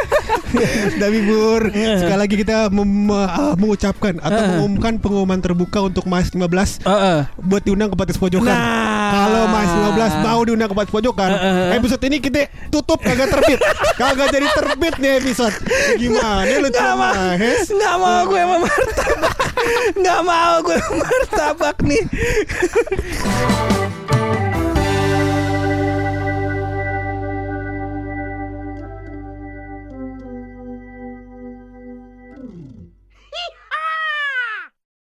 Tapi 1.02 1.18
Bur, 1.24 1.62
sekali 1.72 2.20
lagi 2.20 2.36
kita 2.36 2.70
mem- 2.70 3.10
ah, 3.10 3.56
mengucapkan 3.56 4.18
atau 4.18 4.42
mengumumkan 4.48 4.94
pengumuman 4.98 5.40
terbuka 5.40 5.82
untuk 5.82 6.06
Mas 6.06 6.30
15 6.30 6.84
Heeh. 6.84 7.20
buat 7.40 7.62
diundang 7.62 7.90
ke 7.90 7.98
Patis 7.98 8.18
Pojokan. 8.18 8.54
Nah. 8.54 9.12
Kalau 9.14 9.44
Mas 9.48 9.70
15 9.70 10.24
mau 10.24 10.40
diundang 10.42 10.70
ke 10.70 10.76
Patis 10.76 10.92
Pojokan, 10.92 11.32
episode 11.74 12.04
ini 12.04 12.18
kita 12.18 12.46
tutup 12.70 13.02
kagak 13.02 13.30
terbit. 13.30 13.60
kagak 14.02 14.30
jadi 14.30 14.48
terbit 14.52 14.96
nih 14.98 15.12
episode. 15.20 15.56
Gimana 15.96 16.46
lu 16.54 16.70
Nggak 16.70 16.74
cuma 16.76 16.94
mau, 16.96 17.14
Mahes? 17.14 17.66
nggak 17.70 17.96
mau 17.96 18.22
gue 18.24 18.42
sama 18.42 18.58
martabak, 18.60 19.38
nggak 19.96 20.20
mau 20.22 20.54
gue 20.62 20.78
martabak 20.96 21.78
nih. 21.82 22.04